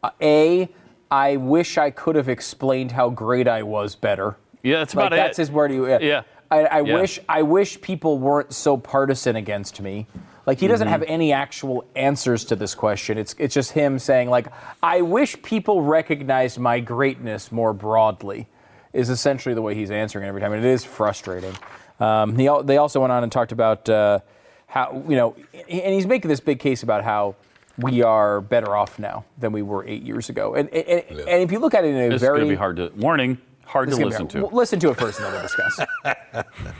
Uh, 0.03 0.11
a, 0.21 0.69
I 1.09 1.37
wish 1.37 1.77
I 1.77 1.89
could 1.89 2.15
have 2.15 2.29
explained 2.29 2.91
how 2.91 3.09
great 3.09 3.47
I 3.47 3.63
was 3.63 3.95
better. 3.95 4.35
Yeah, 4.61 4.79
that's 4.79 4.93
Like 4.93 5.07
about 5.07 5.15
that's 5.15 5.39
it. 5.39 5.43
his 5.43 5.51
word. 5.51 5.71
Yeah. 5.71 5.97
Yeah. 6.01 6.21
I, 6.51 6.59
I 6.65 6.81
Yeah. 6.81 6.93
wish 6.95 7.19
I 7.29 7.41
wish 7.43 7.79
people 7.81 8.19
weren't 8.19 8.53
so 8.53 8.77
partisan 8.77 9.35
against 9.35 9.81
me. 9.81 10.05
Like 10.45 10.59
he 10.59 10.65
Mm-hmm. 10.65 10.73
doesn't 10.73 10.87
have 10.89 11.03
any 11.03 11.31
actual 11.33 11.85
answers 11.95 12.43
to 12.45 12.55
this 12.55 12.75
question. 12.75 13.17
It's 13.17 13.35
it's 13.39 13.53
just 13.53 13.71
him 13.71 13.99
saying 13.99 14.29
like 14.29 14.47
I 14.83 15.01
wish 15.01 15.41
people 15.43 15.81
recognized 15.81 16.59
my 16.59 16.81
greatness 16.81 17.51
more 17.53 17.71
broadly. 17.73 18.47
Is 18.93 19.09
essentially 19.09 19.53
the 19.55 19.61
way 19.61 19.75
he's 19.75 19.91
answering 19.91 20.23
it 20.25 20.29
every 20.29 20.39
time, 20.39 20.53
and 20.53 20.63
it 20.63 20.69
is 20.69 20.85
frustrating. 20.85 21.53
Um, 21.99 22.35
he, 22.37 22.49
they 22.63 22.77
also 22.77 22.99
went 22.99 23.11
on 23.13 23.23
and 23.23 23.31
talked 23.31 23.51
about 23.51 23.87
uh, 23.89 24.19
how 24.67 25.03
you 25.07 25.15
know, 25.15 25.35
and 25.69 25.93
he's 25.93 26.05
making 26.07 26.29
this 26.29 26.39
big 26.39 26.59
case 26.59 26.83
about 26.83 27.03
how 27.03 27.35
we 27.77 28.01
are 28.01 28.41
better 28.41 28.75
off 28.75 28.99
now 28.99 29.25
than 29.37 29.51
we 29.51 29.61
were 29.61 29.85
eight 29.87 30.03
years 30.03 30.29
ago. 30.29 30.55
And 30.55 30.69
and, 30.69 31.03
and 31.09 31.43
if 31.43 31.51
you 31.51 31.59
look 31.59 31.73
at 31.73 31.83
it 31.85 31.89
in 31.89 31.95
a 31.95 32.09
This 32.09 32.15
is 32.15 32.21
very 32.21 32.39
going 32.39 32.49
to 32.49 32.53
be 32.53 32.57
hard 32.57 32.75
to 32.77 32.91
warning, 32.95 33.37
hard 33.65 33.87
to 33.89 33.93
is 33.93 33.97
gonna 33.97 34.09
listen 34.09 34.21
hard. 34.23 34.29
to. 34.31 34.41
Well, 34.43 34.51
listen 34.55 34.79
to 34.81 34.89
it 34.91 34.97
first, 34.97 35.19
and 35.19 35.25
then 35.27 35.33
we'll 35.33 35.41
discuss. 35.43 36.45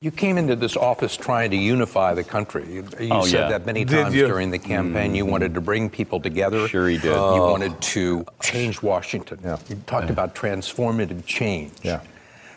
You 0.00 0.10
came 0.10 0.36
into 0.36 0.56
this 0.56 0.76
office 0.76 1.16
trying 1.16 1.52
to 1.52 1.56
unify 1.56 2.12
the 2.14 2.24
country. 2.24 2.64
You, 2.68 2.84
you 2.98 3.08
Oh, 3.12 3.22
said 3.24 3.38
yeah. 3.38 3.48
that 3.50 3.66
many 3.66 3.84
Did 3.84 4.02
times 4.02 4.14
you? 4.16 4.26
during 4.26 4.50
the 4.50 4.58
campaign. 4.58 5.14
You 5.14 5.24
wanted 5.24 5.54
to 5.54 5.60
bring 5.60 5.88
people 5.88 6.18
together. 6.18 6.66
Sure 6.66 6.88
he 6.88 6.96
did. 6.96 7.04
You 7.04 7.12
Oh. 7.14 7.52
wanted 7.52 7.80
to 7.80 8.26
change 8.42 8.82
Washington. 8.82 9.38
Yeah. 9.44 9.58
You 9.68 9.76
talked 9.86 10.10
about 10.10 10.34
transformative 10.34 11.24
change. 11.24 11.70
Yeah. 11.84 12.00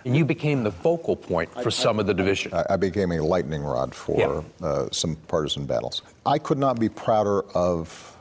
And 0.06 0.16
you 0.16 0.24
became 0.24 0.64
the 0.64 0.72
focal 0.72 1.16
point 1.16 1.52
for 1.64 1.72
some 1.72 2.00
of 2.00 2.06
the 2.06 2.14
division. 2.14 2.54
I, 2.54 2.66
I 2.72 2.76
became 2.78 3.12
a 3.12 3.20
lightning 3.22 3.64
rod 3.64 3.94
for 3.94 4.46
uh, 4.62 4.88
some 4.92 5.16
partisan 5.28 5.66
battles. 5.66 6.04
I 6.26 6.38
could 6.38 6.60
not 6.60 6.80
be 6.80 6.90
prouder 6.90 7.42
of 7.56 8.16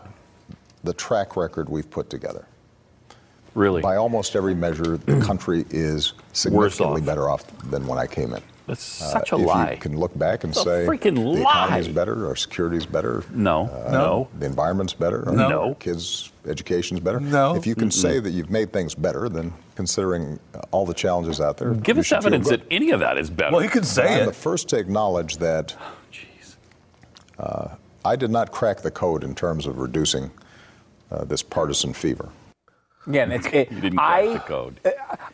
the 0.82 0.94
track 0.94 1.36
record 1.36 1.68
we've 1.68 1.90
put 1.90 2.08
together. 2.08 2.46
Really? 3.54 3.82
By 3.82 3.96
almost 3.96 4.34
every 4.34 4.54
measure, 4.54 4.96
the 4.96 5.20
country 5.26 5.66
is 5.70 6.14
significantly 6.32 7.02
off. 7.02 7.06
better 7.06 7.28
off 7.28 7.44
than 7.70 7.86
when 7.86 7.98
I 7.98 8.06
came 8.06 8.32
in. 8.32 8.42
That's 8.66 8.82
such 8.82 9.32
a 9.32 9.36
Uh, 9.36 9.40
if 9.40 9.46
lie. 9.46 9.70
you 9.72 9.76
can 9.76 9.98
look 9.98 10.18
back 10.18 10.42
and 10.44 10.52
It's 10.52 10.60
a 10.60 10.64
say 10.64 10.86
freaking 10.86 11.16
the 11.34 11.42
economy's 11.42 11.86
lie. 11.88 11.92
better, 11.92 12.26
our 12.26 12.34
security's 12.34 12.86
better, 12.86 13.22
No, 13.30 13.68
uh, 13.86 13.92
no. 13.92 14.28
the 14.38 14.46
environment's 14.46 14.94
better, 14.94 15.28
our 15.28 15.34
No. 15.34 15.76
kids' 15.78 16.32
education's 16.46 17.00
better. 17.00 17.20
No. 17.20 17.54
If 17.56 17.66
you 17.66 17.74
can 17.74 17.90
say 17.90 18.18
that 18.20 18.30
you've 18.30 18.50
made 18.50 18.72
things 18.72 18.94
better, 18.94 19.28
then 19.28 19.52
considering 19.76 20.38
uh, 20.54 20.60
all 20.70 20.84
the 20.86 20.94
challenges 20.94 21.40
out 21.40 21.56
there, 21.56 21.74
Give 21.74 21.98
us 21.98 22.12
evidence 22.12 22.48
that 22.48 22.62
any 22.70 22.90
of 22.90 23.00
that 23.00 23.18
is 23.18 23.30
better. 23.30 23.52
Well, 23.52 23.60
he 23.62 23.68
can 23.68 23.84
say 23.84 24.20
I'm 24.20 24.24
the 24.24 24.30
it. 24.30 24.34
first 24.36 24.68
to 24.70 24.78
acknowledge 24.78 25.38
that 25.38 25.74
Oh, 25.80 25.96
Jeez. 26.12 27.76
I 28.04 28.16
did 28.16 28.30
not 28.30 28.52
crack 28.52 28.82
the 28.82 28.90
code 28.90 29.24
in 29.24 29.34
terms 29.34 29.66
of 29.66 29.78
reducing 29.78 30.30
uh, 31.10 31.24
this 31.24 31.42
partisan 31.42 31.92
fever. 31.94 32.28
Again, 33.06 33.32
it's 33.32 33.46
it, 33.52 33.70
You 33.72 33.80
didn't 33.80 33.98
crack 33.98 34.10
I, 34.24 34.32
the 34.34 34.38
code. 34.40 34.80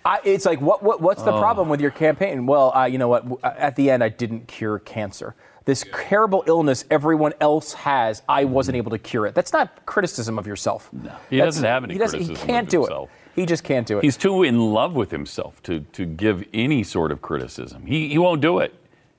I, 0.04 0.20
it's 0.24 0.44
like 0.46 0.60
what, 0.60 0.82
what 0.82 1.00
what's 1.00 1.22
Oh. 1.22 1.26
the 1.26 1.38
problem 1.40 1.68
with 1.68 1.80
your 1.80 1.90
campaign? 1.90 2.46
Well, 2.46 2.72
uh, 2.76 2.84
you 2.86 2.98
know 2.98 3.08
what? 3.08 3.24
At 3.44 3.76
the 3.76 3.90
end, 3.90 4.02
I 4.04 4.08
didn't 4.08 4.46
cure 4.48 4.78
cancer. 4.78 5.34
This 5.70 5.84
terrible 5.94 6.42
illness 6.48 6.84
everyone 6.90 7.32
else 7.40 7.74
has, 7.74 8.22
I 8.28 8.44
wasn't 8.44 8.76
able 8.76 8.90
to 8.90 8.98
cure 8.98 9.26
it. 9.26 9.36
That's 9.36 9.52
not 9.52 9.86
criticism 9.86 10.36
of 10.36 10.44
yourself. 10.44 10.92
No, 10.92 11.12
He 11.30 11.36
doesn't 11.36 11.62
have 11.62 11.84
any 11.84 11.94
he 11.94 11.98
doesn't- 12.00 12.18
criticism 12.18 12.44
He 12.44 12.52
can't 12.52 12.68
do 12.68 12.80
himself. 12.80 13.08
it. 13.08 13.40
He 13.40 13.46
just 13.46 13.62
can't 13.62 13.86
do 13.86 13.98
it. 13.98 14.02
He's 14.02 14.16
too 14.16 14.42
in 14.42 14.58
love 14.72 14.96
with 14.96 15.12
himself 15.12 15.62
to, 15.62 15.78
to 15.92 16.06
give 16.06 16.42
any 16.52 16.82
sort 16.82 17.12
of 17.12 17.22
criticism. 17.22 17.86
He, 17.86 18.08
he 18.08 18.18
won't 18.18 18.40
do 18.40 18.58
it. 18.58 18.74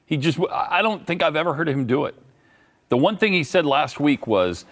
He 0.06 0.18
just, 0.18 0.40
I 0.52 0.82
don't 0.82 1.08
think 1.08 1.24
I've 1.24 1.38
ever 1.38 1.54
heard 1.54 1.70
him 1.70 1.88
do 1.88 2.04
it. 2.04 2.16
The 2.90 2.98
one 2.98 3.16
thing 3.16 3.32
he 3.32 3.46
said 3.46 3.66
last 3.66 4.02
week 4.02 4.28
was, 4.28 4.66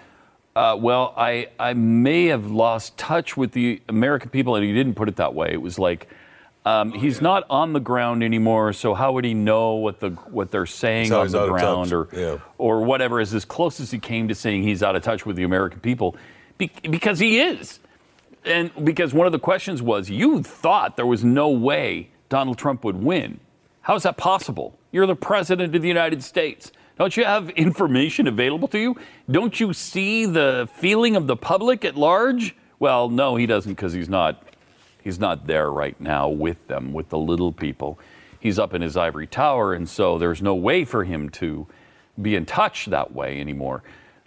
uh, 0.57 0.75
well, 0.77 1.13
I, 1.15 1.47
I 1.57 1.71
may 1.75 2.25
have 2.25 2.51
lost 2.51 2.97
touch 2.97 3.37
with 3.37 3.53
the 3.53 3.81
American 3.87 4.29
people, 4.31 4.57
and 4.57 4.65
he 4.65 4.73
didn't 4.73 4.95
put 4.95 5.07
it 5.07 5.15
that 5.15 5.33
way. 5.33 5.53
It 5.53 5.61
was 5.61 5.79
like, 5.79 6.09
um, 6.65 6.91
he's 6.91 7.21
not 7.21 7.45
on 7.49 7.73
the 7.73 7.79
ground 7.79 8.23
anymore, 8.23 8.73
so 8.73 8.93
how 8.93 9.13
would 9.13 9.25
he 9.25 9.33
know 9.33 9.73
what 9.75 9.99
the 9.99 10.09
what 10.09 10.51
they're 10.51 10.65
saying 10.65 11.11
on 11.13 11.29
the 11.31 11.47
ground 11.47 11.93
or 11.93 12.07
Yeah. 12.13 12.37
or 12.57 12.81
whatever 12.83 13.19
is 13.21 13.33
as 13.33 13.45
close 13.45 13.79
as 13.79 13.91
he 13.91 13.99
came 13.99 14.27
to 14.27 14.35
saying 14.35 14.63
he's 14.63 14.83
out 14.83 14.95
of 14.95 15.01
touch 15.03 15.25
with 15.25 15.35
the 15.35 15.43
American 15.43 15.79
people, 15.79 16.15
Be- 16.57 16.71
because 16.89 17.19
he 17.19 17.39
is. 17.39 17.79
And 18.45 18.71
because 18.85 19.13
one 19.13 19.25
of 19.25 19.31
the 19.33 19.39
questions 19.39 19.81
was, 19.81 20.09
you 20.09 20.43
thought 20.43 20.95
there 20.95 21.05
was 21.05 21.23
no 21.23 21.49
way 21.49 22.09
Donald 22.29 22.57
Trump 22.57 22.83
would 22.83 22.95
win. 23.03 23.39
How 23.81 23.95
is 23.95 24.03
that 24.03 24.17
possible? 24.17 24.77
You're 24.91 25.05
the 25.07 25.15
president 25.15 25.75
of 25.75 25.81
the 25.81 25.87
United 25.87 26.23
States. 26.23 26.71
Don't 26.97 27.15
you 27.17 27.25
have 27.25 27.49
information 27.67 28.27
available 28.27 28.67
to 28.69 28.79
you? 28.79 28.95
Don't 29.31 29.59
you 29.59 29.73
see 29.73 30.25
the 30.25 30.69
feeling 30.73 31.15
of 31.15 31.27
the 31.27 31.35
public 31.35 31.83
at 31.85 31.95
large? 31.95 32.55
Well, 32.79 33.09
no, 33.09 33.35
he 33.35 33.45
doesn't 33.45 33.73
because 33.73 33.93
he's 33.93 34.09
not 34.09 34.43
he's 35.09 35.19
not 35.19 35.47
there 35.47 35.71
right 35.71 35.99
now 35.99 36.29
with 36.29 36.67
them, 36.67 36.93
with 36.93 37.09
the 37.09 37.17
little 37.17 37.51
people. 37.51 37.97
He's 38.39 38.59
up 38.59 38.75
in 38.75 38.81
his 38.83 38.95
ivory 38.95 39.25
tower, 39.25 39.73
and 39.73 39.89
so 39.89 40.19
there's 40.19 40.41
no 40.41 40.53
way 40.53 40.85
for 40.85 41.03
him 41.03 41.29
to 41.31 41.65
be 42.21 42.35
in 42.35 42.45
touch 42.45 42.85
that 42.85 43.11
way 43.11 43.41
anymore. 43.41 43.81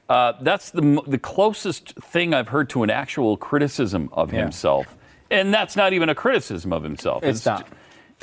Uh, 0.08 0.32
that's 0.40 0.70
the 0.70 1.00
the 1.06 1.18
closest 1.18 1.94
thing 2.00 2.34
I've 2.34 2.48
heard 2.48 2.68
to 2.70 2.82
an 2.82 2.90
actual 2.90 3.36
criticism 3.36 4.08
of 4.12 4.32
Yeah. 4.32 4.40
himself, 4.40 4.96
and 5.30 5.54
that's 5.54 5.76
not 5.76 5.92
even 5.92 6.08
a 6.08 6.14
criticism 6.14 6.72
of 6.72 6.82
himself. 6.82 7.22
It's 7.22 7.46
not. 7.46 7.66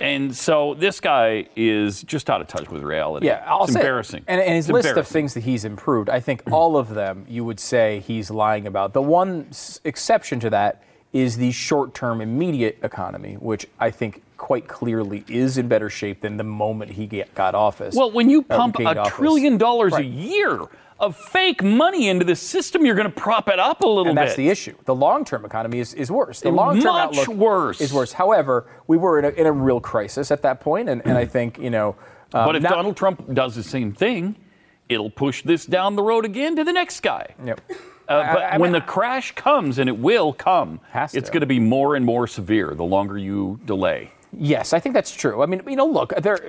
And 0.02 0.36
so 0.36 0.76
this 0.76 1.00
guy 1.02 1.48
is 1.56 2.04
just 2.04 2.30
out 2.30 2.40
of 2.42 2.48
touch 2.48 2.70
with 2.70 2.84
reality. 2.84 3.26
Yeah, 3.28 3.44
I'll 3.48 3.64
it's 3.64 3.74
say, 3.74 3.80
embarrassing. 3.80 4.24
And, 4.28 4.40
and 4.42 4.54
his 4.56 4.66
It's 4.70 4.74
list 4.74 4.96
of 4.98 5.08
things 5.08 5.34
that 5.34 5.44
he's 5.44 5.66
improved, 5.66 6.10
I 6.10 6.20
think 6.22 6.44
all 6.52 6.78
of 6.78 6.90
them 6.94 7.26
you 7.28 7.44
would 7.46 7.60
say 7.60 8.02
he's 8.06 8.30
lying 8.32 8.66
about. 8.68 8.94
The 8.94 9.02
one 9.02 9.48
s- 9.50 9.82
exception 9.84 10.40
to 10.42 10.50
that 10.52 10.84
is 11.12 11.38
the 11.38 11.52
short-term 11.52 12.22
immediate 12.22 12.78
economy, 12.84 13.34
which 13.36 13.66
I 13.80 13.90
think 13.92 14.22
quite 14.38 14.68
clearly 14.68 15.24
is 15.28 15.58
in 15.58 15.68
better 15.68 15.90
shape 15.90 16.22
than 16.22 16.38
the 16.38 16.44
moment 16.44 16.92
he 16.92 17.08
get, 17.08 17.34
got 17.36 17.56
office. 17.56 17.96
Well, 17.96 18.12
when 18.12 18.30
you 18.30 18.46
uh, 18.50 18.56
pump 18.58 18.80
a 18.80 18.86
office. 18.86 19.14
trillion 19.16 19.58
dollars 19.58 19.94
a 19.96 20.04
year 20.04 20.62
of 21.00 21.16
fake 21.16 21.64
money 21.64 22.10
into 22.10 22.26
the 22.26 22.36
system, 22.36 22.86
you're 22.86 22.96
going 22.96 23.10
to 23.12 23.14
prop 23.20 23.50
it 23.50 23.58
up 23.58 23.82
a 23.82 23.88
little 23.88 24.08
and 24.08 24.16
bit. 24.16 24.22
that's 24.26 24.36
the 24.36 24.50
issue. 24.50 24.76
The 24.86 24.94
long-term 24.94 25.46
economy 25.46 25.80
is, 25.80 25.94
is 25.94 26.12
worse. 26.12 26.42
The 26.42 26.52
long-term 26.52 26.96
outlook 26.96 27.28
worse. 27.30 27.82
is 27.82 27.92
worse. 27.94 28.12
However, 28.12 28.68
we 28.88 28.98
were 28.98 29.18
in 29.18 29.26
a, 29.26 29.30
in 29.30 29.46
a 29.48 29.52
real 29.52 29.80
crisis 29.80 30.30
at 30.30 30.42
that 30.44 30.60
point, 30.60 30.90
and, 30.90 31.02
and 31.06 31.18
I 31.18 31.26
think 31.26 31.58
you 31.58 31.70
know. 31.70 31.96
um, 32.34 32.46
But 32.46 32.56
if 32.58 32.64
now- 32.64 32.70
Donald 32.72 32.98
Trump 32.98 33.34
does 33.34 33.56
the 33.56 33.64
same 33.64 33.94
thing, 33.94 34.36
it'll 34.90 35.10
push 35.10 35.42
this 35.42 35.66
down 35.66 35.96
the 35.96 36.04
road 36.04 36.26
again 36.26 36.56
to 36.58 36.64
the 36.64 36.74
next 36.74 37.00
guy. 37.02 37.34
Yep. 37.46 37.62
Uh, 38.10 38.34
but 38.34 38.42
I- 38.42 38.48
I 38.50 38.58
when 38.58 38.72
mean- 38.72 38.82
the 38.82 38.86
crash 38.86 39.32
comes, 39.34 39.78
and 39.80 39.88
it 39.88 39.98
will 39.98 40.34
come, 40.34 40.80
it's 41.14 41.30
going 41.30 41.42
to 41.42 41.46
be 41.48 41.60
more 41.60 41.96
and 41.96 42.04
more 42.06 42.26
severe 42.28 42.74
the 42.76 42.84
longer 42.84 43.18
you 43.18 43.60
delay. 43.66 44.12
Yes, 44.34 44.74
I 44.74 44.80
think 44.80 44.94
that's 44.94 45.12
true. 45.16 45.42
I 45.42 45.46
mean, 45.46 45.62
you 45.68 45.76
know, 45.76 45.86
look, 45.88 46.14
there, 46.18 46.40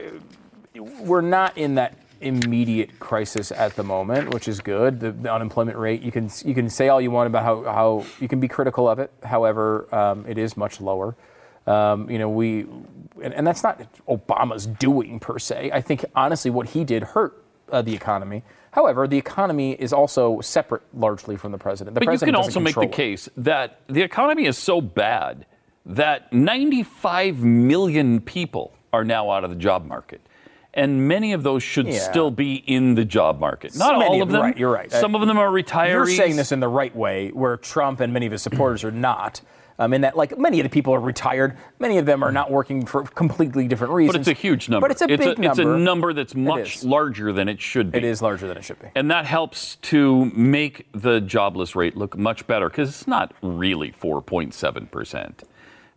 we're 1.01 1.21
not 1.21 1.57
in 1.57 1.75
that 1.77 1.97
immediate 2.23 2.99
crisis 2.99 3.51
at 3.53 3.75
the 3.77 3.83
moment, 3.83 4.35
which 4.35 4.47
is 4.49 4.61
good. 4.61 5.01
The, 5.01 5.13
the 5.13 5.33
unemployment 5.33 5.79
rate, 5.79 6.03
you 6.03 6.13
can 6.13 6.31
you 6.45 6.55
can 6.55 6.69
say 6.69 6.89
all 6.89 7.01
you 7.01 7.11
want 7.11 7.27
about 7.29 7.43
how, 7.45 7.63
how 7.65 8.05
you 8.21 8.29
can 8.29 8.41
be 8.41 8.49
critical 8.49 8.87
of 8.89 8.99
it. 8.99 9.11
However, 9.23 9.87
um, 9.95 10.27
it 10.29 10.37
is 10.37 10.57
much 10.57 10.81
lower. 10.83 11.15
Um, 11.67 12.11
you 12.11 12.19
know, 12.19 12.29
we, 12.29 12.67
and, 13.23 13.33
and 13.35 13.47
that's 13.47 13.63
not 13.63 13.81
Obama's 14.07 14.67
doing 14.67 15.19
per 15.21 15.39
se. 15.39 15.71
I 15.73 15.81
think 15.81 16.05
honestly, 16.15 16.51
what 16.51 16.69
he 16.71 16.85
did 16.85 17.03
hurt 17.03 17.43
uh, 17.73 17.81
the 17.81 17.95
economy. 17.95 18.43
However, 18.73 19.09
the 19.09 19.19
economy 19.19 19.73
is 19.73 19.93
also 19.93 20.41
separate 20.41 20.83
largely 20.95 21.37
from 21.37 21.53
the 21.53 21.59
president. 21.59 21.95
The 21.95 22.01
But 22.01 22.05
you 22.05 22.11
president 22.11 22.37
can 22.37 22.43
doesn't 22.45 22.51
also 22.51 22.61
make 22.61 22.75
the 22.75 22.83
it. 22.83 22.93
case 22.93 23.29
that 23.37 23.81
the 23.89 24.03
economy 24.03 24.47
is 24.47 24.57
so 24.57 24.81
bad 24.81 25.47
that 25.87 26.33
95 26.33 27.39
million 27.43 28.21
people 28.21 28.73
are 28.93 29.05
now 29.05 29.31
out 29.31 29.45
of 29.45 29.51
the 29.51 29.57
job 29.57 29.87
market. 29.87 30.21
And 30.73 31.09
many 31.09 31.33
of 31.33 31.43
those 31.43 31.65
should 31.65 31.89
Yeah. 31.89 31.99
still 31.99 32.31
be 32.31 32.55
in 32.55 32.95
the 32.95 33.05
job 33.05 33.41
market. 33.41 33.77
Not 33.77 33.97
all 33.97 34.23
of 34.23 34.29
them. 34.29 34.41
right, 34.43 34.57
you're 34.57 34.71
right. 34.73 34.91
Some 34.93 35.17
of 35.17 35.27
them 35.27 35.37
are 35.37 35.49
retirees. 35.49 35.89
You're 35.91 36.07
saying 36.07 36.37
this 36.37 36.53
in 36.53 36.61
the 36.61 36.69
right 36.69 36.95
way, 36.95 37.31
where 37.31 37.57
Trump 37.57 37.99
and 37.99 38.13
many 38.13 38.27
of 38.27 38.33
his 38.33 38.43
supporters 38.43 38.85
are 38.85 38.93
not. 38.93 39.41
Um, 39.81 39.95
in 39.95 40.03
that, 40.03 40.15
like 40.15 40.37
many 40.37 40.61
of 40.61 40.65
the 40.65 40.69
people 40.69 40.95
are 40.95 41.01
retired, 41.01 41.57
many 41.79 41.97
of 41.97 42.05
them 42.05 42.23
are 42.23 42.31
not 42.31 42.51
working 42.51 42.85
for 42.85 43.03
completely 43.03 43.67
different 43.67 43.95
reasons. 43.95 44.13
But 44.13 44.21
it's 44.21 44.39
a 44.39 44.41
huge 44.41 44.69
number. 44.69 44.85
But 44.85 44.91
it's 44.91 45.01
a 45.01 45.07
big 45.07 45.21
it's 45.21 45.39
number. 45.39 45.47
It's 45.49 45.59
a 45.59 45.65
number 45.65 46.13
that's 46.13 46.35
much 46.35 46.85
larger 46.85 47.33
than 47.33 47.49
it 47.49 47.63
should 47.63 47.91
be. 47.91 47.97
It 47.97 48.05
is 48.05 48.21
larger 48.21 48.47
than 48.47 48.59
it 48.59 48.65
should 48.65 48.79
be. 48.79 48.89
And 48.95 49.11
that 49.11 49.25
helps 49.25 49.77
to 49.77 50.27
make 50.27 50.87
the 50.93 51.23
jobless 51.23 51.75
rate 51.75 51.97
look 51.97 52.15
much 52.15 52.47
better 52.47 52.69
because 52.69 52.91
it's 52.91 53.07
not 53.07 53.33
really 53.43 53.91
4.7 53.91 54.91
percent. 54.91 55.45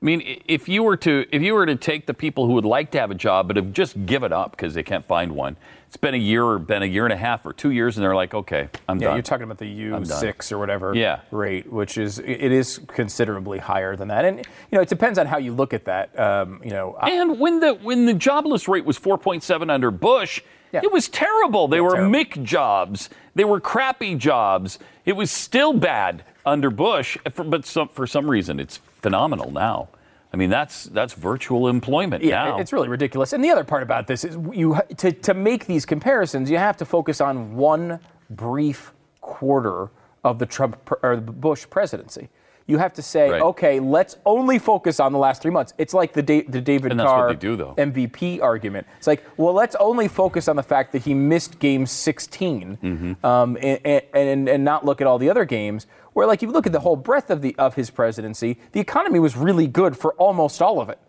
I 0.04 0.06
mean, 0.06 0.42
if 0.50 0.68
you 0.68 0.84
were 0.84 0.98
to 0.98 1.26
if 1.32 1.42
you 1.42 1.54
were 1.54 1.66
to 1.66 1.78
take 1.78 2.08
the 2.08 2.14
people 2.14 2.46
who 2.46 2.52
would 2.54 2.66
like 2.66 2.92
to 2.92 3.00
have 3.00 3.10
a 3.10 3.16
job 3.16 3.48
but 3.48 3.56
have 3.56 3.72
just 3.72 4.06
given 4.06 4.34
it 4.34 4.36
up 4.36 4.52
because 4.52 4.74
they 4.74 4.84
can't 4.84 5.06
find 5.06 5.32
one, 5.34 5.56
it's 5.88 5.96
been 5.96 6.14
a 6.14 6.18
year 6.18 6.44
or 6.44 6.60
been 6.60 6.84
a 6.84 6.86
year 6.86 7.06
and 7.06 7.14
a 7.14 7.18
half 7.18 7.46
or 7.46 7.54
two 7.54 7.72
years, 7.72 7.96
and 7.96 8.04
they're 8.04 8.14
like, 8.14 8.34
okay, 8.34 8.68
I'm 8.90 9.00
Yeah, 9.00 9.08
done. 9.08 9.16
you're 9.16 9.24
talking 9.24 9.46
about 9.46 9.60
the 9.60 9.66
I'm. 9.94 10.04
U6 10.04 10.52
or 10.52 10.58
whatever 10.60 10.94
Yeah. 10.94 11.22
rate, 11.32 11.72
which 11.72 11.98
is 11.98 12.20
it 12.20 12.52
is 12.52 12.82
considerably 12.88 13.60
higher 13.60 13.96
than 13.96 14.10
that. 14.10 14.26
And 14.26 14.40
you 14.40 14.44
know, 14.74 14.82
it 14.82 14.90
depends 14.90 15.18
on 15.18 15.26
how 15.26 15.38
you 15.38 15.54
look 15.54 15.74
at 15.74 15.86
that. 15.86 16.20
Um, 16.20 16.60
you 16.66 16.72
know, 16.72 16.98
I- 17.00 17.12
And 17.12 17.40
when 17.40 17.62
the 17.62 17.76
when 17.76 18.06
the 18.06 18.14
jobless 18.14 18.68
rate 18.68 18.84
was 18.84 19.00
4.7 19.00 19.70
under 19.70 19.90
Bush, 19.90 20.42
Yeah. 20.74 20.82
it 20.84 20.92
was 20.92 21.08
terrible. 21.08 21.70
They 21.70 21.80
were 21.80 21.96
terrible. 21.96 22.12
McJobs. 22.20 23.08
They 23.36 23.46
were 23.46 23.62
crappy 23.62 24.16
jobs. 24.16 24.80
It 25.06 25.16
was 25.16 25.32
still 25.32 25.72
bad 25.72 26.26
under 26.46 26.70
Bush, 26.70 27.18
but 27.38 27.66
some, 27.66 27.88
for 27.88 28.06
some 28.06 28.30
reason 28.30 28.60
it's 28.60 28.82
phenomenal 29.04 29.52
now. 29.52 29.90
I 30.34 30.38
mean, 30.38 30.50
that's 30.50 30.86
that's 30.86 31.14
virtual 31.14 31.68
employment 31.68 32.24
Yeah, 32.24 32.46
now. 32.46 32.58
it's 32.58 32.74
really 32.74 32.88
ridiculous. 32.88 33.34
And 33.34 33.44
the 33.44 33.52
other 33.52 33.64
part 33.64 33.84
about 33.84 34.08
this 34.08 34.24
is 34.24 34.36
you 34.52 34.80
to, 34.98 35.12
to 35.12 35.34
make 35.36 35.68
these 35.68 35.86
comparisons, 35.86 36.50
you 36.50 36.58
have 36.58 36.76
to 36.78 36.86
focus 36.86 37.22
on 37.22 37.56
one 37.56 38.00
brief 38.32 38.94
quarter 39.22 39.92
of 40.24 40.40
the 40.40 40.48
Trump 40.48 40.92
or 41.04 41.18
the 41.18 41.32
Bush 41.32 41.68
presidency. 41.70 42.30
You 42.66 42.78
have 42.78 42.94
to 42.94 43.02
say, 43.02 43.30
Right. 43.30 43.42
okay, 43.42 43.80
let's 43.80 44.16
only 44.26 44.58
focus 44.58 45.00
on 45.02 45.12
the 45.12 45.20
last 45.20 45.42
three 45.42 45.52
months. 45.52 45.74
It's 45.78 45.94
like 45.94 46.14
the, 46.14 46.22
da- 46.24 46.44
the 46.44 46.62
David 46.62 46.92
And 46.92 47.00
that's 47.00 47.08
what 47.08 47.16
Carr 47.16 47.34
do. 47.36 47.58
MVP 47.58 48.42
argument. 48.42 48.88
It's 48.98 49.08
like, 49.08 49.24
well, 49.38 49.54
let's 49.54 49.76
only 49.80 50.08
focus 50.08 50.48
on 50.48 50.56
the 50.56 50.64
fact 50.64 50.94
that 50.94 51.02
he 51.04 51.14
missed 51.14 51.60
game 51.60 51.86
16 51.86 52.78
Mm-hmm. 52.82 53.26
um, 53.26 53.58
and, 53.62 54.02
and, 54.14 54.48
and 54.50 54.64
not 54.64 54.86
look 54.86 55.02
at 55.02 55.08
all 55.08 55.18
the 55.18 55.30
other 55.30 55.46
games. 55.46 55.88
Where, 56.14 56.26
like, 56.28 56.44
if 56.44 56.48
you 56.48 56.54
look 56.54 56.66
at 56.68 56.72
the 56.72 56.80
whole 56.80 56.96
breadth 56.96 57.30
of, 57.32 57.42
the, 57.42 57.56
of 57.58 57.74
his 57.76 57.90
presidency, 57.90 58.60
the 58.72 58.80
economy 58.80 59.20
was 59.20 59.36
really 59.36 59.68
good 59.68 59.98
for 59.98 60.14
almost 60.14 60.62
all 60.62 60.80
of 60.80 60.90
it. 60.90 61.00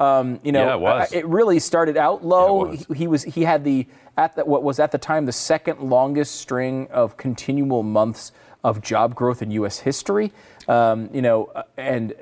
Um, 0.00 0.40
you 0.42 0.50
know, 0.52 0.64
Yeah, 0.66 0.74
it 0.74 0.80
was. 0.80 1.12
it 1.12 1.26
really 1.26 1.58
started 1.60 1.96
out 1.96 2.24
low. 2.24 2.64
Yeah, 2.64 2.70
was. 2.70 2.86
He, 2.88 2.94
he 2.94 3.06
was 3.06 3.22
he 3.22 3.42
had 3.44 3.64
the 3.64 3.86
at 4.18 4.34
the, 4.36 4.44
what 4.44 4.62
was 4.62 4.78
at 4.78 4.92
the 4.92 4.98
time 4.98 5.24
the 5.26 5.32
second 5.32 5.80
longest 5.80 6.34
string 6.36 6.86
of 6.90 7.16
continual 7.16 7.82
months 7.82 8.32
of 8.66 8.82
job 8.82 9.14
growth 9.14 9.42
in 9.42 9.50
U.S. 9.52 9.78
history. 9.78 10.32
Um, 10.66 11.08
you 11.12 11.22
know, 11.22 11.46
uh, 11.54 11.62
and 11.76 12.12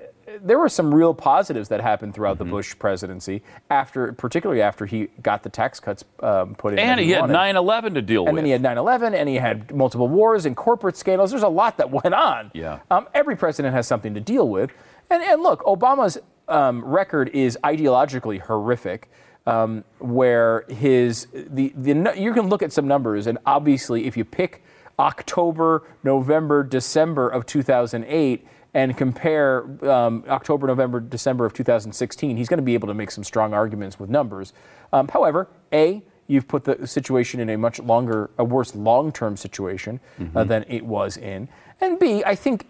there 0.43 0.59
were 0.59 0.69
some 0.69 0.95
real 0.95 1.15
positives 1.15 1.69
that 1.71 1.81
happened 1.81 2.15
throughout 2.15 2.37
Mm-hmm. 2.39 2.51
the 2.51 2.51
Bush 2.51 2.79
presidency 2.79 3.43
after, 3.71 4.13
particularly 4.13 4.61
after 4.61 4.85
he 4.85 5.09
got 5.23 5.43
the 5.43 5.49
tax 5.49 5.81
cuts 5.81 6.05
um, 6.21 6.55
put 6.55 6.75
in. 6.75 6.79
And 6.81 7.01
he 7.01 7.11
had 7.13 7.31
9 7.31 7.57
11 7.57 7.95
to 7.95 8.03
deal 8.03 8.23
And 8.23 8.25
with. 8.25 8.29
And 8.31 8.39
then 8.39 8.45
he 8.45 8.51
had 8.51 8.61
9 8.63 8.77
11, 8.77 9.15
and 9.15 9.29
he 9.29 9.37
had 9.37 9.75
multiple 9.75 10.09
wars 10.09 10.45
and 10.45 10.55
corporate 10.55 10.97
scandals. 10.99 11.31
There's 11.31 11.43
a 11.43 11.49
lot 11.49 11.79
that 11.79 11.91
went 12.03 12.15
on. 12.15 12.51
Yeah. 12.53 12.81
Um, 12.91 13.09
every 13.15 13.37
president 13.37 13.75
has 13.75 13.87
something 13.87 14.13
to 14.15 14.21
deal 14.21 14.49
with. 14.49 14.71
And, 15.09 15.23
and 15.23 15.43
look, 15.43 15.63
Obama's 15.63 16.19
um, 16.49 16.85
record 16.85 17.31
is 17.31 17.57
ideologically 17.65 18.41
horrific. 18.41 19.11
Um, 19.47 19.85
where 19.99 20.65
his 20.71 21.27
the, 21.35 21.71
the 21.77 22.15
you 22.17 22.33
can 22.33 22.49
look 22.49 22.63
at 22.63 22.73
some 22.73 22.89
numbers 22.89 23.27
and 23.27 23.37
obviously 23.45 24.07
if 24.07 24.17
you 24.17 24.25
pick 24.25 24.65
October, 24.99 25.83
November, 26.03 26.63
December 26.63 27.29
of 27.29 27.47
2008 27.47 28.47
and 28.75 28.97
compare 28.97 29.65
um, 29.89 30.25
October, 30.29 30.67
November, 30.67 31.01
December 31.01 31.47
of 31.47 31.53
2016, 31.53 32.37
he's 32.37 32.49
going 32.49 32.59
to 32.59 32.65
be 32.65 32.75
able 32.75 32.89
to 32.89 32.95
make 32.95 33.11
some 33.11 33.23
strong 33.23 33.55
arguments 33.55 34.01
with 34.01 34.11
numbers. 34.11 34.53
Um, 34.93 35.09
however, 35.09 35.49
a 35.73 36.03
you've 36.27 36.49
put 36.49 36.65
the 36.65 36.87
situation 36.87 37.39
in 37.39 37.51
a 37.51 37.59
much 37.59 37.79
longer, 37.81 38.31
a 38.39 38.45
worse 38.45 38.75
long-term 38.75 39.37
situation 39.37 40.01
uh, 40.35 40.43
than 40.43 40.65
it 40.69 40.85
was 40.85 41.17
in, 41.17 41.49
and 41.81 41.99
b 41.99 42.25
I 42.25 42.35
think 42.35 42.67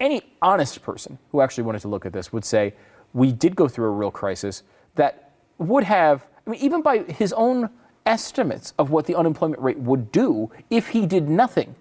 any 0.00 0.22
honest 0.42 0.82
person 0.82 1.18
who 1.30 1.40
actually 1.40 1.64
wanted 1.64 1.82
to 1.82 1.88
look 1.88 2.04
at 2.04 2.12
this 2.12 2.32
would 2.32 2.44
say 2.44 2.74
we 3.12 3.30
did 3.30 3.54
go 3.54 3.68
through 3.68 3.86
a 3.86 3.90
real 3.90 4.10
crisis 4.10 4.62
that 4.96 5.30
would 5.58 5.84
have, 5.84 6.26
I 6.46 6.50
mean, 6.50 6.60
even 6.60 6.82
by 6.82 6.98
his 6.98 7.32
own 7.34 7.70
estimates 8.06 8.72
of 8.78 8.90
what 8.90 9.06
the 9.06 9.14
unemployment 9.14 9.60
rate 9.62 9.78
would 9.78 10.12
do 10.12 10.50
if 10.70 10.88
he 10.88 11.06
did 11.06 11.28
nothing, 11.28 11.74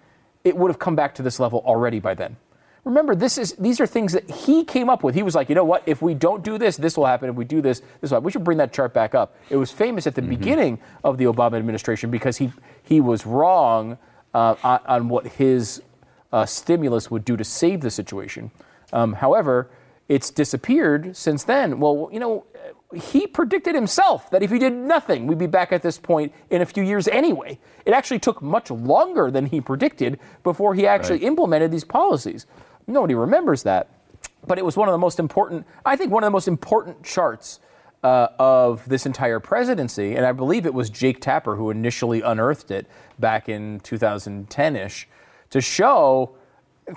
it 0.44 0.56
would 0.58 0.70
have 0.70 0.80
come 0.80 0.96
back 0.96 1.16
to 1.16 1.22
this 1.22 1.40
level 1.40 1.62
already 1.66 2.00
by 2.00 2.14
then. 2.14 2.38
Remember, 2.86 3.16
this 3.16 3.38
is 3.38 3.54
these 3.54 3.80
are 3.80 3.88
things 3.88 4.12
that 4.12 4.30
he 4.30 4.66
came 4.66 4.90
up 4.90 5.04
with. 5.04 5.16
He 5.16 5.24
was 5.24 5.36
like, 5.36 5.48
you 5.48 5.56
know 5.56 5.64
what? 5.64 5.84
If 5.86 6.02
we 6.02 6.14
don't 6.14 6.44
do 6.44 6.58
this, 6.58 6.76
this 6.76 6.98
will 6.98 7.06
happen. 7.06 7.30
If 7.30 7.36
we 7.36 7.46
do 7.46 7.62
this, 7.62 7.82
this 8.02 8.12
will 8.12 8.18
happen. 8.18 8.26
We 8.26 8.32
should 8.32 8.44
bring 8.44 8.58
that 8.58 8.74
chart 8.74 8.94
back 8.94 9.16
up. 9.16 9.38
It 9.50 9.56
was 9.56 9.72
famous 9.72 10.06
at 10.06 10.16
the 10.16 10.22
beginning 10.22 10.80
of 11.02 11.18
the 11.18 11.24
Obama 11.26 11.58
administration 11.58 12.12
because 12.12 12.38
he 12.38 12.52
he 12.82 13.00
was 13.00 13.26
wrong 13.26 13.98
uh, 14.34 14.56
on, 14.64 14.80
on 14.86 15.10
what 15.10 15.28
his 15.28 15.82
uh, 16.34 16.46
stimulus 16.46 17.10
would 17.10 17.24
do 17.24 17.38
to 17.38 17.44
save 17.46 17.80
the 17.80 17.92
situation. 17.92 18.52
Um, 18.92 19.14
however, 19.14 19.70
it's 20.10 20.30
disappeared 20.30 21.16
since 21.16 21.46
then. 21.46 21.80
Well, 21.80 22.10
you 22.12 22.20
know, 22.20 22.46
he 22.96 23.28
predicted 23.28 23.76
himself 23.76 24.30
that 24.32 24.44
if 24.44 24.52
he 24.52 24.60
did 24.60 24.74
nothing, 24.74 25.28
we'd 25.28 25.38
be 25.38 25.48
back 25.48 25.72
at 25.72 25.82
this 25.82 25.98
point 25.98 26.34
in 26.50 26.62
a 26.62 26.66
few 26.66 26.84
years 26.84 27.08
anyway. 27.08 27.60
It 27.86 27.94
actually 27.94 28.20
took 28.20 28.42
much 28.42 28.72
longer 28.72 29.32
than 29.32 29.48
he 29.48 29.62
predicted 29.62 30.20
before 30.44 30.76
he 30.76 30.88
actually 30.88 31.20
implemented 31.20 31.72
these 31.72 31.84
policies. 31.84 32.46
Nobody 32.88 33.16
remembers 33.16 33.64
that. 33.64 33.90
But 34.46 34.58
it 34.58 34.66
was 34.66 34.76
one 34.76 34.88
of 34.90 34.92
the 34.94 35.00
most 35.00 35.20
important, 35.20 35.66
I 35.86 35.96
think, 35.96 36.12
one 36.12 36.24
of 36.24 36.28
the 36.28 36.32
most 36.32 36.48
important 36.48 37.04
charts 37.04 37.60
uh, 38.04 38.28
of 38.38 38.88
this 38.90 39.06
entire 39.06 39.40
presidency. 39.40 40.16
And 40.16 40.26
I 40.26 40.34
believe 40.34 40.66
it 40.66 40.74
was 40.74 40.90
Jake 40.90 41.22
Tapper 41.22 41.56
who 41.56 41.70
initially 41.70 42.22
unearthed 42.22 42.70
it 42.70 42.88
back 43.18 43.48
in 43.48 43.80
2010 43.82 44.76
ish 44.76 45.08
to 45.50 45.62
show 45.62 46.36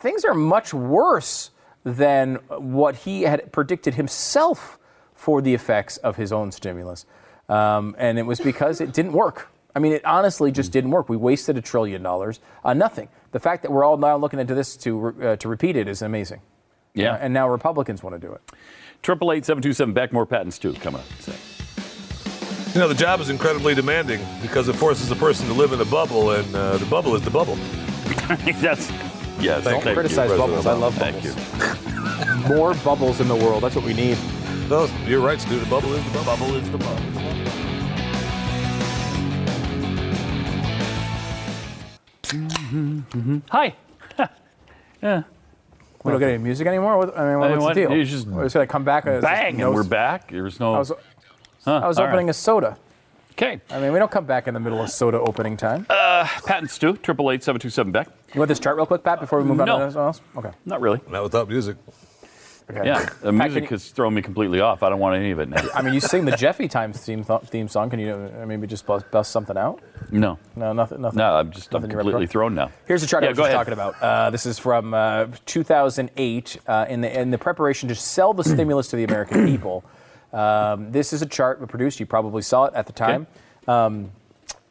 things 0.00 0.24
are 0.24 0.34
much 0.34 0.74
worse 0.74 1.50
than 1.84 2.36
what 2.48 2.96
he 2.96 3.22
had 3.22 3.52
predicted 3.52 3.94
himself 3.94 4.78
for 5.16 5.42
the 5.42 5.54
effects 5.54 5.96
of 5.98 6.16
his 6.16 6.32
own 6.32 6.52
stimulus. 6.52 7.06
Um, 7.48 7.96
and 7.98 8.18
it 8.18 8.22
was 8.22 8.38
because 8.38 8.80
it 8.80 8.92
didn't 8.92 9.12
work. 9.12 9.48
I 9.74 9.78
mean, 9.78 9.92
it 9.92 10.04
honestly 10.04 10.52
just 10.52 10.72
didn't 10.72 10.90
work. 10.90 11.08
We 11.08 11.16
wasted 11.16 11.56
a 11.58 11.60
trillion 11.60 12.02
dollars 12.02 12.40
on 12.64 12.78
nothing. 12.78 13.08
The 13.32 13.40
fact 13.40 13.62
that 13.62 13.70
we're 13.72 13.84
all 13.84 13.96
now 13.96 14.16
looking 14.16 14.38
into 14.38 14.54
this 14.54 14.76
to, 14.78 15.14
uh, 15.22 15.36
to 15.36 15.48
repeat 15.48 15.76
it 15.76 15.88
is 15.88 16.00
amazing. 16.00 16.40
Yeah. 16.94 17.12
Uh, 17.12 17.18
and 17.18 17.34
now 17.34 17.48
Republicans 17.48 18.02
want 18.02 18.20
to 18.20 18.26
do 18.26 18.32
it. 18.32 18.40
Triple 19.02 19.32
eight 19.32 19.44
seven 19.44 19.62
two 19.62 19.72
seven 19.72 19.92
back 19.92 20.12
more 20.12 20.26
Pat 20.26 20.42
and 20.42 20.52
Stu 20.52 20.72
coming 20.74 21.00
up. 21.00 21.06
You 22.74 22.80
know, 22.80 22.88
the 22.88 22.94
job 22.94 23.20
is 23.20 23.30
incredibly 23.30 23.74
demanding 23.74 24.20
because 24.42 24.68
it 24.68 24.74
forces 24.74 25.10
a 25.10 25.16
person 25.16 25.46
to 25.46 25.52
live 25.52 25.72
in 25.72 25.80
a 25.80 25.84
bubble, 25.84 26.32
and 26.32 26.54
uh, 26.54 26.76
the 26.76 26.86
bubble 26.86 27.14
is 27.14 27.22
the 27.22 27.30
bubble. 27.30 27.58
I 28.28 28.42
mean 28.44 28.60
that's 28.60 28.90
yes. 29.40 29.64
Don't 29.64 29.82
thank 29.82 29.94
criticize 29.94 30.30
you, 30.30 30.36
bubbles. 30.36 30.66
I 30.66 30.72
love 30.72 30.98
bubbles. 30.98 31.24
Thank 31.24 32.48
you. 32.48 32.54
More 32.54 32.74
bubbles 32.74 33.20
in 33.20 33.28
the 33.28 33.36
world. 33.36 33.62
That's 33.62 33.76
what 33.76 33.84
we 33.84 33.94
need. 33.94 34.18
No, 34.68 34.88
you're 35.06 35.20
right, 35.20 35.40
Stu. 35.40 35.58
The 35.60 35.66
bubble 35.66 35.92
is 35.94 36.04
the 36.04 36.10
bubble. 36.18 36.24
Bubble 36.36 36.54
is 36.56 36.70
the 36.70 36.78
bubble. 36.78 38.16
Mm-hmm, 42.22 42.98
mm-hmm. 43.18 43.38
Hi. 43.50 43.74
yeah. 45.02 45.22
We 46.02 46.10
don't 46.12 46.20
get 46.20 46.28
any 46.30 46.38
music 46.38 46.66
anymore. 46.66 46.98
What- 46.98 47.16
I 47.18 47.22
mean, 47.24 47.42
I 47.42 47.48
mean, 47.48 47.50
what's 47.50 47.62
what- 47.62 47.74
the 47.74 47.80
deal? 47.82 47.96
you 47.96 48.04
just 48.04 48.26
We're 48.26 48.44
just 48.44 48.54
gonna 48.54 48.66
come 48.66 48.84
back. 48.84 49.06
and 49.06 49.16
it's 49.16 49.24
just 49.24 49.32
Bang, 49.32 49.56
no- 49.56 49.66
and 49.68 49.74
we're 49.74 49.84
back. 49.84 50.30
There's 50.30 50.60
no. 50.60 50.74
I 50.74 50.78
was, 50.78 50.92
Huh, 51.64 51.80
I 51.82 51.88
was 51.88 51.98
all 51.98 52.04
opening 52.06 52.26
right. 52.26 52.30
a 52.30 52.34
soda. 52.34 52.76
Okay. 53.32 53.60
I 53.70 53.80
mean, 53.80 53.92
we 53.92 53.98
don't 53.98 54.10
come 54.10 54.24
back 54.24 54.46
in 54.48 54.54
the 54.54 54.60
middle 54.60 54.80
of 54.80 54.88
soda 54.88 55.18
opening 55.20 55.56
time. 55.56 55.84
Uh, 55.90 56.26
Pat 56.46 56.58
and 56.60 56.70
Stu. 56.70 56.96
Triple 56.96 57.30
eight 57.32 57.42
seven 57.42 57.60
two 57.60 57.70
seven 57.70 57.92
back. 57.92 58.08
you 58.32 58.38
want 58.40 58.48
this 58.48 58.60
chart 58.60 58.76
real 58.76 58.86
quick, 58.86 59.02
Pat, 59.04 59.20
before 59.20 59.40
we 59.40 59.44
move 59.44 59.60
on 59.60 59.66
No. 59.66 59.78
to 59.78 59.84
anything 59.84 60.00
else? 60.00 60.20
Okay. 60.36 60.50
Not 60.64 60.80
really. 60.80 61.00
Not 61.10 61.22
without 61.24 61.48
music. 61.48 61.76
Okay. 62.70 62.86
Yeah, 62.86 63.08
the 63.22 63.32
music 63.32 63.68
has 63.70 63.90
thrown 63.90 64.14
me 64.14 64.22
completely 64.22 64.60
off. 64.60 64.82
I 64.82 64.88
don't 64.88 64.98
want 64.98 65.16
any 65.16 65.30
of 65.30 65.38
it 65.38 65.48
now. 65.48 65.62
I 65.74 65.82
mean, 65.82 65.94
you 65.94 66.00
sing 66.00 66.24
the 66.24 66.36
Jeffy 66.36 66.68
Time 66.68 66.92
theme 66.92 67.24
th- 67.24 67.42
theme 67.42 67.68
song. 67.68 67.90
Can 67.90 67.98
you 68.00 68.12
uh, 68.14 68.46
maybe 68.46 68.66
just 68.66 68.86
bust, 68.86 69.10
bust 69.10 69.30
something 69.32 69.56
out? 69.56 69.80
No. 70.10 70.38
No, 70.54 70.72
nothing. 70.72 71.00
Nothing. 71.00 71.18
No, 71.18 71.36
I'm 71.36 71.50
just 71.50 71.74
I'm 71.74 71.80
nothing 71.80 71.96
completely 71.96 72.26
thrown 72.26 72.54
now. 72.54 72.70
Here's 72.86 73.00
the 73.02 73.06
chart 73.06 73.22
Yeah, 73.22 73.28
I 73.28 73.30
was 73.30 73.38
just 73.38 73.46
ahead. 73.48 73.58
talking 73.58 73.72
about. 73.72 74.02
Uh, 74.02 74.30
this 74.30 74.46
is 74.46 74.58
from 74.58 74.94
uh, 74.94 75.26
2008 75.46 76.58
uh, 76.66 76.86
in 76.88 77.00
the 77.00 77.20
in 77.20 77.30
the 77.30 77.38
preparation 77.38 77.88
to 77.88 77.94
sell 77.94 78.34
the 78.34 78.44
stimulus 78.44 78.88
to 78.88 78.96
the 78.96 79.04
American 79.04 79.46
people. 79.50 79.84
Um, 80.32 80.92
this 80.92 81.12
is 81.12 81.22
a 81.22 81.26
chart 81.26 81.66
produced. 81.68 82.00
You 82.00 82.06
probably 82.06 82.42
saw 82.42 82.66
it 82.66 82.74
at 82.74 82.86
the 82.86 82.92
time. 82.92 83.26
Um, 83.68 84.10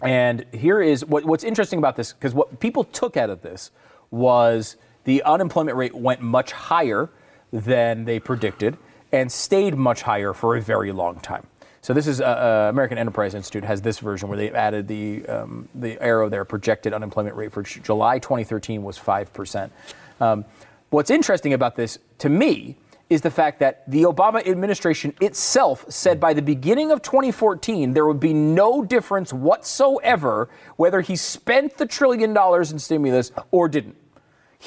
and 0.01 0.45
here 0.53 0.81
is 0.81 1.03
what, 1.05 1.25
what's 1.25 1.43
interesting 1.43 1.79
about 1.79 1.95
this, 1.95 2.13
because 2.13 2.33
what 2.33 2.59
people 2.59 2.83
took 2.83 3.17
out 3.17 3.29
of 3.29 3.41
this 3.41 3.71
was 4.11 4.75
the 5.05 5.23
unemployment 5.23 5.77
rate 5.77 5.95
went 5.95 6.21
much 6.21 6.51
higher 6.51 7.09
than 7.55 8.05
they 8.05 8.19
predicted 8.19 8.77
and 9.11 9.31
stayed 9.31 9.75
much 9.75 10.01
higher 10.01 10.33
for 10.33 10.57
a 10.57 10.61
very 10.61 10.91
long 10.91 11.19
time. 11.19 11.47
So 11.81 11.93
this 11.93 12.07
is 12.07 12.19
uh, 12.19 12.25
uh, 12.25 12.69
American 12.69 12.97
Enterprise 12.97 13.33
Institute 13.33 13.63
has 13.63 13.81
this 13.81 13.99
version 13.99 14.27
where 14.27 14.37
they've 14.37 14.55
added 14.55 14.87
the 14.87 15.25
um, 15.27 15.69
the 15.75 16.01
arrow 16.01 16.29
there. 16.29 16.43
Projected 16.43 16.93
unemployment 16.93 17.35
rate 17.35 17.51
for 17.51 17.61
July 17.61 18.19
2013 18.19 18.83
was 18.83 18.97
five 18.97 19.31
percent. 19.33 19.71
Um, 20.19 20.45
what's 20.89 21.11
interesting 21.11 21.53
about 21.53 21.75
this 21.75 21.99
to 22.19 22.29
me 22.29 22.75
is 23.11 23.21
the 23.21 23.29
fact 23.29 23.59
that 23.59 23.89
the 23.89 24.01
Obama 24.01 24.45
administration 24.47 25.13
itself 25.21 25.85
said 25.87 26.19
by 26.19 26.33
the 26.33 26.41
beginning 26.41 26.91
of 26.91 27.03
2014 27.03 27.93
there 27.93 28.07
would 28.07 28.19
be 28.19 28.33
no 28.33 28.83
difference 28.83 29.31
whatsoever 29.31 30.49
whether 30.77 31.01
he 31.01 31.15
spent 31.15 31.77
the 31.77 31.85
trillion 31.85 32.33
dollars 32.33 32.71
in 32.71 32.79
stimulus 32.79 33.31
or 33.51 33.69
didn't. 33.69 33.95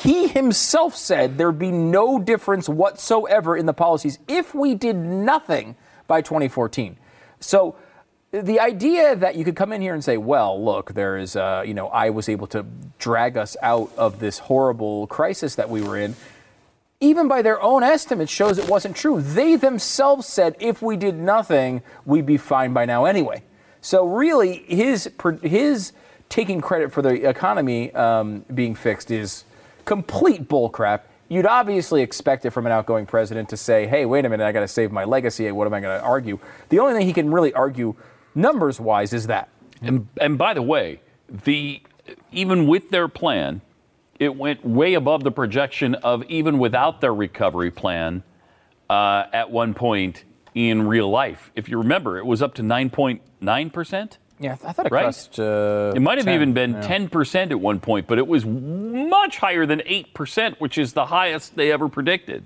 He 0.02 0.28
himself 0.28 0.94
said 0.94 1.38
there'd 1.38 1.58
be 1.58 1.72
no 1.72 2.20
difference 2.20 2.68
whatsoever 2.68 3.56
in 3.56 3.66
the 3.66 3.72
policies 3.72 4.20
if 4.28 4.54
we 4.54 4.76
did 4.76 4.94
nothing 4.94 5.74
by 6.06 6.22
2014. 6.22 6.96
So 7.40 7.74
the 8.30 8.60
idea 8.60 9.16
that 9.16 9.34
you 9.34 9.44
could 9.44 9.56
come 9.56 9.72
in 9.72 9.80
here 9.80 9.94
and 9.94 10.04
say, 10.04 10.16
well, 10.16 10.62
look, 10.64 10.94
there 10.94 11.16
is, 11.16 11.34
uh, 11.34 11.64
you 11.66 11.74
know, 11.74 11.88
I 11.88 12.10
was 12.10 12.28
able 12.28 12.46
to 12.48 12.64
drag 13.00 13.36
us 13.36 13.56
out 13.60 13.90
of 13.96 14.20
this 14.20 14.38
horrible 14.38 15.08
crisis 15.08 15.56
that 15.56 15.68
we 15.68 15.82
were 15.82 15.98
in, 15.98 16.14
even 17.00 17.26
by 17.26 17.42
their 17.42 17.60
own 17.60 17.82
estimates, 17.82 18.30
shows 18.30 18.56
it 18.56 18.68
wasn't 18.68 18.94
true. 18.94 19.20
They 19.20 19.56
themselves 19.56 20.28
said 20.28 20.54
if 20.60 20.80
we 20.80 20.96
did 20.96 21.16
nothing, 21.16 21.82
we'd 22.04 22.26
be 22.26 22.36
fine 22.36 22.72
by 22.72 22.84
now 22.84 23.04
anyway. 23.04 23.42
So 23.80 24.06
really, 24.06 24.58
his 24.68 25.10
his 25.42 25.92
taking 26.28 26.60
credit 26.60 26.92
for 26.92 27.02
the 27.02 27.28
economy 27.28 27.92
um, 27.94 28.44
being 28.54 28.76
fixed 28.76 29.10
is 29.10 29.44
complete 29.88 30.46
bullcrap. 30.48 31.00
You'd 31.30 31.46
obviously 31.46 32.02
expect 32.02 32.44
it 32.44 32.50
from 32.50 32.66
an 32.66 32.72
outgoing 32.72 33.06
president 33.06 33.48
to 33.48 33.56
say, 33.56 33.86
"Hey, 33.86 34.04
wait 34.04 34.26
a 34.26 34.28
minute, 34.28 34.44
I 34.44 34.52
got 34.52 34.60
to 34.60 34.68
save 34.68 34.92
my 34.92 35.04
legacy. 35.04 35.50
What 35.50 35.66
am 35.66 35.72
I 35.72 35.80
going 35.80 35.98
to 35.98 36.04
argue?" 36.04 36.38
The 36.68 36.78
only 36.78 36.92
thing 36.92 37.06
he 37.06 37.14
can 37.14 37.30
really 37.32 37.54
argue, 37.54 37.94
numbers-wise, 38.34 39.14
is 39.14 39.26
that. 39.28 39.48
And, 39.80 40.08
and 40.20 40.36
by 40.36 40.52
the 40.52 40.60
way, 40.60 41.00
the 41.30 41.80
even 42.32 42.66
with 42.66 42.90
their 42.90 43.08
plan, 43.08 43.62
it 44.18 44.36
went 44.36 44.64
way 44.64 44.92
above 44.92 45.24
the 45.24 45.30
projection 45.30 45.94
of 45.96 46.22
even 46.24 46.58
without 46.58 47.00
their 47.00 47.14
recovery 47.14 47.70
plan 47.70 48.22
uh, 48.90 49.24
at 49.32 49.50
one 49.50 49.72
point 49.72 50.24
in 50.54 50.86
real 50.86 51.08
life. 51.08 51.50
If 51.54 51.68
you 51.68 51.78
remember, 51.78 52.18
it 52.18 52.26
was 52.26 52.42
up 52.42 52.54
to 52.54 52.62
9.9 52.62 53.72
percent. 53.72 54.18
Yeah, 54.40 54.56
I 54.64 54.72
thought 54.72 54.86
it 54.86 54.92
Right? 54.92 55.02
crossed. 55.02 55.38
Uh, 55.40 55.92
It 55.96 56.00
might 56.00 56.18
have 56.18 56.26
10, 56.26 56.34
even 56.34 56.52
been 56.52 56.72
yeah. 56.74 56.82
10% 56.82 57.50
at 57.50 57.60
one 57.60 57.80
point, 57.80 58.06
but 58.06 58.18
it 58.18 58.26
was 58.26 58.46
much 58.46 59.38
higher 59.38 59.66
than 59.66 59.80
8%, 59.86 60.56
which 60.60 60.78
is 60.78 60.92
the 60.92 61.06
highest 61.06 61.56
they 61.56 61.72
ever 61.72 61.88
predicted. 61.88 62.44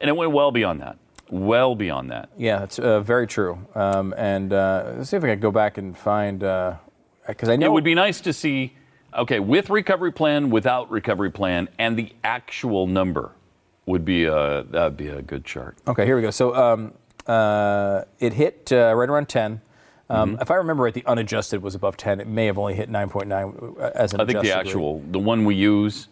And 0.00 0.08
it 0.08 0.16
went 0.16 0.32
well 0.32 0.50
beyond 0.52 0.80
that. 0.80 0.96
well 1.30 1.74
beyond 1.74 2.10
that. 2.10 2.28
Yeah, 2.36 2.58
that's 2.58 2.78
uh, 2.78 3.00
very 3.00 3.26
true. 3.26 3.58
Um, 3.74 4.12
and 4.18 4.52
uh, 4.52 4.92
let's 4.98 5.10
see 5.10 5.16
if 5.16 5.24
I 5.24 5.28
can 5.28 5.40
go 5.40 5.50
back 5.50 5.78
and 5.78 5.96
find 5.96 6.40
because 6.40 7.48
I 7.48 7.56
know 7.56 7.66
It 7.66 7.72
would 7.72 7.84
be 7.84 7.94
nice 7.94 8.20
to 8.22 8.32
see, 8.32 8.74
okay, 9.16 9.40
with 9.40 9.70
recovery 9.70 10.12
plan, 10.12 10.50
without 10.50 10.90
recovery 10.90 11.30
plan, 11.30 11.68
and 11.78 11.96
the 11.96 12.12
actual 12.22 12.86
number 12.86 13.30
would 13.86 14.04
be 14.04 14.26
a 14.26 14.64
that'd 14.70 14.96
be 14.96 15.08
a 15.08 15.22
good 15.22 15.44
chart. 15.44 15.76
Okay, 15.88 16.04
here 16.04 16.16
we 16.16 16.22
go. 16.22 16.30
So 16.30 16.54
um, 16.54 16.92
uh, 17.26 18.02
it 18.20 18.34
hit 18.34 18.70
uh, 18.72 18.92
right 18.94 19.08
around 19.08 19.28
10. 19.28 19.60
Um, 20.12 20.32
Mm-hmm. 20.32 20.42
If 20.42 20.50
I 20.50 20.54
remember 20.56 20.82
right, 20.84 20.94
the 20.94 21.04
unadjusted 21.06 21.62
was 21.62 21.74
above 21.74 21.96
10. 21.96 22.20
It 22.20 22.26
may 22.28 22.46
have 22.46 22.58
only 22.58 22.74
hit 22.74 22.90
9.9 22.90 23.78
as 23.94 24.12
an 24.14 24.20
I 24.20 24.24
think 24.24 24.34
the 24.34 24.40
adjusted 24.40 24.48
rate. 24.56 24.66
actual, 24.66 25.02
the 25.10 25.18
one 25.18 25.44
we 25.44 25.54
use 25.54 26.08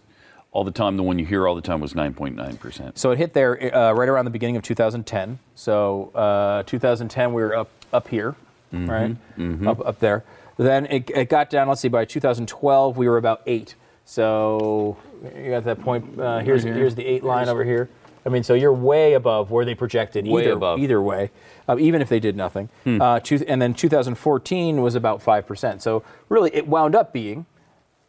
all 0.53 0.65
the 0.65 0.71
time, 0.73 0.97
the 0.97 1.03
one 1.03 1.19
you 1.19 1.27
hear 1.27 1.47
all 1.47 1.55
the 1.55 1.61
time 1.63 1.81
was 1.81 1.93
9.9 1.95 2.59
percent. 2.59 2.99
So 2.99 3.11
it 3.13 3.19
hit 3.19 3.35
there 3.35 3.75
uh, 3.77 3.93
right 3.93 4.09
around 4.09 4.25
the 4.25 4.31
beginning 4.33 4.57
of 4.57 4.63
2010. 4.63 5.39
So 5.55 6.11
uh, 6.15 6.63
2010, 6.65 7.33
we 7.33 7.43
were 7.43 7.55
up 7.55 7.71
up 7.93 8.09
here, 8.09 8.35
Mm-hmm. 8.73 8.89
right? 8.89 9.69
Up 9.69 9.81
up 9.87 9.99
there. 10.01 10.25
Then 10.57 10.87
it, 10.87 11.11
it 11.11 11.29
got 11.29 11.51
down. 11.51 11.69
Let's 11.69 11.81
see. 11.81 11.89
By 11.89 12.05
2012, 12.05 12.97
we 12.97 13.09
were 13.09 13.17
about 13.17 13.43
eight. 13.47 13.75
So 14.05 14.97
you 15.37 15.51
got 15.51 15.65
that 15.65 15.81
point. 15.81 16.19
Uh, 16.21 16.39
here's 16.41 16.63
here's 16.65 16.95
the 16.95 17.07
eight 17.07 17.23
line 17.25 17.49
over 17.49 17.65
here. 17.65 17.89
I 18.25 18.29
mean, 18.29 18.43
so 18.43 18.55
you're 18.55 18.73
way 18.73 19.15
above 19.15 19.51
where 19.51 19.65
they 19.65 19.75
projected. 19.75 20.27
Way 20.27 20.43
either, 20.43 20.53
above. 20.53 20.79
Either 20.79 21.01
way, 21.01 21.31
uh, 21.69 21.77
even 21.79 22.03
if 22.03 22.09
they 22.09 22.21
did 22.21 22.37
nothing. 22.37 22.69
Uh, 22.87 23.21
two, 23.21 23.43
and 23.49 23.61
then 23.61 23.75
2014 23.75 24.83
was 24.83 24.95
about 24.95 25.23
five 25.23 25.47
percent. 25.47 25.83
So 25.83 26.03
really, 26.29 26.55
it 26.55 26.67
wound 26.67 26.95
up 26.95 27.13
being 27.13 27.47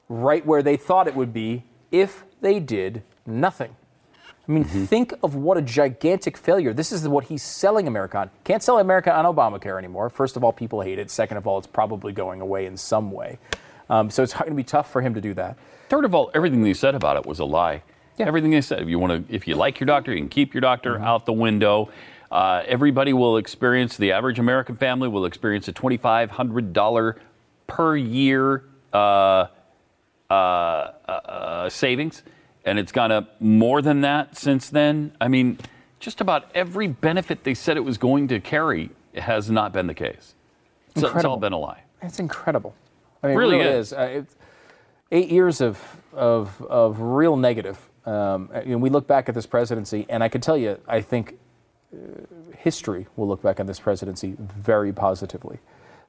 right 0.10 0.46
where 0.46 0.62
they 0.62 0.78
thought 0.78 1.08
it 1.08 1.16
would 1.16 1.34
be 1.34 1.64
if 1.92 2.24
they 2.42 2.60
did 2.60 3.04
nothing. 3.26 3.76
I 4.48 4.52
mean, 4.52 4.64
think 4.64 5.14
of 5.24 5.36
what 5.36 5.58
a 5.58 5.62
gigantic 5.62 6.36
failure. 6.36 6.74
This 6.74 6.92
is 6.92 7.08
what 7.08 7.26
he's 7.26 7.44
selling 7.44 7.88
America 7.88 8.18
on. 8.18 8.32
Can't 8.44 8.62
sell 8.62 8.80
America 8.80 9.14
on 9.16 9.24
Obamacare 9.24 9.78
anymore. 9.78 10.10
First 10.10 10.36
of 10.36 10.44
all, 10.44 10.52
people 10.52 10.82
hate 10.82 11.00
it. 11.00 11.10
Second 11.12 11.38
of 11.38 11.48
all, 11.48 11.58
it's 11.58 11.68
probably 11.68 12.12
going 12.12 12.42
away 12.42 12.66
in 12.66 12.76
some 12.76 13.12
way. 13.12 13.38
Um, 13.90 14.10
so 14.10 14.24
it's 14.24 14.34
going 14.34 14.50
to 14.50 14.56
be 14.56 14.64
tough 14.64 14.92
for 14.92 15.02
him 15.02 15.14
to 15.14 15.22
do 15.22 15.34
that. 15.36 15.58
Third 15.90 16.06
of 16.06 16.16
all, 16.16 16.32
everything 16.34 16.64
they 16.64 16.74
said 16.74 16.96
about 16.96 17.18
it 17.18 17.26
was 17.26 17.40
a 17.40 17.46
lie. 17.46 17.84
Everything 18.28 18.52
they 18.52 18.62
said. 18.62 18.82
If 18.82 18.88
you 18.90 19.00
want 19.00 19.28
to, 19.28 19.34
if 19.36 19.48
you 19.48 19.56
like 19.56 19.80
your 19.80 19.88
doctor, 19.88 20.12
you 20.14 20.20
can 20.20 20.30
keep 20.30 20.54
your 20.54 20.62
doctor 20.62 20.96
Mm-hmm. 20.96 21.04
out 21.04 21.26
the 21.26 21.34
window. 21.34 21.90
Uh, 22.32 22.64
everybody 22.68 23.12
will 23.14 23.38
experience. 23.38 23.98
The 23.98 24.12
average 24.14 24.40
American 24.40 24.76
family 24.78 25.08
will 25.10 25.26
experience 25.26 25.68
a 25.68 25.72
twenty-five 25.74 26.32
hundred 26.32 26.72
dollar 26.74 27.18
per 27.68 27.96
year 27.98 28.64
uh, 28.94 29.48
uh, 30.30 30.34
uh, 30.34 31.70
savings, 31.70 32.24
and 32.66 32.80
it's 32.80 32.92
gone 32.92 33.12
up 33.12 33.40
more 33.42 33.82
than 33.82 34.02
that 34.02 34.38
since 34.38 34.70
then. 34.70 35.12
I 35.20 35.28
mean, 35.28 35.58
just 36.00 36.22
about 36.22 36.50
every 36.56 36.88
benefit 36.88 37.44
they 37.44 37.54
said 37.54 37.76
it 37.78 37.82
was 37.84 37.98
going 37.98 38.28
to 38.30 38.40
carry 38.40 38.92
has 39.16 39.52
not 39.52 39.74
been 39.74 39.88
the 39.88 39.94
case. 39.94 40.36
So 40.96 41.14
it's 41.16 41.26
all 41.26 41.38
been 41.38 41.54
a 41.54 41.58
lie. 41.60 41.84
It's 42.02 42.20
incredible. 42.20 42.74
I 43.24 43.28
mean, 43.28 43.38
Really 43.38 43.58
it 43.58 43.60
really 43.64 43.78
is. 43.80 43.88
is. 43.88 43.94
Uh, 43.94 44.02
it's 44.02 44.36
eight 45.12 45.30
years 45.30 45.62
of, 45.62 45.80
of, 46.14 46.62
of 46.64 47.00
real 47.02 47.36
negative. 47.38 47.78
Um, 48.06 48.50
and 48.54 48.82
we 48.82 48.90
look 48.90 49.08
back 49.08 49.30
at 49.30 49.36
this 49.36 49.46
presidency, 49.46 50.06
and 50.10 50.24
I 50.24 50.30
can 50.30 50.42
tell 50.42 50.58
you, 50.58 50.80
I 50.88 51.02
think 51.02 51.38
uh, 51.94 51.98
history 52.58 53.08
will 53.16 53.28
look 53.28 53.42
back 53.42 53.60
on 53.60 53.68
this 53.68 53.80
presidency 53.80 54.36
very 54.40 54.92
positively. 54.92 55.60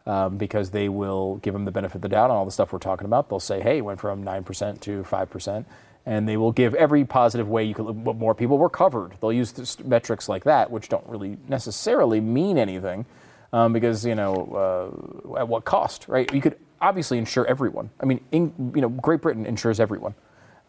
Um, 0.05 0.37
because 0.37 0.71
they 0.71 0.89
will 0.89 1.37
give 1.37 1.55
him 1.55 1.65
the 1.65 1.71
benefit 1.71 1.95
of 1.95 2.03
the 2.03 2.09
doubt 2.09 2.29
on 2.29 2.37
all 2.37 2.45
the 2.45 2.51
stuff 2.51 2.73
we're 2.73 2.81
talking 2.81 3.05
about. 3.05 3.29
They'll 3.29 3.39
say, 3.39 3.61
"Hey, 3.61 3.79
it 3.79 3.83
went 3.83 4.01
from 4.01 4.25
nine 4.25 4.43
percent 4.43 4.81
to 4.81 5.05
five 5.05 5.31
percent," 5.31 5.65
and 6.05 6.29
they 6.29 6.37
will 6.37 6.51
give 6.51 6.75
every 6.75 7.05
positive 7.05 7.49
way 7.49 7.63
you 7.63 7.73
could. 7.73 7.95
more 7.95 8.35
people 8.35 8.59
were 8.59 8.69
covered. 8.69 9.13
They'll 9.21 9.33
use 9.33 9.79
metrics 9.85 10.29
like 10.29 10.43
that, 10.43 10.73
which 10.73 10.89
don't 10.89 11.07
really 11.07 11.39
necessarily 11.49 12.21
mean 12.21 12.59
anything, 12.59 13.07
um, 13.53 13.73
because 13.73 14.05
you 14.05 14.17
know 14.17 15.31
uh, 15.37 15.39
at 15.39 15.47
what 15.47 15.65
cost, 15.65 16.09
right? 16.09 16.33
You 16.35 16.41
could 16.41 16.59
obviously 16.81 17.17
insure 17.17 17.47
everyone. 17.47 17.91
I 18.01 18.05
mean, 18.07 18.21
in, 18.33 18.73
you 18.75 18.83
know, 18.83 18.89
Great 18.89 19.21
Britain 19.21 19.47
insures 19.47 19.79
everyone. 19.79 20.17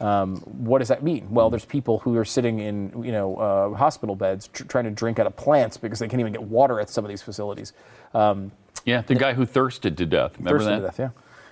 Um, 0.04 0.36
what 0.38 0.80
does 0.80 0.90
that 0.90 1.02
mean? 1.02 1.30
Well, 1.30 1.50
there's 1.50 1.64
people 1.64 2.00
who 2.00 2.18
are 2.18 2.26
sitting 2.26 2.60
in 2.60 3.04
you 3.06 3.14
know 3.14 3.38
uh, 3.38 3.74
hospital 3.74 4.16
beds 4.16 4.50
tr- 4.50 4.66
trying 4.66 4.84
to 4.84 4.92
drink 4.92 5.18
out 5.18 5.28
of 5.28 5.36
plants 5.38 5.78
because 5.78 6.00
they 6.00 6.10
can't 6.10 6.20
even 6.20 6.34
get 6.34 6.44
water 6.44 6.82
at 6.82 6.90
some 6.90 7.06
of 7.06 7.10
these 7.10 7.22
facilities. 7.22 7.72
Um, 8.14 8.52
Yeah, 8.84 9.02
the 9.02 9.16
guy 9.16 9.34
who 9.34 9.46
thirsted 9.46 9.98
to 9.98 10.06
death. 10.06 10.38
Remember 10.38 10.60
thirsty 10.60 10.72
that? 10.72 10.80
to 10.82 10.86
death, 10.88 11.00
yeah. 11.00 11.10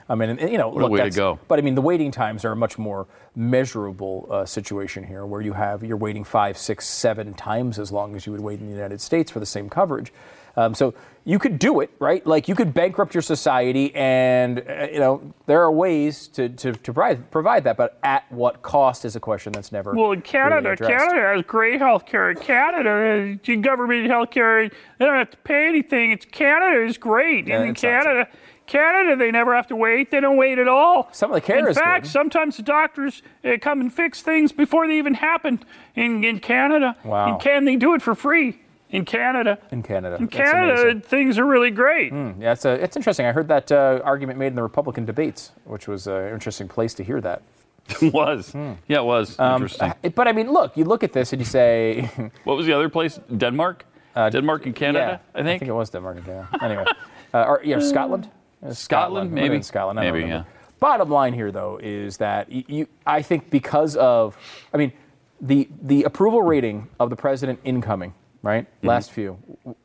I 0.10 0.16
mean, 0.16 0.32
and, 0.32 0.52
you 0.52 0.58
know, 0.58 0.70
a 0.70 0.76
look, 0.76 0.92
way 0.92 1.10
to 1.10 1.10
go. 1.10 1.40
But 1.48 1.60
I 1.60 1.62
mean, 1.62 1.76
the 1.76 1.82
waiting 1.82 2.12
times 2.12 2.44
are 2.44 2.52
a 2.52 2.56
much 2.56 2.78
more 2.78 3.08
measurable 3.34 4.28
uh, 4.30 4.46
situation 4.46 5.06
here, 5.06 5.26
where 5.26 5.40
you 5.40 5.54
have 5.54 5.82
you're 5.84 5.96
waiting 5.96 6.26
five, 6.26 6.58
six, 6.58 6.86
seven 6.86 7.34
times 7.34 7.80
as 7.80 7.94
long 7.94 8.18
as 8.18 8.26
you 8.26 8.34
would 8.34 8.42
wait 8.42 8.60
in 8.60 8.66
the 8.66 8.74
United 8.74 9.00
States 9.00 9.32
for 9.32 9.40
the 9.40 9.46
same 9.46 9.70
coverage. 9.70 10.12
Um, 10.58 10.74
so 10.74 10.94
you 11.24 11.38
could 11.38 11.60
do 11.60 11.82
it, 11.82 11.92
right? 12.00 12.26
Like 12.26 12.48
you 12.48 12.56
could 12.56 12.74
bankrupt 12.74 13.14
your 13.14 13.22
society, 13.22 13.94
and 13.94 14.60
uh, 14.60 14.88
you 14.92 15.00
know 15.00 15.34
there 15.46 15.62
are 15.62 15.72
ways 15.72 16.28
to 16.30 16.50
to, 16.50 16.74
to 16.74 16.94
provide, 16.94 17.30
provide 17.32 17.64
that, 17.66 17.78
but 17.78 18.00
at 18.04 18.30
what 18.32 18.62
cost 18.62 19.06
is 19.06 19.16
a 19.16 19.20
question 19.20 19.54
that's 19.54 19.72
never 19.72 19.94
Well, 19.94 20.12
in 20.12 20.22
Canada, 20.22 20.76
really. 20.80 20.94
Canada 20.94 21.36
has 21.36 21.46
great 21.46 21.80
health 21.80 22.06
care. 22.06 22.34
Canada, 22.34 23.38
uh, 23.48 23.56
government 23.62 24.08
health 24.08 24.32
care, 24.32 24.68
they 24.70 25.06
don't 25.06 25.16
have 25.18 25.32
to 25.32 25.38
pay 25.38 25.68
anything. 25.68 26.12
It's 26.12 26.26
Canada 26.26 26.84
is 26.84 26.98
great. 26.98 27.48
Yeah, 27.48 27.58
and 27.58 27.66
in 27.66 27.72
it's 27.72 27.84
not 27.84 28.04
Canada, 28.04 28.28
Canada, 28.66 29.16
they 29.16 29.32
never 29.32 29.56
have 29.56 29.68
to 29.68 29.76
wait. 29.76 30.12
They 30.12 30.22
don't 30.22 30.38
wait 30.38 30.58
at 30.58 30.68
all. 30.68 31.10
Some 31.12 31.32
of 31.32 31.36
the 31.36 31.42
care 31.42 31.60
In 31.60 31.68
is 31.68 31.78
fact, 31.78 32.04
good. 32.06 32.12
sometimes 32.12 32.58
the 32.58 32.64
doctors 32.64 33.22
uh, 33.44 33.58
come 33.62 33.82
and 33.82 33.94
fix 33.94 34.22
things 34.22 34.52
before 34.52 34.88
they 34.88 34.98
even 34.98 35.14
happen 35.14 35.64
in, 35.96 36.24
in 36.24 36.40
Canada. 36.40 36.96
Wow. 37.04 37.34
And 37.34 37.42
can 37.42 37.66
they 37.66 37.76
do 37.76 37.94
it 37.94 38.02
for 38.02 38.16
free 38.16 38.60
in 38.92 39.06
Canada? 39.06 39.58
in 39.72 39.82
Canada. 39.84 40.16
In 40.18 40.26
That's 40.26 40.36
Canada, 40.36 40.82
amazing. 40.82 41.02
things 41.02 41.38
are 41.40 41.46
really 41.46 41.72
great. 41.72 42.12
Yeah, 42.14 42.52
it's, 42.54 42.66
uh, 42.66 42.78
it's 42.82 42.96
interesting. 42.96 43.26
I 43.26 43.32
heard 43.32 43.48
that 43.48 43.72
uh, 43.72 44.00
argument 44.04 44.38
made 44.40 44.48
in 44.48 44.56
the 44.56 44.64
Republican 44.64 45.06
debates, 45.06 45.52
which 45.66 45.88
was 45.88 46.08
uh, 46.08 46.14
an 46.16 46.34
interesting 46.34 46.68
place 46.68 46.94
to 46.96 47.04
hear 47.04 47.22
that. 47.22 47.42
It 48.02 48.14
was. 48.14 48.52
Hmm. 48.52 48.74
Yeah, 48.88 49.00
it 49.00 49.06
was. 49.06 49.38
Interesting. 49.40 49.90
Uh, 50.04 50.10
But 50.16 50.28
I 50.28 50.32
mean, 50.34 50.52
look, 50.52 50.78
you 50.78 50.86
look 50.86 51.04
at 51.04 51.12
this 51.14 51.34
and 51.34 51.42
you 51.42 51.46
say, 51.46 52.10
what 52.44 52.56
was 52.58 52.66
the 52.66 52.74
other 52.74 52.90
place? 52.90 53.20
Denmark? 53.38 53.86
Denmark 54.16 54.66
and 54.66 54.76
Canada, 54.76 55.20
yeah, 55.24 55.40
I 55.40 55.44
think. 55.44 55.56
I 55.56 55.60
think 55.60 55.70
it 55.70 55.74
was 55.74 55.90
Denmark 55.90 56.18
and 56.18 56.26
Canada. 56.26 56.48
Anyway, 56.62 56.86
uh, 57.34 57.44
or, 57.48 57.62
yeah, 57.64 57.80
Scotland. 57.80 58.26
It 58.62 58.68
was 58.68 58.78
Scotland, 58.78 59.32
maybe? 59.32 59.62
Scotland. 59.64 60.00
I 60.00 60.04
don't 60.04 60.14
Maybe, 60.14 60.24
remember. 60.26 60.48
Bottom 60.80 61.10
line 61.10 61.34
here, 61.34 61.52
though, 61.52 61.80
is 61.82 62.18
that 62.18 62.52
you, 62.52 62.88
I 63.06 63.22
think 63.22 63.50
because 63.50 63.96
of, 63.98 64.36
I 64.74 64.78
mean, 64.78 64.92
the 65.40 65.68
the 65.82 66.04
approval 66.04 66.42
rating 66.42 66.88
of 67.00 67.10
the 67.10 67.16
president 67.16 67.60
incoming, 67.64 68.14
right? 68.42 68.66
Mm-hmm. 68.66 68.88
Last 68.88 69.12
few 69.12 69.38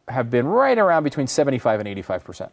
have 0.08 0.30
been 0.30 0.46
right 0.46 0.78
around 0.78 1.04
between 1.04 1.26
75 1.26 1.80
and 1.80 1.88
85 1.88 2.24
percent. 2.24 2.52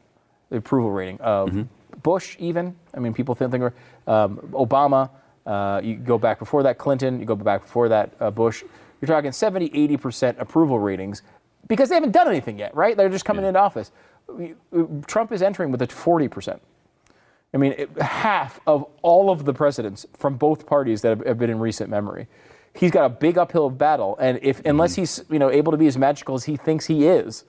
The 0.50 0.58
approval 0.58 0.92
rating 0.92 1.20
of 1.22 1.50
Mm-hmm. 1.50 1.64
Bush, 2.02 2.36
even. 2.40 2.76
I 2.96 3.00
mean, 3.00 3.14
people 3.14 3.36
think, 3.36 3.52
think 3.52 3.64
um, 4.08 4.38
Obama. 4.54 5.10
Uh, 5.46 5.80
you 5.84 5.96
go 5.96 6.18
back 6.18 6.40
before 6.40 6.64
that, 6.64 6.78
Clinton. 6.78 7.20
You 7.20 7.26
go 7.26 7.36
back 7.36 7.62
before 7.62 7.90
that, 7.90 8.12
uh, 8.20 8.32
Bush. 8.32 8.64
You're 9.00 9.08
talking 9.08 9.32
70, 9.32 9.70
80 9.74 9.98
percent 9.98 10.38
approval 10.40 10.80
ratings 10.80 11.22
because 11.68 11.90
they 11.90 11.96
haven't 11.96 12.12
done 12.12 12.28
anything 12.28 12.58
yet, 12.58 12.76
right? 12.76 12.98
They're 12.98 13.10
just 13.10 13.26
coming 13.26 13.46
into 13.46 13.60
office. 13.60 13.92
Trump 15.06 15.32
is 15.32 15.42
entering 15.42 15.72
with 15.72 15.82
a 15.82 15.88
40 15.88 16.28
percent. 16.30 16.62
I 17.54 17.58
mean, 17.58 17.74
it, 17.78 18.02
half 18.02 18.60
of 18.66 18.88
all 19.04 19.30
of 19.30 19.46
the 19.46 19.54
presidents 19.54 20.06
from 20.18 20.38
both 20.38 20.66
parties 20.66 21.02
that 21.02 21.10
have, 21.10 21.26
have 21.28 21.38
been 21.38 21.52
in 21.52 21.60
recent 21.60 21.90
memory. 21.90 22.28
He's 22.76 22.92
got 22.92 23.06
a 23.06 23.10
big 23.10 23.38
uphill 23.38 23.70
battle, 23.70 24.18
and 24.20 24.40
if 24.42 24.58
mm-hmm. 24.58 24.70
unless 24.70 24.96
he's 24.96 25.24
you 25.30 25.40
know 25.40 25.52
able 25.52 25.72
to 25.72 25.78
be 25.78 25.88
as 25.88 25.98
magical 25.98 26.36
as 26.36 26.46
he 26.46 26.58
thinks 26.58 26.88
he 26.88 27.06
is, 27.06 27.46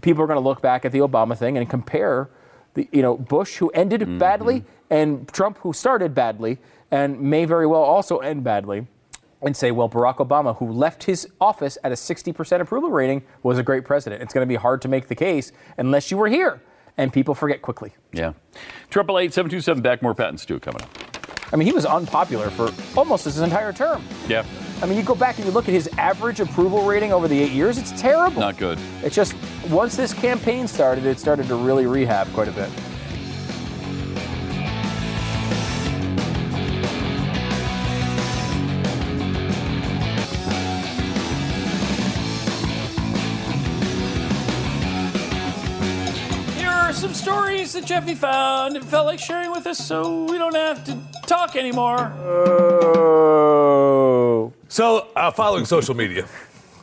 people 0.00 0.22
are 0.22 0.26
going 0.26 0.38
to 0.38 0.44
look 0.44 0.62
back 0.62 0.84
at 0.84 0.92
the 0.92 1.00
Obama 1.00 1.36
thing 1.36 1.58
and 1.58 1.68
compare 1.68 2.30
the 2.74 2.88
you 2.92 3.02
know 3.02 3.16
Bush 3.16 3.56
who 3.56 3.68
ended 3.70 4.00
mm-hmm. 4.00 4.18
badly 4.18 4.64
and 4.90 5.28
Trump 5.28 5.58
who 5.58 5.72
started 5.72 6.14
badly 6.14 6.58
and 6.90 7.20
may 7.20 7.44
very 7.44 7.66
well 7.66 7.82
also 7.82 8.18
end 8.18 8.44
badly. 8.44 8.86
And 9.40 9.56
say, 9.56 9.70
well, 9.70 9.88
Barack 9.88 10.16
Obama, 10.16 10.56
who 10.56 10.72
left 10.72 11.04
his 11.04 11.28
office 11.40 11.78
at 11.84 11.92
a 11.92 11.94
60% 11.94 12.60
approval 12.60 12.90
rating, 12.90 13.22
was 13.44 13.56
a 13.56 13.62
great 13.62 13.84
president. 13.84 14.20
It's 14.20 14.34
going 14.34 14.42
to 14.44 14.48
be 14.48 14.56
hard 14.56 14.82
to 14.82 14.88
make 14.88 15.06
the 15.06 15.14
case 15.14 15.52
unless 15.76 16.10
you 16.10 16.16
were 16.16 16.26
here. 16.26 16.60
And 16.96 17.12
people 17.12 17.36
forget 17.36 17.62
quickly. 17.62 17.92
Yeah. 18.12 18.32
Triple 18.90 19.16
eight 19.16 19.32
seven 19.32 19.48
two 19.48 19.60
seven 19.60 19.80
back 19.80 20.02
more 20.02 20.12
Pat 20.12 20.30
and 20.30 20.40
Stu 20.40 20.58
coming 20.58 20.82
up. 20.82 21.07
I 21.52 21.56
mean, 21.56 21.66
he 21.66 21.72
was 21.72 21.86
unpopular 21.86 22.50
for 22.50 22.70
almost 22.96 23.24
his 23.24 23.40
entire 23.40 23.72
term. 23.72 24.04
Yeah. 24.26 24.44
I 24.82 24.86
mean, 24.86 24.98
you 24.98 25.02
go 25.02 25.14
back 25.14 25.36
and 25.38 25.46
you 25.46 25.50
look 25.50 25.66
at 25.66 25.74
his 25.74 25.88
average 25.98 26.40
approval 26.40 26.84
rating 26.84 27.12
over 27.12 27.26
the 27.26 27.40
eight 27.40 27.52
years, 27.52 27.78
it's 27.78 27.98
terrible. 28.00 28.40
Not 28.40 28.58
good. 28.58 28.78
It's 29.02 29.16
just 29.16 29.34
once 29.70 29.96
this 29.96 30.12
campaign 30.12 30.68
started, 30.68 31.06
it 31.06 31.18
started 31.18 31.46
to 31.48 31.56
really 31.56 31.86
rehab 31.86 32.32
quite 32.32 32.48
a 32.48 32.52
bit. 32.52 32.70
Here 46.56 46.68
are 46.68 46.92
some 46.92 47.14
stories 47.14 47.72
that 47.72 47.84
Jeffy 47.84 48.14
found 48.14 48.76
and 48.76 48.84
felt 48.84 49.06
like 49.06 49.18
sharing 49.18 49.50
with 49.50 49.66
us 49.66 49.78
so 49.78 50.24
we 50.26 50.38
don't 50.38 50.54
have 50.54 50.84
to 50.84 50.96
talk 51.28 51.54
anymore. 51.56 52.12
Oh. 53.20 53.98
So, 54.68 55.08
uh, 55.14 55.30
following 55.30 55.66
social 55.66 55.94
media, 55.94 56.26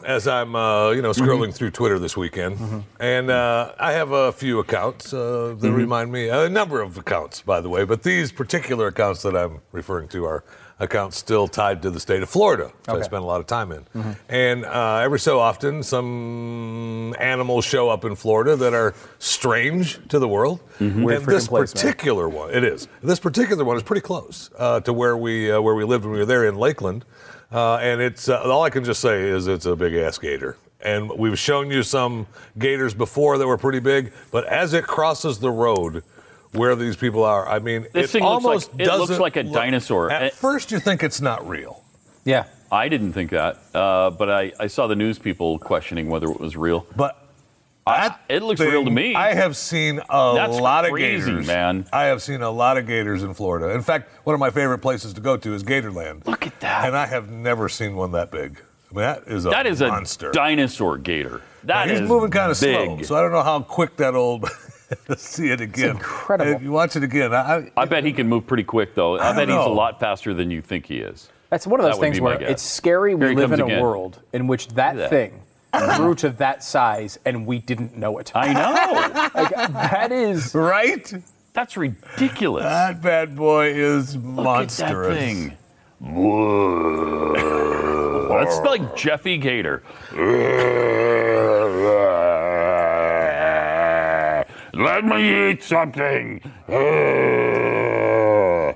as 0.05 0.27
I'm, 0.27 0.55
uh, 0.55 0.91
you 0.91 1.01
know, 1.01 1.11
scrolling 1.11 1.53
through 1.53 1.71
Twitter 1.71 1.97
this 1.99 2.15
weekend, 2.15 2.85
and 2.99 3.31
uh, 3.31 3.73
I 3.79 3.93
have 3.93 4.11
a 4.11 4.31
few 4.31 4.59
accounts 4.59 5.13
uh, 5.13 5.55
that 5.59 5.71
remind 5.71 6.11
me, 6.11 6.29
a 6.29 6.47
number 6.47 6.81
of 6.81 6.97
accounts, 6.97 7.41
by 7.41 7.59
the 7.59 7.69
way, 7.69 7.85
but 7.85 8.03
these 8.03 8.31
particular 8.31 8.87
accounts 8.87 9.23
that 9.23 9.35
I'm 9.35 9.61
referring 9.71 10.07
to 10.09 10.25
are 10.25 10.43
accounts 10.79 11.17
still 11.17 11.47
tied 11.47 11.81
to 11.81 11.89
the 11.89 11.99
state 11.99 12.21
of 12.21 12.29
Florida, 12.29 12.65
which 12.65 12.89
I 12.89 12.93
Okay. 12.93 13.03
spend 13.03 13.23
a 13.23 13.25
lot 13.25 13.39
of 13.39 13.47
time 13.47 13.71
in. 13.71 13.85
And 14.27 14.65
uh, 14.65 14.97
every 14.97 15.19
so 15.19 15.39
often, 15.39 15.83
some 15.83 17.15
animals 17.19 17.65
show 17.65 17.89
up 17.89 18.03
in 18.05 18.15
Florida 18.15 18.55
that 18.57 18.73
are 18.73 18.93
strange 19.19 19.99
to 20.09 20.19
the 20.19 20.27
world. 20.27 20.59
Weird 20.79 21.21
And 21.21 21.25
this 21.27 21.47
place, 21.47 21.73
man. 21.75 21.81
particular 21.83 22.27
one, 22.29 22.51
it 22.51 22.63
is. 22.63 22.87
This 23.01 23.19
particular 23.19 23.63
one 23.63 23.77
is 23.77 23.83
pretty 23.83 24.01
close 24.01 24.49
uh, 24.57 24.79
to 24.81 24.93
where 24.93 25.15
we 25.17 25.51
uh, 25.51 25.61
where 25.61 25.75
we 25.75 25.83
lived 25.85 26.03
when 26.03 26.13
we 26.13 26.19
were 26.19 26.25
there 26.25 26.45
in 26.45 26.55
Lakeland, 26.55 27.05
uh, 27.51 27.75
and 27.77 28.01
it's 28.01 28.27
uh, 28.29 28.41
all 28.41 28.63
I 28.63 28.69
can 28.69 28.83
just 28.83 29.01
say 29.01 29.23
is 29.29 29.47
it's 29.47 29.65
a 29.65 29.75
big 29.75 29.93
ass 29.95 30.17
gator. 30.17 30.57
And 30.81 31.09
we've 31.17 31.39
shown 31.39 31.71
you 31.71 31.81
some 31.83 32.27
gators 32.59 32.93
before 32.93 33.37
that 33.39 33.47
were 33.47 33.57
pretty 33.57 33.79
big, 33.79 34.13
but 34.31 34.45
as 34.45 34.73
it 34.73 34.85
crosses 34.85 35.39
the 35.39 35.49
road 35.49 36.03
where 36.55 36.75
these 36.75 36.95
people 36.95 37.23
are, 37.23 37.47
I 37.47 37.59
mean, 37.59 37.85
This 37.93 38.05
it 38.05 38.09
thing 38.13 38.23
looks 38.23 38.45
almost 38.45 38.73
like- 38.73 38.81
it 38.81 38.85
looks 38.87 38.99
doesn't 39.09 39.21
like 39.21 39.35
a 39.37 39.41
look- 39.41 39.53
dinosaur. 39.53 40.11
At 40.11 40.21
And- 40.23 40.31
first, 40.33 40.71
you 40.71 40.79
think 40.79 41.03
it's 41.03 41.21
not 41.21 41.47
real. 41.47 41.81
Yeah. 42.23 42.45
I 42.71 42.89
didn't 42.89 43.13
think 43.13 43.29
that, 43.31 43.59
uh, 43.75 44.09
but 44.09 44.29
I, 44.29 44.51
I 44.59 44.67
saw 44.67 44.87
the 44.87 44.95
news 44.95 45.19
people 45.19 45.59
questioning 45.59 46.09
whether 46.09 46.27
it 46.27 46.39
was 46.39 46.57
real. 46.57 46.87
But 46.95 47.15
that 47.85 48.19
it 48.27 48.41
looks 48.41 48.59
real 48.59 48.83
to 48.83 48.89
me. 48.89 49.13
I 49.13 49.35
have 49.35 49.55
seen 49.55 49.99
a 50.09 50.33
That's 50.35 50.59
lot 50.59 50.85
crazy, 50.89 51.17
of 51.17 51.25
gators, 51.27 51.47
man. 51.47 51.85
I 51.93 52.05
have 52.05 52.23
seen 52.23 52.41
a 52.41 52.49
lot 52.49 52.77
of 52.77 52.87
gators 52.87 53.21
in 53.21 53.35
Florida. 53.35 53.69
In 53.75 53.81
fact, 53.83 54.09
one 54.25 54.33
of 54.33 54.39
my 54.39 54.49
favorite 54.49 54.79
places 54.79 55.13
to 55.13 55.21
go 55.21 55.37
to 55.37 55.53
is 55.53 55.63
Gatorland. 55.63 56.25
Look 56.25 56.47
at 56.47 56.59
that. 56.61 56.87
And 56.87 56.97
I 56.97 57.05
have 57.05 57.29
never 57.29 57.69
seen 57.69 57.95
one 57.95 58.11
that 58.13 58.31
big. 58.31 58.59
I 58.91 58.95
mean, 58.95 59.01
that 59.05 59.23
is 59.27 59.45
a 59.45 59.49
that 59.49 59.67
is 59.67 59.81
monster. 59.81 60.31
a 60.31 60.33
dinosaur 60.33 60.97
gator. 60.97 61.41
That 61.65 61.85
Now, 61.87 61.93
is 61.93 61.99
he's 61.99 62.09
moving 62.09 62.31
kind 62.31 62.51
of 62.51 62.59
big. 62.59 62.85
slow, 62.85 63.01
so 63.03 63.15
I 63.15 63.21
don't 63.21 63.31
know 63.31 63.43
how 63.43 63.59
quick 63.59 63.97
that 63.97 64.15
old. 64.15 64.49
see 65.17 65.49
it 65.51 65.61
again. 65.61 65.91
incredible. 65.91 66.51
If 66.53 66.61
you 66.61 66.71
watch 66.71 66.95
it 66.95 67.03
again, 67.03 67.33
I, 67.33 67.71
I 67.75 67.85
bet 67.85 68.03
he 68.03 68.13
can 68.13 68.27
move 68.27 68.45
pretty 68.47 68.63
quick, 68.63 68.95
though. 68.95 69.17
I, 69.17 69.29
I 69.31 69.35
bet 69.35 69.47
don't 69.47 69.57
he's 69.57 69.65
a 69.65 69.69
lot 69.69 69.99
faster 69.99 70.33
than 70.33 70.51
you 70.51 70.61
think 70.61 70.85
he 70.85 70.97
is. 70.97 71.29
That's 71.49 71.65
one 71.67 71.79
of 71.79 71.85
those 71.85 71.95
would 71.95 72.01
things 72.01 72.17
be 72.17 72.21
my 72.21 72.29
where 72.31 72.39
guess. 72.39 72.49
it's 72.51 72.63
scary 72.63 73.11
Here 73.17 73.29
we 73.29 73.35
live 73.35 73.51
in 73.51 73.61
a 73.61 73.65
again. 73.65 73.81
world 73.81 74.19
in 74.33 74.47
which 74.47 74.67
that 74.69 74.95
that. 74.97 75.09
thing 75.09 75.41
grew 75.95 76.15
to 76.15 76.29
that 76.31 76.63
size 76.63 77.17
and 77.25 77.45
we 77.45 77.59
didn't 77.59 77.95
know 77.97 78.17
it. 78.17 78.31
I 78.35 78.53
know. 78.53 79.31
Like, 79.41 79.49
that 79.73 80.11
is 80.11 80.53
right? 80.55 81.13
That's 81.53 81.77
ridiculous. 81.77 82.63
That 82.63 83.01
bad 83.01 83.35
boy 83.35 83.73
is 83.73 84.15
Look 84.17 84.45
at 84.47 84.69
that 84.69 85.05
thing. 85.13 85.57
That's 88.29 88.59
like 88.59 88.95
Jeffy 88.95 89.37
Gator. 89.37 89.83
Let 94.75 95.05
me 95.05 95.51
eat 95.51 95.63
something. 95.63 96.41
Uh. 96.67 96.73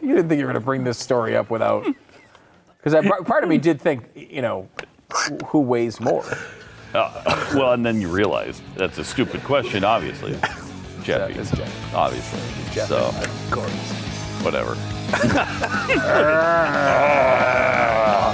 You 0.01 0.15
didn't 0.15 0.29
think 0.29 0.39
you 0.39 0.45
were 0.45 0.51
going 0.51 0.61
to 0.61 0.65
bring 0.65 0.83
this 0.85 0.97
story 0.97 1.35
up 1.35 1.49
without. 1.49 1.85
Because 2.81 3.05
part 3.25 3.43
of 3.43 3.49
me 3.49 3.57
did 3.57 3.81
think, 3.81 4.05
you 4.15 4.41
know, 4.41 4.69
who- 5.13 5.37
who 5.47 5.59
weighs 5.59 5.99
more? 5.99 6.23
Uh, 6.93 7.49
well, 7.53 7.73
and 7.73 7.85
then 7.85 7.99
you 8.01 8.07
realize 8.07 8.61
that's 8.75 8.97
a 8.97 9.03
stupid 9.03 9.43
question, 9.43 9.83
obviously. 9.83 10.39
Jeffy. 11.03 11.33
It's 11.37 11.51
Jeffy. 11.51 11.95
Obviously. 11.95 12.39
Jeff, 12.73 12.87
So, 12.87 12.97
of 12.97 13.51
course. 13.51 13.69
whatever. 14.43 14.77